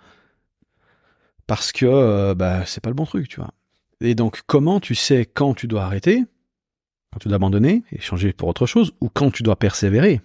parce 1.46 1.72
que 1.72 1.84
euh, 1.84 2.34
bah, 2.34 2.64
c'est 2.64 2.80
pas 2.80 2.90
le 2.90 2.94
bon 2.94 3.06
truc, 3.06 3.28
tu 3.28 3.40
vois. 3.40 3.52
Et 4.00 4.14
donc, 4.14 4.42
comment 4.46 4.80
tu 4.80 4.94
sais 4.94 5.26
quand 5.26 5.52
tu 5.52 5.66
dois 5.66 5.82
arrêter, 5.82 6.24
quand 7.12 7.18
tu 7.18 7.28
dois 7.28 7.36
abandonner 7.36 7.82
et 7.92 8.00
changer 8.00 8.32
pour 8.32 8.48
autre 8.48 8.66
chose, 8.66 8.92
ou 9.00 9.08
quand 9.08 9.30
tu 9.30 9.42
dois 9.42 9.56
persévérer? 9.56 10.20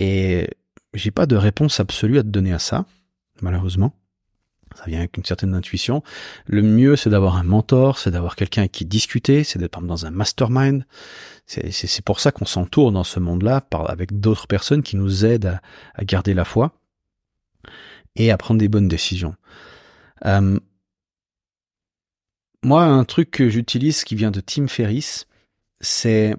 Et 0.00 0.48
j'ai 0.94 1.10
pas 1.10 1.26
de 1.26 1.36
réponse 1.36 1.80
absolue 1.80 2.18
à 2.18 2.22
te 2.22 2.28
donner 2.28 2.52
à 2.52 2.58
ça, 2.58 2.86
malheureusement. 3.40 3.94
Ça 4.74 4.84
vient 4.86 4.98
avec 4.98 5.16
une 5.16 5.24
certaine 5.24 5.54
intuition. 5.54 6.02
Le 6.46 6.60
mieux, 6.60 6.96
c'est 6.96 7.08
d'avoir 7.08 7.36
un 7.36 7.44
mentor, 7.44 7.98
c'est 7.98 8.10
d'avoir 8.10 8.36
quelqu'un 8.36 8.62
avec 8.62 8.72
qui 8.72 8.84
discuter, 8.84 9.42
c'est 9.42 9.58
d'être 9.58 9.80
dans 9.80 10.04
un 10.04 10.10
mastermind. 10.10 10.84
C'est 11.46 12.04
pour 12.04 12.20
ça 12.20 12.32
qu'on 12.32 12.44
s'entoure 12.44 12.92
dans 12.92 13.04
ce 13.04 13.20
monde-là 13.20 13.64
avec 13.88 14.18
d'autres 14.20 14.46
personnes 14.46 14.82
qui 14.82 14.96
nous 14.96 15.24
aident 15.24 15.60
à, 15.94 16.04
garder 16.04 16.34
la 16.34 16.44
foi 16.44 16.72
et 18.16 18.30
à 18.30 18.36
prendre 18.36 18.58
des 18.58 18.68
bonnes 18.68 18.88
décisions. 18.88 19.34
Euh, 20.26 20.58
moi, 22.62 22.84
un 22.84 23.04
truc 23.04 23.30
que 23.30 23.48
j'utilise 23.48 24.02
qui 24.04 24.16
vient 24.16 24.32
de 24.32 24.40
Tim 24.40 24.66
Ferriss, 24.66 25.26
c'est 25.80 26.34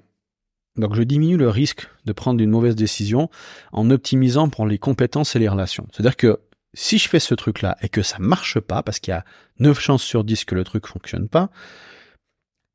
donc 0.78 0.96
je 0.96 1.04
diminue 1.04 1.38
le 1.38 1.50
risque 1.50 1.88
de 2.06 2.14
prendre 2.14 2.42
une 2.42 2.50
mauvaise 2.50 2.76
décision 2.76 3.30
en 3.72 3.90
optimisant 3.90 4.50
pour 4.50 4.66
les 4.66 4.78
compétences 4.78 5.36
et 5.36 5.40
les 5.40 5.50
relations. 5.50 5.88
C'est-à-dire 5.92 6.18
que 6.18 6.40
si 6.74 6.98
je 6.98 7.10
fais 7.10 7.20
ce 7.20 7.34
truc-là 7.34 7.78
et 7.82 7.90
que 7.90 8.02
ça 8.02 8.18
marche 8.20 8.60
pas, 8.60 8.84
parce 8.84 9.00
qu'il 9.00 9.12
y 9.12 9.16
a 9.16 9.26
9 9.60 9.80
chances 9.80 10.04
sur 10.04 10.24
10 10.24 10.46
que 10.46 10.56
le 10.56 10.64
truc 10.64 10.86
fonctionne 10.86 11.28
pas, 11.28 11.50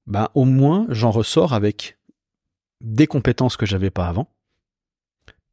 ben 0.07 0.29
au 0.35 0.45
moins 0.45 0.87
j'en 0.89 1.11
ressors 1.11 1.53
avec 1.53 1.99
des 2.81 3.07
compétences 3.07 3.57
que 3.57 3.67
j'avais 3.67 3.91
pas 3.91 4.09
avant 4.09 4.29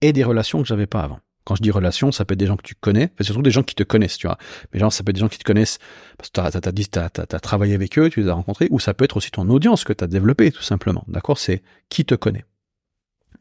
et 0.02 0.14
des 0.14 0.24
relations 0.24 0.62
que 0.62 0.68
j'avais 0.68 0.88
pas 0.88 1.02
avant. 1.02 1.20
Quand 1.50 1.56
je 1.56 1.64
dis 1.64 1.72
relations, 1.72 2.12
ça 2.12 2.26
peut 2.26 2.34
être 2.34 2.40
des 2.40 2.46
gens 2.46 2.58
que 2.58 2.62
tu 2.62 2.76
connais, 2.76 3.10
c'est 3.18 3.24
surtout 3.24 3.42
des 3.42 3.50
gens 3.50 3.64
qui 3.64 3.74
te 3.74 3.82
connaissent, 3.82 4.20
tu 4.20 4.28
vois. 4.28 4.38
Mais 4.72 4.80
genre, 4.80 4.94
ça 4.94 5.04
peut 5.04 5.10
être 5.10 5.16
des 5.16 5.22
gens 5.22 5.30
qui 5.30 5.40
te 5.40 5.44
connaissent 5.44 5.80
parce 6.16 6.30
que 6.30 6.34
t'as, 6.34 6.52
t'as, 6.52 6.72
t'as, 6.72 7.10
t'as, 7.10 7.26
t'as 7.26 7.40
travaillé 7.40 7.74
avec 7.74 7.98
eux, 7.98 8.08
tu 8.12 8.22
les 8.22 8.28
as 8.28 8.34
rencontrés, 8.34 8.68
ou 8.70 8.80
ça 8.80 8.94
peut 8.94 9.04
être 9.04 9.18
aussi 9.18 9.32
ton 9.32 9.50
audience 9.50 9.84
que 9.84 9.92
tu 9.92 10.04
as 10.04 10.08
développée, 10.08 10.52
tout 10.52 10.62
simplement. 10.62 11.04
D'accord? 11.08 11.40
C'est 11.40 11.64
qui 11.90 12.06
te 12.06 12.14
connaît. 12.14 12.46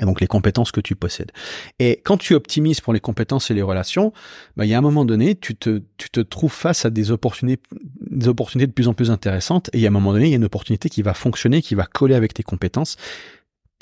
Et 0.00 0.06
donc 0.06 0.22
les 0.22 0.26
compétences 0.26 0.72
que 0.72 0.80
tu 0.80 0.96
possèdes. 0.96 1.32
Et 1.78 2.00
quand 2.02 2.16
tu 2.16 2.32
optimises 2.32 2.80
pour 2.80 2.94
les 2.94 3.00
compétences 3.00 3.50
et 3.50 3.54
les 3.54 3.60
relations, 3.60 4.14
bah, 4.56 4.64
il 4.64 4.70
y 4.70 4.74
a 4.74 4.78
un 4.78 4.80
moment 4.80 5.04
donné, 5.04 5.34
tu 5.34 5.54
te, 5.54 5.82
tu 5.98 6.08
te 6.08 6.20
trouves 6.20 6.52
face 6.52 6.86
à 6.86 6.90
des 6.90 7.10
opportunités, 7.10 7.62
des 8.10 8.28
opportunités 8.28 8.68
de 8.68 8.72
plus 8.72 8.88
en 8.88 8.94
plus 8.94 9.10
intéressantes. 9.10 9.68
Et 9.74 9.78
il 9.78 9.80
y 9.82 9.86
a 9.86 9.88
un 9.88 9.92
moment 9.92 10.14
donné, 10.14 10.28
il 10.28 10.30
y 10.30 10.34
a 10.34 10.36
une 10.36 10.46
opportunité 10.46 10.88
qui 10.88 11.02
va 11.02 11.12
fonctionner, 11.12 11.60
qui 11.60 11.74
va 11.74 11.84
coller 11.84 12.14
avec 12.14 12.32
tes 12.32 12.42
compétences. 12.42 12.96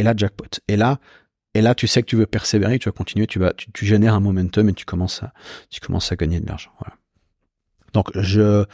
Et 0.00 0.02
là, 0.02 0.14
jackpot. 0.16 0.48
Et 0.66 0.76
là, 0.76 0.98
et 1.56 1.62
là, 1.62 1.74
tu 1.74 1.86
sais 1.86 2.02
que 2.02 2.06
tu 2.06 2.16
veux 2.16 2.26
persévérer, 2.26 2.78
tu 2.78 2.90
vas 2.90 2.92
continuer, 2.92 3.26
tu 3.26 3.38
vas, 3.38 3.54
tu, 3.54 3.86
génères 3.86 4.12
un 4.12 4.20
momentum 4.20 4.68
et 4.68 4.74
tu 4.74 4.84
commences 4.84 5.22
à, 5.22 5.32
tu 5.70 5.80
commences 5.80 6.12
à 6.12 6.16
gagner 6.16 6.38
de 6.38 6.46
l'argent. 6.46 6.70
Donc, 7.94 8.10
je, 8.14 8.66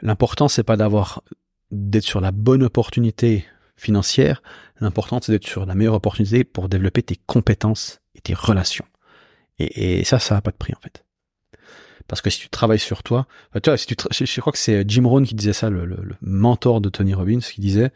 l'important 0.00 0.48
c'est 0.48 0.62
pas 0.62 0.78
d'avoir, 0.78 1.22
d'être 1.70 2.04
sur 2.04 2.22
la 2.22 2.32
bonne 2.32 2.62
opportunité 2.62 3.44
financière. 3.76 4.42
L'important 4.80 5.20
c'est 5.20 5.32
d'être 5.32 5.46
sur 5.46 5.66
la 5.66 5.74
meilleure 5.74 5.92
opportunité 5.92 6.44
pour 6.44 6.70
développer 6.70 7.02
tes 7.02 7.16
compétences 7.26 8.00
et 8.14 8.22
tes 8.22 8.32
relations. 8.32 8.86
Et, 9.58 10.02
ça, 10.04 10.18
ça 10.18 10.34
n'a 10.34 10.40
pas 10.40 10.50
de 10.50 10.56
prix 10.56 10.72
en 10.74 10.80
fait. 10.80 11.04
Parce 12.08 12.22
que 12.22 12.30
si 12.30 12.40
tu 12.40 12.48
travailles 12.48 12.78
sur 12.78 13.02
toi, 13.02 13.26
tu 13.62 13.70
si 13.76 14.24
je, 14.24 14.40
crois 14.40 14.52
que 14.54 14.58
c'est 14.58 14.88
Jim 14.88 15.06
Rohn 15.06 15.26
qui 15.26 15.34
disait 15.34 15.52
ça, 15.52 15.68
le 15.68 16.16
mentor 16.22 16.80
de 16.80 16.88
Tony 16.88 17.12
Robbins, 17.12 17.40
qui 17.40 17.60
disait, 17.60 17.92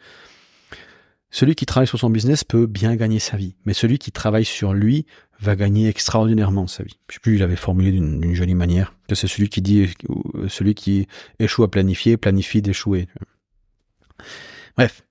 celui 1.31 1.55
qui 1.55 1.65
travaille 1.65 1.87
sur 1.87 1.99
son 1.99 2.09
business 2.09 2.43
peut 2.43 2.65
bien 2.65 2.95
gagner 2.95 3.19
sa 3.19 3.37
vie, 3.37 3.55
mais 3.65 3.73
celui 3.73 3.99
qui 3.99 4.11
travaille 4.11 4.45
sur 4.45 4.73
lui 4.73 5.05
va 5.39 5.55
gagner 5.55 5.87
extraordinairement 5.87 6.67
sa 6.67 6.83
vie. 6.83 6.99
Je 7.07 7.15
sais 7.15 7.19
plus, 7.19 7.35
il 7.35 7.43
avait 7.43 7.55
formulé 7.55 7.91
d'une 7.91 8.33
jolie 8.35 8.55
manière 8.55 8.93
que 9.07 9.15
c'est 9.15 9.27
celui 9.27 9.49
qui 9.49 9.61
dit, 9.61 9.89
celui 10.47 10.75
qui 10.75 11.07
échoue 11.39 11.63
à 11.63 11.71
planifier, 11.71 12.17
planifie 12.17 12.61
d'échouer. 12.61 13.07
Bref, 14.75 15.03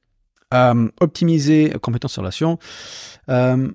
euh, 0.54 0.90
optimiser 1.00 1.74
compétences 1.80 2.18
relation. 2.18 2.58
Euh, 3.28 3.70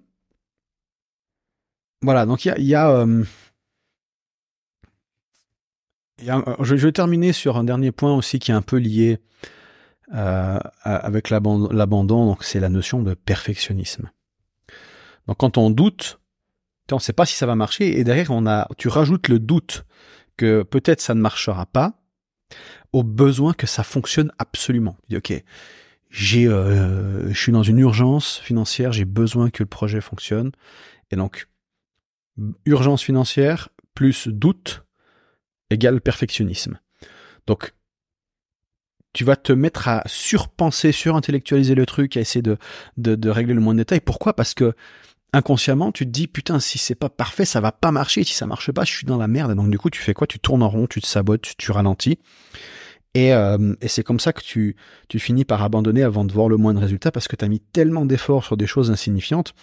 voilà, 2.02 2.26
donc 2.26 2.46
il 2.46 2.52
euh, 2.52 2.58
y 2.60 2.76
a 2.76 3.06
je, 6.60 6.76
je, 6.76 6.86
vais 6.86 6.92
terminer 6.92 7.34
sur 7.34 7.58
un 7.58 7.64
dernier 7.64 7.92
point 7.92 8.16
aussi 8.16 8.40
qui 8.40 8.52
est 8.52 8.54
un 8.54 8.62
peu 8.62 8.78
lié 8.78 9.20
euh, 10.14 10.60
avec 10.84 11.30
l'abandon, 11.30 12.26
donc 12.26 12.44
c'est 12.44 12.60
la 12.60 12.70
notion 12.70 13.02
de 13.02 13.14
perfectionnisme. 13.14 14.10
Donc 15.28 15.38
quand 15.38 15.58
on 15.58 15.70
doute, 15.70 16.20
on 16.92 16.96
ne 16.96 17.02
sait 17.02 17.14
pas 17.14 17.26
si 17.26 17.36
ça 17.36 17.46
va 17.46 17.56
marcher 17.56 17.98
et 17.98 18.04
derrière 18.04 18.32
on 18.32 18.46
a, 18.46 18.68
tu 18.78 18.90
rajoutes 18.90 19.30
le 19.30 19.40
doute 19.40 19.86
que 20.38 20.64
peut-être 20.64 21.02
ça 21.02 21.16
ne 21.16 21.22
marchera 21.22 21.66
pas 21.66 21.94
au 22.92 23.04
besoin 23.04 23.54
que 23.54 23.66
ça 23.66 23.84
fonctionne 23.84 24.32
absolument. 24.38 24.98
Ok, 25.12 25.34
j'ai, 26.10 26.48
euh, 26.48 27.34
je 27.34 27.40
suis 27.40 27.52
dans 27.52 27.64
une 27.64 27.80
urgence 27.80 28.38
financière, 28.40 28.92
j'ai 28.92 29.06
besoin 29.06 29.50
que 29.50 29.64
le 29.64 29.68
projet 29.68 30.02
fonctionne 30.02 30.52
et 31.12 31.16
donc 31.16 31.48
urgence 32.66 33.02
financière 33.02 33.70
plus 33.94 34.28
doute 34.28 34.84
égale 35.70 36.02
perfectionnisme. 36.02 36.80
Donc 37.48 37.74
tu 39.14 39.24
vas 39.24 39.36
te 39.36 39.54
mettre 39.54 39.88
à 39.88 40.04
surpenser, 40.06 40.92
surintellectualiser 40.92 41.76
le 41.76 41.86
truc, 41.86 42.18
à 42.18 42.20
essayer 42.20 42.42
de, 42.42 42.58
de, 42.98 43.30
régler 43.30 43.54
le 43.54 43.62
moins 43.62 43.74
de 43.74 43.80
détails. 43.80 44.02
Pourquoi? 44.02 44.34
Parce 44.34 44.54
que 44.54 44.74
inconsciemment, 45.34 45.92
tu 45.92 46.06
te 46.06 46.12
dis 46.12 46.28
putain, 46.28 46.60
si 46.60 46.78
c'est 46.78 46.96
pas 46.96 47.10
parfait, 47.10 47.46
ça 47.46 47.62
va 47.62 47.72
pas 47.72 47.92
marcher. 47.92 48.24
Si 48.24 48.34
ça 48.34 48.48
marche 48.48 48.72
pas, 48.72 48.84
je 48.84 48.92
suis 48.92 49.06
dans 49.06 49.18
la 49.18 49.28
merde. 49.28 49.52
Et 49.52 49.56
donc 49.56 49.70
du 49.70 49.78
coup, 49.78 49.90
tu 49.90 50.02
fais 50.02 50.14
quoi? 50.14 50.28
Tu 50.28 50.40
tournes 50.40 50.64
en 50.64 50.70
rond, 50.70 50.88
tu 50.88 51.00
te 51.02 51.08
sabotes, 51.08 51.54
tu, 51.58 51.72
ralentis. 51.72 52.18
Et, 53.14 53.34
euh, 53.34 53.76
et 53.82 53.88
c'est 53.88 54.04
comme 54.04 54.20
ça 54.20 54.34
que 54.34 54.42
tu, 54.42 54.76
tu 55.08 55.20
finis 55.20 55.46
par 55.46 55.62
abandonner 55.62 56.02
avant 56.02 56.26
de 56.26 56.34
voir 56.34 56.50
le 56.50 56.58
moins 56.58 56.74
de 56.74 56.80
résultats 56.80 57.12
parce 57.12 57.28
que 57.28 57.36
tu 57.36 57.46
as 57.46 57.48
mis 57.48 57.60
tellement 57.60 58.06
d'efforts 58.06 58.44
sur 58.44 58.58
des 58.58 58.66
choses 58.66 58.90
insignifiantes 58.90 59.54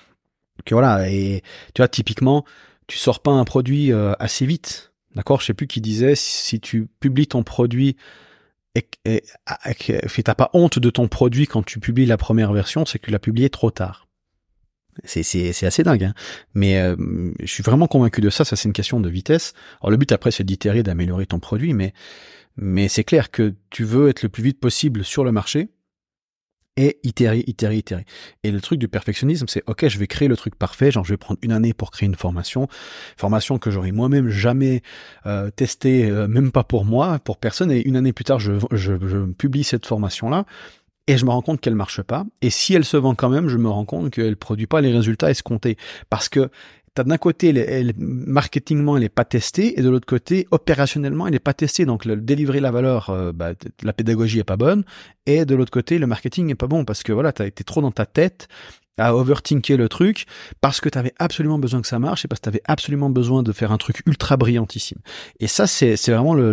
que 0.65 0.75
voilà. 0.75 1.11
Et 1.11 1.43
tu 1.75 1.81
vois, 1.83 1.89
typiquement, 1.89 2.45
tu 2.87 2.99
sors 2.99 3.21
pas 3.21 3.31
un 3.31 3.45
produit 3.45 3.93
euh, 3.93 4.13
assez 4.19 4.47
vite. 4.47 4.93
D'accord? 5.15 5.41
Je 5.41 5.47
sais 5.47 5.55
plus 5.55 5.67
qui 5.67 5.81
disait 5.81 6.15
si 6.15 6.61
tu 6.61 6.87
publies 7.01 7.27
ton 7.27 7.43
produit 7.43 7.97
et, 8.75 8.87
et, 9.05 9.23
et 9.67 10.23
t'as 10.23 10.35
pas 10.35 10.51
honte 10.53 10.79
de 10.79 10.91
ton 10.91 11.09
produit 11.09 11.47
quand 11.47 11.65
tu 11.65 11.81
publies 11.81 12.07
la 12.07 12.17
première 12.17 12.53
version, 12.53 12.87
c'est 12.87 12.99
que 12.99 13.07
tu 13.07 13.11
l'as 13.11 13.19
publié 13.19 13.51
trop 13.51 13.71
tard. 13.71 14.07
C'est, 15.05 15.65
assez 15.65 15.83
dingue, 15.83 16.05
hein. 16.05 16.15
mais 16.55 16.79
euh, 16.79 16.97
je 17.41 17.47
suis 17.47 17.63
vraiment 17.63 17.87
convaincu 17.87 18.21
de 18.21 18.29
ça. 18.29 18.45
Ça, 18.45 18.57
c'est 18.57 18.69
une 18.69 18.75
question 18.75 19.01
de 19.01 19.09
vitesse. 19.09 19.55
Alors 19.81 19.91
le 19.91 19.97
but 19.97 20.13
après, 20.13 20.31
c'est 20.31 20.45
d'itérer, 20.45 20.83
d'améliorer 20.83 21.27
ton 21.27 21.39
produit, 21.39 21.73
mais 21.73 21.95
mais 22.57 22.89
c'est 22.89 23.05
clair 23.05 23.31
que 23.31 23.55
tu 23.71 23.85
veux 23.85 24.09
être 24.09 24.23
le 24.23 24.29
plus 24.29 24.43
vite 24.43 24.61
possible 24.61 25.05
sur 25.05 25.25
le 25.25 25.33
marché 25.33 25.71
et 26.81 26.99
itérer, 27.03 27.45
itérer, 27.47 27.77
itérer. 27.77 28.07
Et 28.43 28.51
le 28.51 28.61
truc 28.61 28.79
du 28.79 28.89
perfectionnisme, 28.89 29.47
c'est 29.49 29.63
ok, 29.67 29.87
je 29.87 29.99
vais 29.99 30.07
créer 30.07 30.29
le 30.29 30.37
truc 30.37 30.57
parfait, 30.57 30.91
genre 30.91 31.05
je 31.05 31.13
vais 31.13 31.19
prendre 31.19 31.39
une 31.43 31.53
année 31.53 31.75
pour 31.75 31.91
créer 31.91 32.07
une 32.07 32.15
formation, 32.15 32.69
formation 33.19 33.59
que 33.59 33.71
j'aurais 33.71 33.93
moi-même 33.93 34.31
jamais 34.31 34.81
euh, 35.27 35.51
testée, 35.51 36.11
euh, 36.11 36.27
même 36.27 36.51
pas 36.51 36.65
pour 36.65 36.87
moi, 36.87 37.19
pour 37.19 37.37
personne, 37.37 37.71
et 37.71 37.87
une 37.87 37.97
année 37.97 38.15
plus 38.15 38.25
tard, 38.25 38.41
je, 38.41 38.53
je, 38.73 38.95
je 39.07 39.31
publie 39.33 39.63
cette 39.63 39.85
formation-là 39.85 40.47
et 41.07 41.17
je 41.17 41.25
me 41.25 41.31
rends 41.31 41.43
compte 41.43 41.61
qu'elle 41.61 41.75
marche 41.75 42.03
pas. 42.03 42.25
Et 42.41 42.51
si 42.51 42.73
elle 42.75 42.85
se 42.85 42.97
vend 42.97 43.17
quand 43.17 43.29
même, 43.29 43.49
je 43.49 43.57
me 43.57 43.69
rends 43.69 43.85
compte 43.85 44.11
qu'elle 44.11 44.37
produit 44.37 44.69
pas 44.69 44.81
les 44.81 44.93
résultats 44.93 45.29
escomptés. 45.29 45.77
Parce 46.09 46.29
que 46.29 46.51
d'un 47.05 47.19
côté, 47.19 47.49
elle, 47.49 47.93
marketingement, 47.99 48.97
elle 48.97 49.05
est 49.05 49.09
pas 49.09 49.25
testée, 49.25 49.79
et 49.79 49.83
de 49.83 49.89
l'autre 49.89 50.07
côté, 50.07 50.47
opérationnellement, 50.51 51.27
elle 51.27 51.35
est 51.35 51.39
pas 51.39 51.55
testée. 51.55 51.85
Donc, 51.85 52.05
le, 52.05 52.17
délivrer 52.17 52.61
la 52.61 52.71
valeur, 52.71 53.11
euh, 53.11 53.33
bah, 53.33 53.53
la 53.83 53.93
pédagogie 53.93 54.39
est 54.39 54.45
pas 54.45 54.57
bonne, 54.57 54.85
et 55.27 55.45
de 55.45 55.55
l'autre 55.55 55.71
côté, 55.71 55.99
le 55.99 56.07
marketing 56.07 56.51
est 56.51 56.55
pas 56.55 56.67
bon 56.67 56.85
parce 56.85 57.03
que 57.03 57.13
voilà, 57.13 57.33
t'as 57.33 57.47
été 57.47 57.65
trop 57.65 57.81
dans 57.81 57.93
ta 57.93 58.07
tête 58.07 58.49
à 58.99 59.15
overthinker 59.15 59.79
le 59.79 59.89
truc 59.89 60.27
parce 60.61 60.81
que 60.81 60.89
t'avais 60.91 61.15
absolument 61.19 61.59
besoin 61.59 61.81
que 61.81 61.87
ça 61.87 61.99
marche 61.99 62.25
et 62.27 62.29
parce 62.29 62.41
que 62.41 62.45
t'avais 62.45 62.63
absolument 62.67 63.09
besoin 63.09 63.43
de 63.43 63.53
faire 63.53 63.73
un 63.73 63.79
truc 63.79 64.03
ultra 64.07 64.37
brillantissime. 64.37 64.99
Et 65.39 65.47
ça, 65.47 65.67
c'est 65.67 65.97
vraiment 66.09 66.35
le 66.35 66.53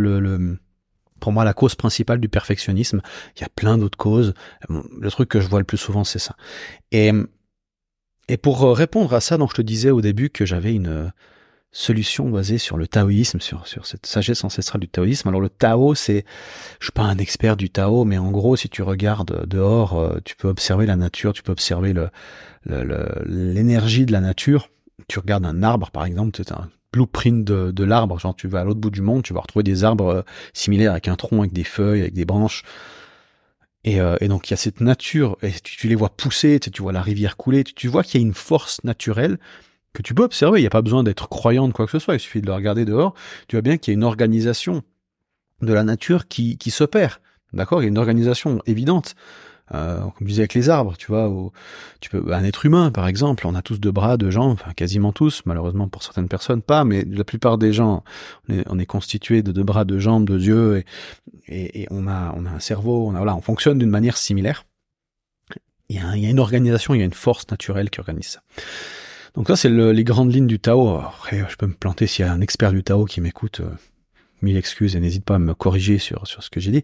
pour 1.19 1.31
moi 1.31 1.43
la 1.43 1.53
cause 1.53 1.75
principale 1.75 2.19
du 2.19 2.29
perfectionnisme. 2.29 3.01
Il 3.35 3.41
y 3.41 3.43
a 3.43 3.49
plein 3.49 3.77
d'autres 3.77 3.97
causes. 3.97 4.33
Le 4.69 5.09
truc 5.11 5.29
que 5.29 5.39
je 5.39 5.47
vois 5.47 5.59
le 5.59 5.65
plus 5.65 5.77
souvent, 5.77 6.03
c'est 6.03 6.19
ça. 6.19 6.35
Et, 6.91 7.11
et 8.27 8.37
pour 8.37 8.61
répondre 8.75 9.13
à 9.13 9.21
ça, 9.21 9.37
donc 9.37 9.51
je 9.51 9.55
te 9.55 9.61
disais 9.61 9.89
au 9.89 10.01
début 10.01 10.29
que 10.29 10.45
j'avais 10.45 10.73
une 10.73 11.11
solution 11.71 12.29
basée 12.29 12.57
sur 12.57 12.77
le 12.77 12.87
taoïsme, 12.87 13.39
sur, 13.39 13.67
sur 13.67 13.85
cette 13.85 14.05
sagesse 14.05 14.43
ancestrale 14.43 14.81
du 14.81 14.87
taoïsme. 14.87 15.27
Alors 15.27 15.41
le 15.41 15.49
Tao, 15.49 15.95
c'est, 15.95 16.25
je 16.79 16.85
suis 16.85 16.91
pas 16.91 17.03
un 17.03 17.17
expert 17.17 17.57
du 17.57 17.69
Tao, 17.69 18.03
mais 18.03 18.17
en 18.17 18.31
gros, 18.31 18.55
si 18.55 18.69
tu 18.69 18.81
regardes 18.81 19.45
dehors, 19.47 19.99
euh, 19.99 20.17
tu 20.25 20.35
peux 20.35 20.47
observer 20.47 20.85
la 20.85 20.95
nature, 20.95 21.33
tu 21.33 21.43
peux 21.43 21.51
observer 21.51 21.93
le, 21.93 22.09
l'énergie 23.25 24.05
de 24.05 24.11
la 24.11 24.21
nature. 24.21 24.69
Tu 25.07 25.19
regardes 25.19 25.45
un 25.45 25.61
arbre, 25.61 25.91
par 25.91 26.05
exemple, 26.05 26.31
c'est 26.35 26.51
un 26.51 26.69
blueprint 26.91 27.45
de, 27.45 27.71
de 27.71 27.83
l'arbre. 27.83 28.17
Genre, 28.17 28.35
tu 28.35 28.47
vas 28.47 28.61
à 28.61 28.63
l'autre 28.63 28.79
bout 28.79 28.89
du 28.89 29.01
monde, 29.01 29.23
tu 29.23 29.33
vas 29.33 29.41
retrouver 29.41 29.63
des 29.63 29.83
arbres 29.83 30.07
euh, 30.07 30.21
similaires 30.53 30.91
avec 30.91 31.07
un 31.07 31.15
tronc, 31.15 31.39
avec 31.39 31.53
des 31.53 31.63
feuilles, 31.63 32.01
avec 32.01 32.13
des 32.13 32.25
branches. 32.25 32.63
Et, 33.87 34.01
euh, 34.01 34.17
et 34.19 34.27
donc, 34.27 34.49
il 34.49 34.51
y 34.51 34.53
a 34.53 34.57
cette 34.57 34.81
nature, 34.81 35.37
et 35.41 35.51
tu, 35.63 35.87
les 35.87 35.95
vois 35.95 36.09
pousser, 36.09 36.59
tu, 36.59 36.81
vois 36.81 36.91
la 36.91 37.01
rivière 37.01 37.37
couler, 37.37 37.63
tu, 37.63 37.73
tu 37.73 37.87
vois 37.87 38.03
qu'il 38.03 38.19
y 38.19 38.23
a 38.23 38.27
une 38.27 38.33
force 38.33 38.83
naturelle 38.83 39.37
que 39.93 40.01
tu 40.01 40.13
peux 40.13 40.23
observer. 40.23 40.59
Il 40.59 40.63
n'y 40.63 40.67
a 40.67 40.71
pas 40.71 40.81
besoin 40.81 41.03
d'être 41.03 41.29
croyant 41.29 41.69
de 41.69 41.73
quoi 41.73 41.85
que 41.85 41.93
ce 41.93 41.99
soit, 41.99 42.15
il 42.15 42.19
suffit 42.19 42.41
de 42.41 42.47
le 42.47 42.53
regarder 42.53 42.83
dehors. 42.83 43.13
Tu 43.47 43.55
vois 43.55 43.61
bien 43.61 43.77
qu'il 43.77 43.93
y 43.93 43.95
a 43.95 43.95
une 43.95 44.03
organisation 44.03 44.83
de 45.61 45.71
la 45.71 45.85
nature 45.85 46.27
qui, 46.27 46.57
qui 46.57 46.69
s'opère. 46.69 47.21
D'accord? 47.53 47.81
Il 47.81 47.85
y 47.85 47.87
a 47.87 47.87
une 47.87 47.97
organisation 47.97 48.61
évidente. 48.65 49.15
Euh, 49.73 49.99
comme 49.99 50.13
je 50.21 50.25
disais 50.25 50.41
avec 50.41 50.53
les 50.53 50.69
arbres, 50.69 50.95
tu 50.97 51.07
vois, 51.07 51.29
ou, 51.29 51.51
tu 51.99 52.09
peux, 52.09 52.33
un 52.33 52.43
être 52.45 52.65
humain 52.65 52.89
par 52.89 53.07
exemple, 53.07 53.45
on 53.47 53.53
a 53.53 53.61
tous 53.61 53.79
deux 53.79 53.91
bras, 53.91 54.15
deux 54.15 54.31
jambes, 54.31 54.53
enfin 54.53 54.71
quasiment 54.73 55.11
tous, 55.11 55.41
malheureusement 55.45 55.89
pour 55.89 56.03
certaines 56.03 56.29
personnes 56.29 56.61
pas, 56.61 56.85
mais 56.85 57.03
la 57.03 57.25
plupart 57.25 57.57
des 57.57 57.73
gens, 57.73 58.03
on 58.47 58.53
est, 58.53 58.63
on 58.67 58.79
est 58.79 58.85
constitué 58.85 59.41
de 59.41 59.51
deux 59.51 59.63
bras, 59.63 59.83
deux 59.83 59.99
jambes, 59.99 60.25
deux 60.25 60.41
yeux, 60.41 60.83
et, 61.47 61.81
et, 61.81 61.87
on 61.91 62.07
a, 62.07 62.33
on 62.37 62.45
a 62.45 62.49
un 62.49 62.59
cerveau, 62.59 63.07
on 63.07 63.13
a, 63.13 63.17
voilà, 63.17 63.35
on 63.35 63.41
fonctionne 63.41 63.77
d'une 63.77 63.89
manière 63.89 64.15
similaire. 64.15 64.65
Il 65.89 65.97
y, 65.97 65.99
a, 65.99 66.15
il 66.15 66.23
y 66.23 66.27
a 66.27 66.29
une 66.29 66.39
organisation, 66.39 66.93
il 66.93 66.99
y 66.99 67.01
a 67.01 67.05
une 67.05 67.13
force 67.13 67.49
naturelle 67.49 67.89
qui 67.89 67.99
organise 67.99 68.27
ça. 68.27 68.41
Donc 69.35 69.47
ça, 69.47 69.55
c'est 69.55 69.69
le, 69.69 69.91
les 69.91 70.03
grandes 70.03 70.33
lignes 70.33 70.47
du 70.47 70.59
Tao. 70.59 70.97
Après, 70.97 71.45
je 71.47 71.55
peux 71.57 71.67
me 71.67 71.73
planter 71.73 72.07
s'il 72.07 72.25
y 72.25 72.27
a 72.27 72.31
un 72.33 72.41
expert 72.41 72.71
du 72.71 72.83
Tao 72.83 73.05
qui 73.05 73.21
m'écoute. 73.21 73.61
Euh, 73.61 73.69
mille 74.41 74.57
excuses 74.57 74.95
et 74.95 74.99
n'hésite 74.99 75.25
pas 75.25 75.35
à 75.35 75.39
me 75.39 75.53
corriger 75.53 75.97
sur, 75.97 76.27
sur 76.27 76.43
ce 76.43 76.49
que 76.49 76.59
j'ai 76.59 76.71
dit. 76.71 76.83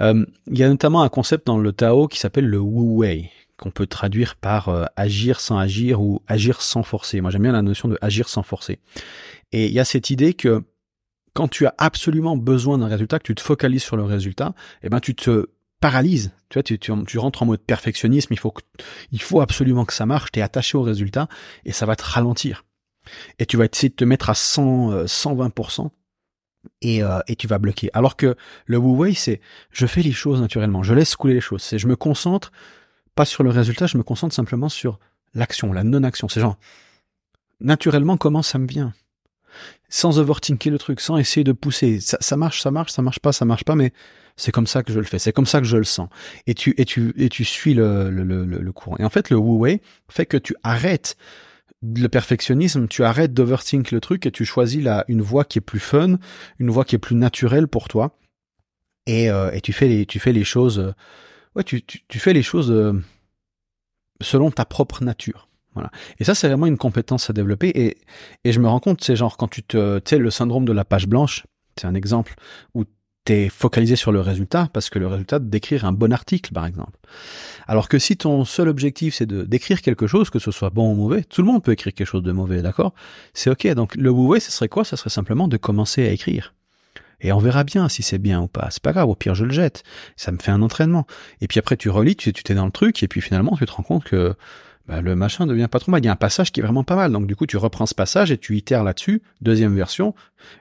Euh, 0.00 0.24
il 0.48 0.58
y 0.58 0.64
a 0.64 0.68
notamment 0.68 1.02
un 1.02 1.08
concept 1.08 1.46
dans 1.46 1.58
le 1.58 1.72
Tao 1.72 2.08
qui 2.08 2.18
s'appelle 2.18 2.46
le 2.46 2.58
Wu 2.58 2.98
Wei, 2.98 3.30
qu'on 3.56 3.70
peut 3.70 3.86
traduire 3.86 4.36
par 4.36 4.68
euh, 4.68 4.84
agir 4.96 5.40
sans 5.40 5.58
agir 5.58 6.00
ou 6.00 6.20
agir 6.26 6.60
sans 6.62 6.82
forcer. 6.82 7.20
Moi 7.20 7.30
j'aime 7.30 7.42
bien 7.42 7.52
la 7.52 7.62
notion 7.62 7.88
de 7.88 7.98
agir 8.00 8.28
sans 8.28 8.42
forcer. 8.42 8.80
Et 9.52 9.66
il 9.66 9.72
y 9.72 9.80
a 9.80 9.84
cette 9.84 10.10
idée 10.10 10.34
que 10.34 10.62
quand 11.32 11.48
tu 11.48 11.66
as 11.66 11.74
absolument 11.78 12.36
besoin 12.36 12.78
d'un 12.78 12.86
résultat, 12.86 13.18
que 13.18 13.24
tu 13.24 13.34
te 13.34 13.40
focalises 13.40 13.82
sur 13.82 13.96
le 13.96 14.04
résultat, 14.04 14.54
eh 14.82 14.88
ben 14.88 15.00
tu 15.00 15.14
te 15.14 15.48
paralyses. 15.80 16.32
Tu 16.48 16.54
vois, 16.54 16.62
tu, 16.62 16.78
tu, 16.78 17.18
rentres 17.18 17.42
en 17.42 17.46
mode 17.46 17.60
perfectionnisme. 17.60 18.32
Il 18.32 18.38
faut 18.38 18.52
que, 18.52 18.62
il 19.10 19.20
faut 19.20 19.40
absolument 19.40 19.84
que 19.84 19.92
ça 19.92 20.06
marche. 20.06 20.30
Tu 20.32 20.38
es 20.38 20.42
attaché 20.42 20.78
au 20.78 20.82
résultat 20.82 21.28
et 21.64 21.72
ça 21.72 21.86
va 21.86 21.96
te 21.96 22.04
ralentir. 22.04 22.64
Et 23.38 23.46
tu 23.46 23.56
vas 23.56 23.66
essayer 23.66 23.90
de 23.90 23.94
te 23.94 24.04
mettre 24.04 24.30
à 24.30 24.34
100, 24.34 25.04
120% 25.04 25.90
et, 26.80 27.02
euh, 27.02 27.18
et 27.28 27.36
tu 27.36 27.46
vas 27.46 27.58
bloquer. 27.58 27.90
Alors 27.92 28.16
que 28.16 28.36
le 28.66 28.78
Wu 28.78 28.96
Wei, 28.96 29.14
c'est 29.14 29.40
je 29.70 29.86
fais 29.86 30.02
les 30.02 30.12
choses 30.12 30.40
naturellement, 30.40 30.82
je 30.82 30.94
laisse 30.94 31.16
couler 31.16 31.34
les 31.34 31.40
choses. 31.40 31.62
C'est 31.62 31.78
je 31.78 31.86
me 31.86 31.96
concentre 31.96 32.52
pas 33.14 33.24
sur 33.24 33.42
le 33.42 33.50
résultat, 33.50 33.86
je 33.86 33.96
me 33.96 34.02
concentre 34.02 34.34
simplement 34.34 34.68
sur 34.68 34.98
l'action, 35.34 35.72
la 35.72 35.84
non-action. 35.84 36.28
C'est 36.28 36.40
genre 36.40 36.56
naturellement 37.60 38.16
comment 38.16 38.42
ça 38.42 38.58
me 38.58 38.66
vient, 38.66 38.92
sans 39.88 40.18
overthinker 40.18 40.70
le 40.70 40.78
truc, 40.78 41.00
sans 41.00 41.16
essayer 41.16 41.44
de 41.44 41.52
pousser. 41.52 42.00
Ça, 42.00 42.18
ça 42.20 42.36
marche, 42.36 42.60
ça 42.60 42.70
marche, 42.70 42.92
ça 42.92 43.02
marche 43.02 43.20
pas, 43.20 43.32
ça 43.32 43.44
marche 43.44 43.64
pas, 43.64 43.76
mais 43.76 43.92
c'est 44.36 44.52
comme 44.52 44.66
ça 44.66 44.82
que 44.82 44.92
je 44.92 44.98
le 44.98 45.04
fais, 45.04 45.18
c'est 45.18 45.32
comme 45.32 45.46
ça 45.46 45.60
que 45.60 45.66
je 45.66 45.76
le 45.76 45.84
sens. 45.84 46.08
Et 46.46 46.54
tu 46.54 46.74
et 46.76 46.84
tu 46.84 47.12
et 47.16 47.28
tu 47.28 47.44
suis 47.44 47.74
le 47.74 48.10
le, 48.10 48.24
le, 48.24 48.44
le 48.44 48.72
courant. 48.72 48.96
Et 48.98 49.04
en 49.04 49.10
fait, 49.10 49.30
le 49.30 49.36
Wu 49.36 49.58
Wei 49.58 49.80
fait 50.08 50.26
que 50.26 50.36
tu 50.36 50.54
arrêtes 50.62 51.16
le 51.96 52.08
perfectionnisme, 52.08 52.88
tu 52.88 53.04
arrêtes 53.04 53.34
d'overthink 53.34 53.90
le 53.90 54.00
truc 54.00 54.26
et 54.26 54.30
tu 54.30 54.44
choisis 54.44 54.82
la, 54.82 55.04
une 55.08 55.22
voie 55.22 55.44
qui 55.44 55.58
est 55.58 55.62
plus 55.62 55.80
fun, 55.80 56.18
une 56.58 56.70
voie 56.70 56.84
qui 56.84 56.94
est 56.94 56.98
plus 56.98 57.16
naturelle 57.16 57.68
pour 57.68 57.88
toi. 57.88 58.16
Et, 59.06 59.30
euh, 59.30 59.50
et 59.52 59.60
tu 59.60 59.72
fais 59.72 59.88
les, 59.88 60.06
tu 60.06 60.18
fais 60.18 60.32
les 60.32 60.44
choses, 60.44 60.78
euh, 60.78 60.92
ouais, 61.54 61.64
tu, 61.64 61.82
tu, 61.82 62.00
tu, 62.08 62.18
fais 62.18 62.32
les 62.32 62.42
choses 62.42 62.70
euh, 62.70 62.94
selon 64.22 64.50
ta 64.50 64.64
propre 64.64 65.04
nature. 65.04 65.48
Voilà. 65.74 65.90
Et 66.18 66.24
ça, 66.24 66.34
c'est 66.34 66.48
vraiment 66.48 66.66
une 66.66 66.78
compétence 66.78 67.28
à 67.28 67.32
développer. 67.32 67.68
Et, 67.68 67.98
et 68.44 68.52
je 68.52 68.60
me 68.60 68.68
rends 68.68 68.80
compte, 68.80 69.02
c'est 69.02 69.16
genre 69.16 69.36
quand 69.36 69.48
tu 69.48 69.62
te, 69.62 69.98
tu 69.98 70.10
sais, 70.10 70.18
le 70.18 70.30
syndrome 70.30 70.64
de 70.64 70.72
la 70.72 70.84
page 70.84 71.06
blanche, 71.06 71.46
c'est 71.76 71.86
un 71.86 71.94
exemple 71.94 72.34
où 72.74 72.84
t'es 73.24 73.48
focalisé 73.48 73.96
sur 73.96 74.12
le 74.12 74.20
résultat 74.20 74.68
parce 74.72 74.90
que 74.90 74.98
le 74.98 75.06
résultat 75.06 75.38
d'écrire 75.38 75.84
un 75.84 75.92
bon 75.92 76.12
article, 76.12 76.52
par 76.52 76.66
exemple. 76.66 76.98
Alors 77.66 77.88
que 77.88 77.98
si 77.98 78.16
ton 78.16 78.44
seul 78.44 78.68
objectif 78.68 79.14
c'est 79.14 79.26
de 79.26 79.44
d'écrire 79.44 79.80
quelque 79.80 80.06
chose, 80.06 80.30
que 80.30 80.38
ce 80.38 80.50
soit 80.50 80.70
bon 80.70 80.92
ou 80.92 80.94
mauvais, 80.94 81.22
tout 81.24 81.40
le 81.40 81.46
monde 81.46 81.62
peut 81.62 81.72
écrire 81.72 81.94
quelque 81.94 82.06
chose 82.06 82.22
de 82.22 82.32
mauvais, 82.32 82.60
d'accord? 82.62 82.92
C'est 83.32 83.50
ok. 83.50 83.66
Donc 83.74 83.94
le 83.96 84.12
mauvais, 84.12 84.40
ce 84.40 84.50
serait 84.50 84.68
quoi? 84.68 84.84
Ce 84.84 84.96
serait 84.96 85.10
simplement 85.10 85.48
de 85.48 85.56
commencer 85.56 86.06
à 86.06 86.10
écrire. 86.10 86.54
Et 87.20 87.32
on 87.32 87.38
verra 87.38 87.64
bien 87.64 87.88
si 87.88 88.02
c'est 88.02 88.18
bien 88.18 88.42
ou 88.42 88.48
pas. 88.48 88.68
C'est 88.70 88.82
pas 88.82 88.92
grave, 88.92 89.08
au 89.08 89.14
pire 89.14 89.34
je 89.34 89.46
le 89.46 89.52
jette. 89.52 89.82
Ça 90.16 90.30
me 90.30 90.38
fait 90.38 90.50
un 90.50 90.60
entraînement. 90.60 91.06
Et 91.40 91.48
puis 91.48 91.58
après 91.58 91.76
tu 91.78 91.88
relis, 91.88 92.16
tu 92.16 92.32
t'es 92.32 92.54
dans 92.54 92.66
le 92.66 92.72
truc, 92.72 93.02
et 93.02 93.08
puis 93.08 93.22
finalement 93.22 93.56
tu 93.56 93.64
te 93.64 93.72
rends 93.72 93.82
compte 93.82 94.04
que 94.04 94.34
bah, 94.86 95.00
le 95.00 95.16
machin 95.16 95.46
devient 95.46 95.68
pas 95.70 95.78
trop 95.78 95.90
mal. 95.90 96.02
Il 96.02 96.06
y 96.06 96.08
a 96.08 96.12
un 96.12 96.16
passage 96.16 96.52
qui 96.52 96.60
est 96.60 96.62
vraiment 96.62 96.84
pas 96.84 96.96
mal. 96.96 97.10
Donc 97.10 97.26
du 97.26 97.34
coup, 97.36 97.46
tu 97.46 97.56
reprends 97.56 97.86
ce 97.86 97.94
passage 97.94 98.30
et 98.30 98.38
tu 98.38 98.56
itères 98.56 98.84
là-dessus. 98.84 99.22
Deuxième 99.40 99.74
version. 99.74 100.14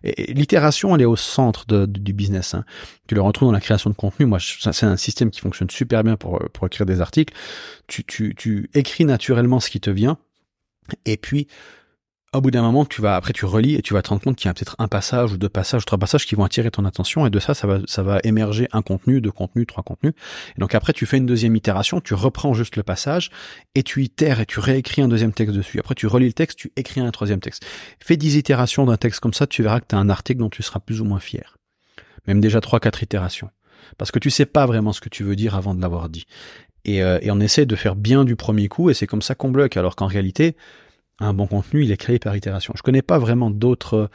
Et, 0.03 0.33
l'itération, 0.33 0.95
elle 0.95 1.01
est 1.01 1.05
au 1.05 1.17
centre 1.17 1.65
du 1.85 2.13
business. 2.13 2.53
Hein. 2.53 2.63
Tu 3.07 3.15
le 3.15 3.21
retrouves 3.21 3.49
dans 3.49 3.53
la 3.53 3.59
création 3.59 3.89
de 3.89 3.95
contenu. 3.95 4.25
Moi, 4.25 4.39
c'est 4.39 4.85
un 4.85 4.97
système 4.97 5.29
qui 5.29 5.41
fonctionne 5.41 5.69
super 5.69 6.03
bien 6.03 6.15
pour, 6.15 6.39
pour 6.53 6.67
écrire 6.67 6.85
des 6.85 7.01
articles. 7.01 7.33
Tu, 7.87 8.03
tu, 8.05 8.33
tu 8.35 8.69
écris 8.73 9.05
naturellement 9.05 9.59
ce 9.59 9.69
qui 9.69 9.81
te 9.81 9.89
vient. 9.89 10.17
Et 11.05 11.17
puis, 11.17 11.47
au 12.33 12.41
bout 12.41 12.51
d'un 12.51 12.61
moment, 12.61 12.85
tu 12.85 13.01
vas 13.01 13.15
après 13.15 13.33
tu 13.33 13.45
relis 13.45 13.75
et 13.75 13.81
tu 13.81 13.93
vas 13.93 14.01
te 14.01 14.09
rendre 14.09 14.21
compte 14.21 14.35
qu'il 14.35 14.47
y 14.47 14.49
a 14.49 14.53
peut-être 14.53 14.75
un 14.79 14.87
passage 14.87 15.33
ou 15.33 15.37
deux 15.37 15.49
passages, 15.49 15.85
trois 15.85 15.97
passages 15.97 16.25
qui 16.25 16.35
vont 16.35 16.43
attirer 16.43 16.71
ton 16.71 16.85
attention 16.85 17.25
et 17.25 17.29
de 17.29 17.39
ça, 17.39 17.53
ça 17.53 17.67
va 17.67 17.79
ça 17.85 18.03
va 18.03 18.19
émerger 18.23 18.67
un 18.71 18.81
contenu, 18.81 19.21
deux 19.21 19.31
contenus, 19.31 19.67
trois 19.67 19.83
contenus. 19.83 20.13
Et 20.57 20.59
donc 20.59 20.75
après, 20.75 20.93
tu 20.93 21.05
fais 21.05 21.17
une 21.17 21.25
deuxième 21.25 21.55
itération, 21.55 22.01
tu 22.01 22.13
reprends 22.13 22.53
juste 22.53 22.75
le 22.75 22.83
passage 22.83 23.29
et 23.75 23.83
tu 23.83 24.03
itères 24.03 24.39
et 24.39 24.45
tu 24.45 24.59
réécris 24.59 25.01
un 25.01 25.07
deuxième 25.07 25.33
texte 25.33 25.55
dessus. 25.55 25.79
Après, 25.79 25.95
tu 25.95 26.07
relis 26.07 26.27
le 26.27 26.33
texte, 26.33 26.57
tu 26.57 26.71
écris 26.75 27.01
un 27.01 27.11
troisième 27.11 27.39
texte. 27.39 27.65
Fais 27.99 28.17
dix 28.17 28.35
itérations 28.35 28.85
d'un 28.85 28.97
texte 28.97 29.19
comme 29.19 29.33
ça, 29.33 29.47
tu 29.47 29.63
verras 29.63 29.79
que 29.79 29.87
tu 29.89 29.95
as 29.95 29.99
un 29.99 30.09
article 30.09 30.39
dont 30.39 30.49
tu 30.49 30.63
seras 30.63 30.79
plus 30.79 31.01
ou 31.01 31.05
moins 31.05 31.19
fier. 31.19 31.57
Même 32.27 32.41
déjà 32.41 32.61
trois, 32.61 32.79
quatre 32.79 33.03
itérations. 33.03 33.49
Parce 33.97 34.11
que 34.11 34.19
tu 34.19 34.29
sais 34.29 34.45
pas 34.45 34.65
vraiment 34.65 34.93
ce 34.93 35.01
que 35.01 35.09
tu 35.09 35.23
veux 35.23 35.35
dire 35.35 35.55
avant 35.55 35.75
de 35.75 35.81
l'avoir 35.81 36.09
dit. 36.09 36.25
Et, 36.85 37.03
euh, 37.03 37.19
et 37.21 37.31
on 37.31 37.39
essaie 37.39 37.65
de 37.65 37.75
faire 37.75 37.95
bien 37.95 38.25
du 38.25 38.35
premier 38.35 38.67
coup 38.67 38.89
et 38.89 38.93
c'est 38.93 39.07
comme 39.07 39.21
ça 39.21 39.35
qu'on 39.35 39.51
bloque. 39.51 39.77
Alors 39.77 39.95
qu'en 39.95 40.07
réalité, 40.07 40.55
un 41.19 41.33
bon 41.33 41.47
contenu, 41.47 41.83
il 41.83 41.91
est 41.91 41.97
créé 41.97 42.19
par 42.19 42.35
itération. 42.35 42.73
Je 42.75 42.81
connais 42.81 43.01
pas 43.01 43.19
vraiment 43.19 43.49
d'autres. 43.49 44.09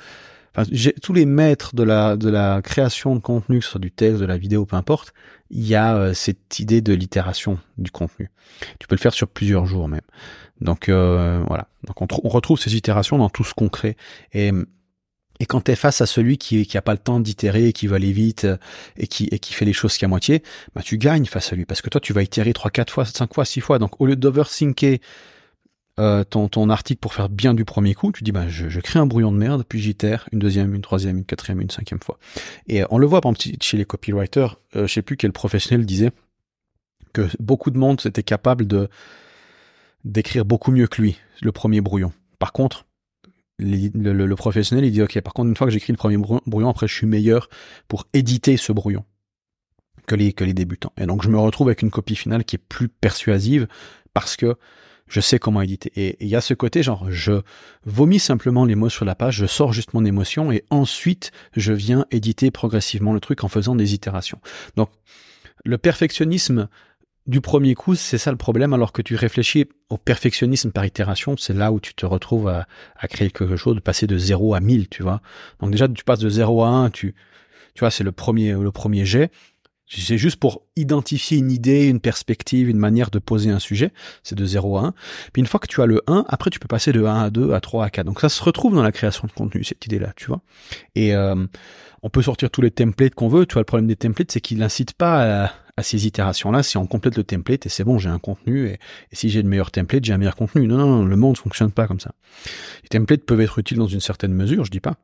Enfin, 0.57 0.69
tous 1.03 1.13
les 1.13 1.27
maîtres 1.27 1.75
de 1.75 1.83
la 1.83 2.17
de 2.17 2.29
la 2.29 2.63
création 2.63 3.15
de 3.15 3.21
contenu, 3.21 3.61
que 3.61 3.65
ce 3.65 3.73
soit 3.73 3.81
du 3.81 3.93
texte, 3.93 4.21
de 4.21 4.27
la 4.27 4.39
vidéo, 4.39 4.67
peu 4.67 4.77
importe, 4.77 5.13
il 5.51 5.67
y 5.67 5.75
a 5.75 5.97
euh, 5.97 6.15
cette 6.15 6.59
idée 6.59 6.81
de 6.81 6.93
l'itération 6.93 7.59
du 7.77 7.91
contenu. 7.91 8.31
Tu 8.79 8.87
peux 8.87 8.95
le 8.95 9.01
faire 9.01 9.15
sur 9.15 9.29
plusieurs 9.29 9.67
jours 9.67 9.89
même. 9.89 10.01
Donc 10.61 10.89
euh, 10.89 11.43
voilà. 11.47 11.69
Donc 11.87 12.03
on, 12.03 12.29
retrouve 12.29 12.59
ces 12.59 12.75
itérations 12.77 13.19
dans 13.19 13.31
tout 13.31 13.45
ce 13.45 13.55
qu'on 13.55 13.69
crée. 13.69 13.97
Et 14.33 14.51
et 15.41 15.47
quand 15.47 15.61
tu 15.61 15.71
es 15.71 15.77
face 15.77 16.01
à 16.01 16.07
celui 16.07 16.37
qui 16.37 16.67
qui 16.67 16.77
a 16.77 16.83
pas 16.83 16.93
le 16.93 16.99
temps 16.99 17.21
d'itérer, 17.21 17.73
qui 17.73 17.87
va 17.87 17.97
aller 17.97 18.11
vite 18.11 18.47
et 18.97 19.07
qui 19.07 19.29
et 19.31 19.39
qui 19.39 19.55
fait 19.55 19.65
les 19.65 19.73
choses 19.73 19.97
qu'à 19.97 20.09
moitié, 20.09 20.43
bah 20.75 20.83
tu 20.83 20.99
gagnes 20.99 21.27
face 21.27 21.53
à 21.53 21.57
lui 21.57 21.65
parce 21.65 21.83
que 21.83 21.91
toi 21.91 22.01
tu 22.01 22.13
vas 22.13 22.23
itérer 22.23 22.53
trois, 22.53 22.73
quatre 22.73 22.93
fois, 22.93 23.05
cinq 23.05 23.35
fois, 23.35 23.45
six 23.45 23.61
fois. 23.61 23.79
Donc 23.79 24.01
au 24.01 24.07
lieu 24.07 24.17
d'overthinker 24.17 24.99
euh, 25.99 26.23
ton, 26.23 26.49
ton 26.49 26.71
article 26.71 27.01
pour 27.01 27.13
faire 27.13 27.29
bien 27.29 27.55
du 27.55 27.65
premier 27.65 27.95
coup, 27.95 28.13
tu 28.13 28.23
dis 28.23 28.31
bah 28.31 28.49
je, 28.49 28.69
je 28.69 28.81
crée 28.81 28.99
un 28.99 29.07
brouillon 29.07 29.33
de 29.33 29.37
merde, 29.37 29.65
puis 29.69 29.81
j'itère 29.81 30.29
une 30.33 30.39
deuxième, 30.39 30.75
une 30.75 30.83
troisième, 30.83 31.19
une 31.19 31.25
quatrième, 31.25 31.61
une 31.61 31.71
cinquième 31.71 32.01
fois. 32.01 32.19
Et 32.69 32.83
euh, 32.83 32.87
on 32.91 32.99
le 32.99 33.07
voit 33.07 33.21
par 33.21 33.33
exemple 33.33 33.57
chez 33.61 33.77
les 33.77 33.85
copywriters, 33.85 34.61
euh, 34.77 34.87
je 34.87 34.93
sais 34.93 35.03
plus 35.03 35.17
quel 35.17 35.33
professionnel 35.33 35.85
disait 35.85 36.13
que 37.13 37.29
beaucoup 37.41 37.71
de 37.71 37.79
monde 37.79 38.01
était 38.05 38.23
capable 38.23 38.67
de 38.67 38.89
d'écrire 40.05 40.45
beaucoup 40.45 40.71
mieux 40.71 40.87
que 40.87 41.03
lui 41.03 41.19
le 41.43 41.51
premier 41.51 41.81
brouillon. 41.81 42.13
Par 42.39 42.53
contre, 42.53 42.87
le, 43.59 43.89
le, 44.13 44.37
professionnel 44.37 44.85
il 44.85 44.93
dit 44.93 45.03
ok 45.03 45.21
par 45.21 45.33
contre 45.33 45.49
une 45.49 45.57
fois 45.57 45.67
que 45.67 45.73
j'écris 45.73 45.93
le 45.93 45.97
premier 45.97 46.17
brouillon 46.17 46.69
après 46.69 46.87
je 46.87 46.95
suis 46.95 47.09
meilleur 47.09 47.49
pour 47.89 48.07
éditer 48.13 48.57
ce 48.57 48.71
brouillon 48.71 49.05
que 50.07 50.15
les 50.15 50.33
que 50.33 50.45
les 50.45 50.55
débutants. 50.55 50.93
Et 50.97 51.07
donc 51.07 51.25
je 51.25 51.29
me 51.29 51.39
retrouve 51.39 51.69
avec 51.69 51.83
une 51.83 51.91
copie 51.91 52.15
finale 52.15 52.45
qui 52.45 52.55
est 52.55 52.65
plus 52.69 52.89
persuasive 52.89 53.67
parce 54.15 54.37
que 54.37 54.57
je 55.09 55.21
sais 55.21 55.39
comment 55.39 55.63
éditer. 55.63 55.93
Et 55.97 56.17
il 56.21 56.29
y 56.29 56.37
a 56.37 56.41
ce 56.41 56.55
côté 56.55 56.83
genre, 56.83 57.11
je 57.11 57.43
vomis 57.85 58.19
simplement 58.19 58.65
les 58.65 58.75
mots 58.75 58.89
sur 58.89 59.05
la 59.05 59.15
page, 59.15 59.37
je 59.37 59.47
sors 59.47 59.73
juste 59.73 59.95
mon 59.95 60.05
émotion 60.05 60.53
et 60.53 60.65
ensuite 60.71 61.33
je 61.57 61.73
viens 61.73 62.07
éditer 62.11 62.51
progressivement 62.51 63.13
le 63.13 63.21
truc 63.21 63.45
en 63.45 63.49
faisant 63.49 63.75
des 63.75 63.95
itérations. 63.95 64.41
Donc, 64.77 64.91
le 65.65 65.79
perfectionnisme 65.79 66.69
du 67.29 67.43
premier 67.43 67.75
coup, 67.75 67.95
c'est 67.95 68.17
ça 68.17 68.31
le 68.31 68.39
problème, 68.39 68.73
alors 68.73 68.91
que 68.91 69.03
tu 69.03 69.15
réfléchis 69.15 69.67
au 69.91 69.99
perfectionnisme 69.99 70.71
par 70.71 70.87
itération, 70.87 71.37
c'est 71.37 71.53
là 71.53 71.73
où 71.73 71.79
tu 71.79 71.93
te 71.93 72.07
retrouves 72.07 72.49
à, 72.49 72.67
créer 73.09 73.31
quelque 73.31 73.57
chose, 73.57 73.77
de 73.77 73.81
passer 73.81 74.07
de 74.07 74.17
0 74.17 74.55
à 74.55 74.61
1000, 74.61 74.89
tu 74.89 75.03
vois. 75.03 75.21
Donc 75.61 75.71
déjà, 75.71 75.87
tu 75.89 76.05
passes 76.05 76.21
de 76.21 76.31
0 76.31 76.65
à 76.65 76.69
1, 76.69 76.91
tu, 76.91 77.15
tu 77.75 77.81
vois, 77.81 77.91
c'est 77.91 78.03
le 78.03 78.13
premier, 78.13 78.53
le 78.53 78.73
premier 78.73 79.05
jet. 79.05 79.31
C'est 79.89 80.19
juste 80.19 80.37
pour 80.37 80.63
identifier 80.77 81.39
une 81.39 81.51
idée, 81.51 81.87
une 81.87 82.01
perspective, 82.01 82.69
une 82.69 82.79
manière 82.79 83.11
de 83.11 83.19
poser 83.19 83.51
un 83.51 83.59
sujet. 83.59 83.91
C'est 84.23 84.37
de 84.37 84.45
0 84.45 84.77
à 84.77 84.85
1. 84.89 84.95
Puis 85.33 85.41
une 85.41 85.47
fois 85.47 85.59
que 85.61 85.67
tu 85.67 85.81
as 85.81 85.87
le 85.87 86.03
1, 86.07 86.27
après 86.29 86.51
tu 86.51 86.59
peux 86.59 86.69
passer 86.69 86.93
de 86.93 87.05
1 87.05 87.23
à 87.25 87.31
2, 87.31 87.53
à 87.53 87.61
3, 87.61 87.87
à 87.87 87.91
4. 87.91 88.07
Donc 88.07 88.21
ça 88.21 88.29
se 88.29 88.43
retrouve 88.43 88.75
dans 88.75 88.83
la 88.83 88.93
création 88.93 89.27
de 89.27 89.33
contenu, 89.33 89.65
cette 89.65 89.85
idée-là, 89.87 90.13
tu 90.15 90.27
vois. 90.27 90.43
Et 90.95 91.15
euh, 91.15 91.47
on 92.03 92.11
peut 92.11 92.23
sortir 92.23 92.51
tous 92.51 92.61
les 92.61 92.71
templates 92.71 93.15
qu'on 93.15 93.29
veut. 93.29 93.47
Tu 93.47 93.55
vois, 93.55 93.63
le 93.63 93.67
problème 93.67 93.87
des 93.87 93.97
templates, 93.97 94.31
c'est 94.31 94.43
qu'ils 94.43 94.59
n'incitent 94.59 94.95
pas 94.95 95.45
à, 95.45 95.83
ces 95.83 96.07
itérations-là. 96.07 96.65
Si 96.65 96.77
on 96.77 96.87
complète 96.87 97.17
le 97.17 97.23
template 97.23 97.65
et 97.65 97.69
c'est 97.69 97.85
bon, 97.85 97.99
j'ai 97.99 98.09
un 98.09 98.19
contenu. 98.19 98.67
Et, 98.67 98.73
et 98.73 98.79
si 99.13 99.31
j'ai 99.31 99.43
le 99.43 99.49
meilleur 99.49 99.71
template, 99.71 100.05
j'ai 100.05 100.13
un 100.13 100.19
meilleur 100.19 100.37
contenu. 100.37 100.67
Non, 100.67 100.77
non, 100.77 100.87
non, 100.87 101.05
le 101.05 101.17
monde 101.17 101.39
fonctionne 101.39 101.71
pas 101.71 101.87
comme 101.87 102.01
ça. 102.01 102.13
Les 102.83 102.89
templates 102.89 103.25
peuvent 103.25 103.41
être 103.41 103.59
utiles 103.59 103.79
dans 103.79 103.87
une 103.87 104.01
certaine 104.01 104.35
mesure, 104.35 104.65
je 104.65 104.71
dis 104.71 104.81
pas 104.81 104.97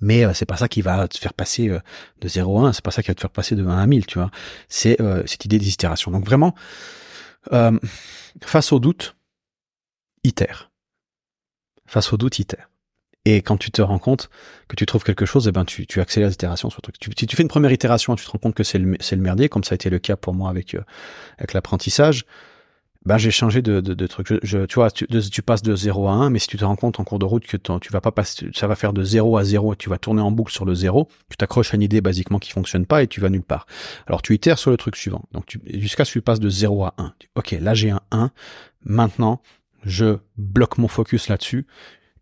mais 0.00 0.24
euh, 0.24 0.32
c'est 0.34 0.46
pas 0.46 0.56
ça 0.56 0.68
qui 0.68 0.82
va 0.82 1.08
te 1.08 1.18
faire 1.18 1.34
passer 1.34 1.68
euh, 1.68 1.80
de 2.20 2.28
0 2.28 2.64
à 2.64 2.68
1, 2.68 2.72
c'est 2.72 2.84
pas 2.84 2.90
ça 2.90 3.02
qui 3.02 3.08
va 3.08 3.14
te 3.14 3.20
faire 3.20 3.30
passer 3.30 3.56
de 3.56 3.64
1 3.64 3.78
à 3.78 3.86
1000, 3.86 4.06
tu 4.06 4.18
vois. 4.18 4.30
C'est 4.68 5.00
euh, 5.00 5.22
cette 5.26 5.44
idée 5.44 5.58
d'itération. 5.58 6.10
Donc 6.10 6.24
vraiment, 6.24 6.54
face 8.42 8.72
au 8.72 8.78
doute, 8.78 9.16
itère. 10.24 10.70
Face 11.86 12.12
au 12.12 12.16
doute, 12.16 12.38
itère. 12.38 12.70
Et 13.24 13.42
quand 13.42 13.56
tu 13.56 13.70
te 13.70 13.82
rends 13.82 13.98
compte 13.98 14.30
que 14.68 14.76
tu 14.76 14.86
trouves 14.86 15.04
quelque 15.04 15.26
chose, 15.26 15.48
eh 15.48 15.52
ben 15.52 15.64
tu, 15.64 15.86
tu 15.86 16.00
accélères 16.00 16.30
l'itération 16.30 16.70
sur 16.70 16.78
le 16.78 16.92
truc. 16.92 17.14
Si 17.18 17.26
tu 17.26 17.36
fais 17.36 17.42
une 17.42 17.48
première 17.48 17.72
itération, 17.72 18.14
tu 18.16 18.24
te 18.24 18.30
rends 18.30 18.38
compte 18.38 18.54
que 18.54 18.62
c'est 18.62 18.78
le, 18.78 18.96
le 18.96 19.16
merdier, 19.16 19.48
comme 19.48 19.64
ça 19.64 19.74
a 19.74 19.76
été 19.76 19.90
le 19.90 19.98
cas 19.98 20.16
pour 20.16 20.34
moi 20.34 20.50
avec 20.50 20.76
avec 21.38 21.52
l'apprentissage 21.52 22.24
ben 23.04 23.16
j'ai 23.16 23.30
changé 23.30 23.62
de, 23.62 23.80
de, 23.80 23.94
de 23.94 24.06
truc. 24.06 24.26
Je, 24.28 24.36
je, 24.42 24.66
tu 24.66 24.74
vois, 24.74 24.90
tu, 24.90 25.06
tu, 25.06 25.42
passes 25.42 25.62
de 25.62 25.74
0 25.74 26.08
à 26.08 26.12
1, 26.12 26.30
mais 26.30 26.38
si 26.38 26.48
tu 26.48 26.56
te 26.56 26.64
rends 26.64 26.76
compte 26.76 27.00
en 27.00 27.04
cours 27.04 27.18
de 27.18 27.24
route 27.24 27.46
que 27.46 27.56
tu 27.56 27.92
vas 27.92 28.00
pas 28.00 28.12
passer, 28.12 28.48
ça 28.54 28.66
va 28.66 28.74
faire 28.74 28.92
de 28.92 29.02
0 29.02 29.36
à 29.36 29.44
0 29.44 29.74
et 29.74 29.76
tu 29.76 29.88
vas 29.88 29.98
tourner 29.98 30.20
en 30.20 30.30
boucle 30.30 30.52
sur 30.52 30.64
le 30.64 30.74
0, 30.74 31.08
tu 31.30 31.36
t'accroches 31.36 31.72
à 31.72 31.76
une 31.76 31.82
idée 31.82 32.00
basiquement 32.00 32.38
qui 32.38 32.50
fonctionne 32.50 32.86
pas 32.86 33.02
et 33.02 33.06
tu 33.06 33.20
vas 33.20 33.30
nulle 33.30 33.42
part. 33.42 33.66
Alors 34.06 34.22
tu 34.22 34.34
itères 34.34 34.58
sur 34.58 34.70
le 34.70 34.76
truc 34.76 34.96
suivant. 34.96 35.24
Donc 35.32 35.58
jusqu'à 35.66 36.04
ce 36.04 36.10
que 36.10 36.18
tu 36.18 36.22
passes 36.22 36.40
de 36.40 36.50
0 36.50 36.84
à 36.84 36.94
1. 36.98 37.12
Ok, 37.36 37.52
là 37.52 37.74
j'ai 37.74 37.90
un 37.90 38.00
1. 38.10 38.30
Maintenant, 38.84 39.42
je 39.84 40.18
bloque 40.36 40.78
mon 40.78 40.88
focus 40.88 41.28
là-dessus 41.28 41.66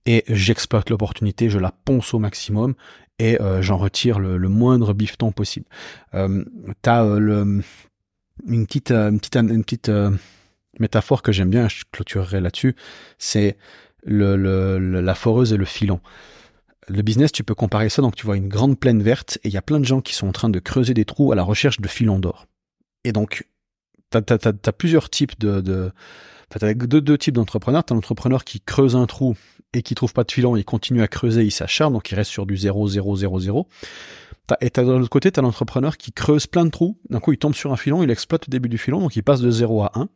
et 0.04 0.24
j'exploite 0.28 0.90
l'opportunité, 0.90 1.50
je 1.50 1.58
la 1.58 1.72
ponce 1.72 2.14
au 2.14 2.18
maximum 2.18 2.74
et 3.18 3.40
euh, 3.40 3.62
j'en 3.62 3.76
retire 3.78 4.18
le, 4.18 4.36
le, 4.36 4.48
moindre 4.48 4.92
bifton 4.92 5.32
possible. 5.32 5.66
Euh, 6.14 6.44
T'as 6.82 7.04
euh, 7.04 7.18
le 7.18 7.62
une 8.46 8.66
petite 8.66 8.90
euh, 8.90 9.10
une 9.10 9.18
petite 9.18 9.36
une 9.36 9.64
petite 9.64 9.90
métaphore 10.80 11.22
que 11.22 11.32
j'aime 11.32 11.50
bien, 11.50 11.68
je 11.68 11.84
clôturerai 11.90 12.40
là-dessus, 12.40 12.76
c'est 13.18 13.56
le, 14.04 14.78
la 14.78 15.14
foreuse 15.14 15.52
et 15.52 15.56
le 15.56 15.64
filon. 15.64 16.00
Le 16.88 17.02
business, 17.02 17.32
tu 17.32 17.42
peux 17.42 17.54
comparer 17.54 17.88
ça, 17.88 18.02
donc 18.02 18.14
tu 18.14 18.26
vois 18.26 18.36
une 18.36 18.48
grande 18.48 18.78
plaine 18.78 19.02
verte 19.02 19.38
et 19.42 19.48
il 19.48 19.54
y 19.54 19.56
a 19.56 19.62
plein 19.62 19.80
de 19.80 19.84
gens 19.84 20.00
qui 20.00 20.14
sont 20.14 20.28
en 20.28 20.32
train 20.32 20.48
de 20.48 20.60
creuser 20.60 20.94
des 20.94 21.04
trous 21.04 21.32
à 21.32 21.34
la 21.34 21.42
recherche 21.42 21.80
de 21.80 21.88
filons 21.88 22.20
d'or. 22.20 22.46
Et 23.02 23.12
donc, 23.12 23.48
tu 24.12 24.18
as, 24.18 24.72
plusieurs 24.72 25.10
types 25.10 25.38
de... 25.40 25.60
de 25.60 25.92
deux, 26.84 27.18
types 27.18 27.34
d'entrepreneurs. 27.34 27.84
T'as 27.84 27.94
l'entrepreneur 27.94 28.44
qui 28.44 28.60
creuse 28.60 28.94
un 28.94 29.06
trou 29.06 29.34
et 29.72 29.82
qui 29.82 29.94
trouve 29.94 30.12
pas 30.12 30.24
de 30.24 30.30
filon, 30.30 30.56
il 30.56 30.64
continue 30.64 31.02
à 31.02 31.08
creuser, 31.08 31.42
il 31.44 31.50
s'acharne, 31.50 31.92
donc 31.92 32.10
il 32.10 32.14
reste 32.14 32.30
sur 32.30 32.46
du 32.46 32.56
0, 32.56 32.88
0, 32.88 33.16
0, 33.16 33.40
0. 33.40 33.68
Et 34.60 34.70
de 34.70 34.82
l'autre 34.82 35.10
côté, 35.10 35.32
t'as 35.32 35.42
l'entrepreneur 35.42 35.96
qui 35.96 36.12
creuse 36.12 36.46
plein 36.46 36.64
de 36.64 36.70
trous, 36.70 36.96
d'un 37.10 37.18
coup 37.18 37.32
il 37.32 37.38
tombe 37.38 37.54
sur 37.54 37.72
un 37.72 37.76
filon, 37.76 38.02
il 38.02 38.10
exploite 38.10 38.46
le 38.46 38.50
début 38.50 38.68
du 38.68 38.78
filon, 38.78 39.00
donc 39.00 39.16
il 39.16 39.22
passe 39.22 39.40
de 39.40 39.50
0 39.50 39.82
à 39.82 39.90
1, 39.94 40.08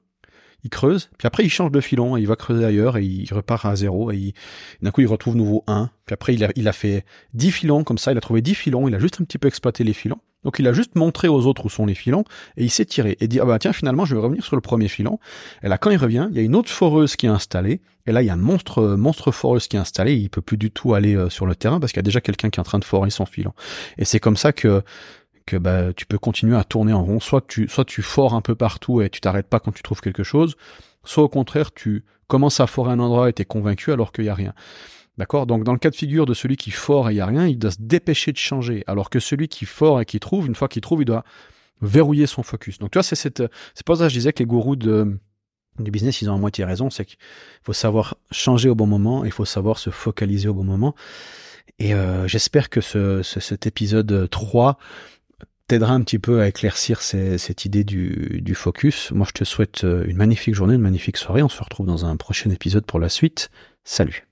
il 0.65 0.71
creuse, 0.71 1.11
puis 1.19 1.27
après 1.27 1.45
il 1.45 1.51
change 1.51 1.71
de 1.71 1.81
filon, 1.81 2.17
et 2.17 2.21
il 2.21 2.27
va 2.27 2.37
creuser 2.37 2.65
ailleurs, 2.65 2.97
et 2.97 3.05
il 3.05 3.33
repart 3.33 3.65
à 3.65 3.77
zéro, 3.77 4.11
et 4.11 4.35
d'un 4.83 4.91
coup 4.91 5.01
il 5.01 5.07
retrouve 5.07 5.37
nouveau 5.37 5.65
1, 5.67 5.91
puis 6.07 6.15
après 6.15 6.35
il 6.35 6.69
a, 6.69 6.73
fait 6.73 7.05
10 7.35 7.51
filons, 7.51 7.85
comme 7.85 7.99
ça 7.99 8.13
il 8.13 8.19
a 8.19 8.21
trouvé 8.21 8.43
10 8.43 8.55
filons, 8.55 8.89
il 8.89 8.95
a 8.95 8.99
juste 8.99 9.21
un 9.21 9.25
petit 9.25 9.39
peu 9.39 9.49
exploité 9.49 9.85
les 9.85 9.93
filons, 9.93 10.19
donc 10.45 10.59
il 10.59 10.67
a 10.67 10.73
juste 10.73 10.97
montré 10.97 11.29
aux 11.29 11.47
autres 11.47 11.67
où 11.67 11.71
sont 11.71 11.87
les 11.87 11.95
filons, 11.95 12.25
et 12.57 12.65
il 12.65 12.71
s'est 12.71 12.85
tiré, 12.85 13.17
et 13.21 13.29
dit, 13.29 13.41
ah 13.41 13.45
bah 13.45 13.59
tiens 13.59 13.73
finalement 13.73 14.05
je 14.05 14.15
vais 14.15 14.21
revenir 14.21 14.45
sur 14.45 14.57
le 14.57 14.63
premier 14.63 14.89
filon, 14.89 15.19
et 15.63 15.69
là 15.69 15.79
quand 15.79 15.91
il 15.91 15.99
revient, 15.99 16.29
il 16.31 16.37
y 16.37 16.41
a 16.41 16.43
une 16.43 16.57
autre 16.57 16.71
foreuse 16.71 17.17
qui 17.17 17.27
est 17.27 17.31
installée, 17.31 17.81
et 18.07 18.13
là 18.13 18.23
il 18.23 18.27
y 18.27 18.31
a 18.31 18.35
un 18.35 18.37
monstre, 18.37 18.97
monstre 18.97 19.31
foreuse 19.33 19.69
qui 19.69 19.77
est 19.77 19.81
installé, 19.81 20.15
il 20.15 20.31
peut 20.31 20.43
plus 20.43 20.57
du 20.57 20.71
tout 20.71 20.95
aller 20.95 21.15
euh, 21.15 21.31
sur 21.31 21.47
le 21.47 21.55
terrain, 21.55 21.81
parce 21.81 21.93
qu'il 21.93 21.99
y 21.99 22.01
a 22.01 22.03
déjà 22.03 22.21
quelqu'un 22.21 22.51
qui 22.51 22.59
est 22.59 22.61
en 22.61 22.65
train 22.65 22.79
de 22.79 22.85
forer 22.85 23.11
son 23.11 23.27
filon. 23.27 23.53
Et 23.99 24.05
c'est 24.05 24.21
comme 24.21 24.37
ça 24.37 24.53
que 24.53 24.83
que 25.51 25.57
bah, 25.57 25.93
tu 25.93 26.07
peux 26.07 26.19
continuer 26.19 26.57
à 26.57 26.63
tourner 26.63 26.93
en 26.93 27.05
rond. 27.05 27.19
Soit 27.19 27.45
tu, 27.47 27.69
soit 27.69 27.85
tu 27.85 28.03
fores 28.03 28.35
un 28.35 28.41
peu 28.41 28.55
partout 28.55 29.03
et 29.03 29.11
tu 29.11 29.21
t'arrêtes 29.21 29.49
pas 29.49 29.59
quand 29.59 29.73
tu 29.73 29.83
trouves 29.83 30.01
quelque 30.01 30.23
chose, 30.23 30.55
soit 31.05 31.25
au 31.25 31.29
contraire 31.29 31.73
tu 31.73 32.05
commences 32.29 32.61
à 32.61 32.69
forer 32.69 32.93
un 32.93 33.01
endroit 33.01 33.29
et 33.29 33.33
t'es 33.33 33.45
convaincu 33.45 33.91
alors 33.91 34.13
qu'il 34.13 34.25
y 34.25 34.29
a 34.29 34.35
rien. 34.35 34.55
D'accord? 35.19 35.47
Donc 35.47 35.65
dans 35.65 35.73
le 35.73 35.79
cas 35.79 35.91
de 35.91 35.97
figure 35.97 36.25
de 36.25 36.35
celui 36.35 36.57
qui 36.57 36.71
fore 36.71 37.11
et 37.11 37.15
il 37.15 37.17
y 37.17 37.21
a 37.21 37.27
rien, 37.27 37.47
il 37.47 37.59
doit 37.59 37.73
se 37.73 37.79
dépêcher 37.81 38.31
de 38.31 38.37
changer, 38.37 38.85
alors 38.87 39.11
que 39.11 39.19
celui 39.19 39.49
qui 39.49 39.65
fore 39.65 40.01
et 40.01 40.05
qui 40.05 40.21
trouve, 40.21 40.47
une 40.47 40.55
fois 40.55 40.69
qu'il 40.69 40.83
trouve, 40.83 41.03
il 41.03 41.05
doit 41.05 41.25
verrouiller 41.83 42.27
son 42.27 42.45
focus. 42.45 42.79
Donc 42.79 42.93
tu 42.93 42.97
vois, 42.97 43.03
c'est 43.03 43.17
cette, 43.17 43.43
c'est 43.75 43.85
pas 43.85 43.97
ça 43.97 44.05
que 44.05 44.11
je 44.11 44.15
disais 44.15 44.33
que 44.33 44.39
les 44.39 44.47
gourous 44.47 44.77
du 44.77 45.19
business, 45.79 46.23
ils 46.23 46.31
ont 46.31 46.35
à 46.35 46.39
moitié 46.39 46.65
raison, 46.65 46.91
c'est 46.91 47.05
qu'il 47.05 47.19
faut 47.63 47.73
savoir 47.73 48.17
changer 48.31 48.69
au 48.69 48.77
bon 48.77 48.87
moment, 48.87 49.25
il 49.25 49.33
faut 49.33 49.45
savoir 49.45 49.79
se 49.79 49.91
focaliser 49.91 50.49
au 50.49 50.55
bon 50.55 50.65
moment. 50.65 50.95
Et 51.81 51.95
euh, 51.95 52.29
j'espère 52.29 52.69
que 52.71 52.81
ce, 52.81 53.23
cet 53.23 53.67
épisode 53.67 54.29
3 54.31 54.79
t'aidera 55.71 55.93
un 55.93 56.01
petit 56.01 56.19
peu 56.19 56.41
à 56.41 56.49
éclaircir 56.49 57.01
cette 57.01 57.65
idée 57.65 57.85
du, 57.85 58.41
du 58.43 58.57
focus. 58.57 59.13
Moi, 59.13 59.25
je 59.29 59.33
te 59.33 59.45
souhaite 59.45 59.85
euh, 59.85 60.05
une 60.09 60.17
magnifique 60.17 60.55
journée, 60.55 60.75
une 60.75 60.81
magnifique 60.81 61.17
soirée. 61.17 61.45
On 61.45 61.49
se 61.49 61.63
retrouve 61.63 61.87
dans 61.87 62.05
un 62.05 62.17
prochain 62.17 62.51
épisode 62.51 62.85
pour 62.85 62.99
la 62.99 63.09
suite. 63.09 63.51
Salut 63.85 64.30